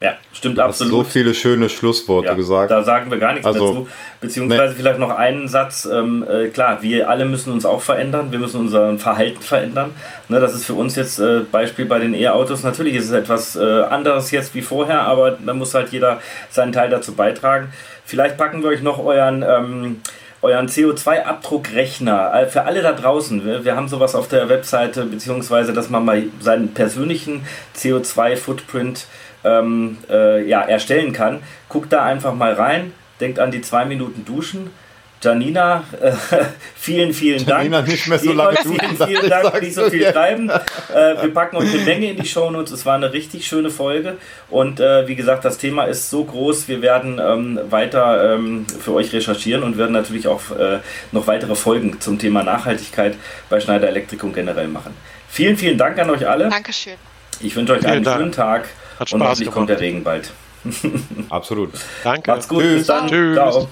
Ja, 0.02 0.14
stimmt 0.32 0.56
du 0.56 0.62
absolut. 0.62 0.92
so 0.92 1.04
viele 1.04 1.34
schöne 1.34 1.68
Schlussworte 1.68 2.28
ja, 2.28 2.34
gesagt. 2.34 2.70
Da 2.70 2.82
sagen 2.82 3.10
wir 3.10 3.18
gar 3.18 3.32
nichts 3.32 3.46
also, 3.46 3.66
dazu. 3.66 3.88
Beziehungsweise 4.22 4.72
nee. 4.72 4.80
vielleicht 4.80 4.98
noch 4.98 5.10
einen 5.10 5.46
Satz. 5.46 5.84
Ähm, 5.84 6.24
äh, 6.26 6.48
klar, 6.48 6.80
wir 6.80 7.10
alle 7.10 7.26
müssen 7.26 7.52
uns 7.52 7.66
auch 7.66 7.82
verändern. 7.82 8.32
Wir 8.32 8.38
müssen 8.38 8.60
unser 8.60 8.96
Verhalten 8.96 9.42
verändern. 9.42 9.90
Ne, 10.30 10.40
das 10.40 10.54
ist 10.54 10.64
für 10.64 10.72
uns 10.72 10.96
jetzt 10.96 11.18
äh, 11.18 11.40
Beispiel 11.40 11.84
bei 11.84 11.98
den 11.98 12.14
E-Autos. 12.14 12.62
Natürlich 12.62 12.94
ist 12.94 13.06
es 13.06 13.12
etwas 13.12 13.56
äh, 13.56 13.82
anderes 13.82 14.30
jetzt 14.30 14.54
wie 14.54 14.62
vorher, 14.62 15.02
aber 15.02 15.32
da 15.32 15.52
muss 15.52 15.74
halt 15.74 15.90
jeder 15.90 16.22
seinen 16.48 16.72
Teil 16.72 16.88
dazu 16.88 17.12
beitragen. 17.12 17.70
Vielleicht 18.06 18.38
packen 18.38 18.62
wir 18.62 18.70
euch 18.70 18.80
noch 18.80 18.98
euren. 18.98 19.42
Ähm, 19.42 20.00
euren 20.42 20.68
CO2-Abdruckrechner 20.68 22.32
äh, 22.32 22.46
für 22.46 22.64
alle 22.64 22.80
da 22.80 22.92
draußen. 22.92 23.44
Wir, 23.44 23.62
wir, 23.66 23.76
haben 23.76 23.88
sowas 23.88 24.14
auf 24.14 24.26
der 24.26 24.48
Webseite, 24.48 25.04
beziehungsweise 25.04 25.74
dass 25.74 25.90
man 25.90 26.02
mal 26.02 26.22
seinen 26.40 26.72
persönlichen 26.72 27.44
CO2-Footprint 27.76 29.06
ähm, 29.44 29.98
äh, 30.10 30.46
ja, 30.46 30.62
erstellen 30.62 31.12
kann. 31.12 31.42
Guckt 31.68 31.92
da 31.92 32.04
einfach 32.04 32.34
mal 32.34 32.52
rein, 32.52 32.92
denkt 33.20 33.38
an 33.38 33.50
die 33.50 33.60
zwei 33.60 33.84
Minuten 33.84 34.24
Duschen. 34.24 34.70
Janina, 35.22 35.84
äh, 36.00 36.12
vielen, 36.74 37.12
vielen 37.12 37.44
Dank. 37.44 37.64
Janina, 37.64 37.82
nicht 37.82 38.06
mehr 38.06 38.18
so 38.18 38.32
lange 38.32 38.56
duschen. 38.64 38.78
Vielen, 38.80 39.08
vielen 39.08 39.28
Dank, 39.28 39.60
nicht 39.60 39.74
so 39.74 39.90
viel 39.90 40.10
schreiben. 40.10 40.48
Äh, 40.48 41.22
wir 41.22 41.34
packen 41.34 41.56
euch 41.56 41.70
eine 41.74 41.82
Menge 41.82 42.10
in 42.10 42.16
die 42.16 42.26
Shownotes. 42.26 42.72
Es 42.72 42.86
war 42.86 42.94
eine 42.94 43.12
richtig 43.12 43.46
schöne 43.46 43.68
Folge. 43.68 44.16
Und 44.48 44.80
äh, 44.80 45.06
wie 45.08 45.16
gesagt, 45.16 45.44
das 45.44 45.58
Thema 45.58 45.84
ist 45.84 46.08
so 46.08 46.24
groß. 46.24 46.68
Wir 46.68 46.80
werden 46.80 47.20
ähm, 47.22 47.60
weiter 47.68 48.34
ähm, 48.34 48.66
für 48.66 48.94
euch 48.94 49.12
recherchieren 49.12 49.62
und 49.62 49.76
werden 49.76 49.92
natürlich 49.92 50.26
auch 50.26 50.50
äh, 50.58 50.78
noch 51.12 51.26
weitere 51.26 51.54
Folgen 51.54 52.00
zum 52.00 52.18
Thema 52.18 52.42
Nachhaltigkeit 52.42 53.14
bei 53.50 53.60
Schneider 53.60 53.88
Elektrik 53.88 54.20
generell 54.34 54.68
machen. 54.68 54.94
Vielen, 55.28 55.58
vielen 55.58 55.76
Dank 55.76 55.98
an 55.98 56.08
euch 56.08 56.26
alle. 56.26 56.48
Dankeschön. 56.48 56.94
Ich 57.40 57.54
wünsche 57.56 57.74
euch 57.74 57.80
vielen 57.80 57.92
einen 57.92 58.04
Dank. 58.04 58.18
schönen 58.18 58.32
Tag. 58.32 58.68
Hat 59.00 59.08
Spaß 59.08 59.14
Und 59.14 59.22
hoffentlich 59.22 59.38
gemacht. 59.46 59.54
kommt 59.54 59.70
der 59.70 59.80
Regen 59.80 60.04
bald. 60.04 60.30
Absolut. 61.30 61.70
Danke. 62.04 62.30
Macht's 62.32 62.46
gut. 62.46 62.60
Tschüss. 62.60 62.76
Bis 62.78 62.86
dann. 62.86 63.08
Tschüss. 63.08 63.34
Ciao. 63.34 63.68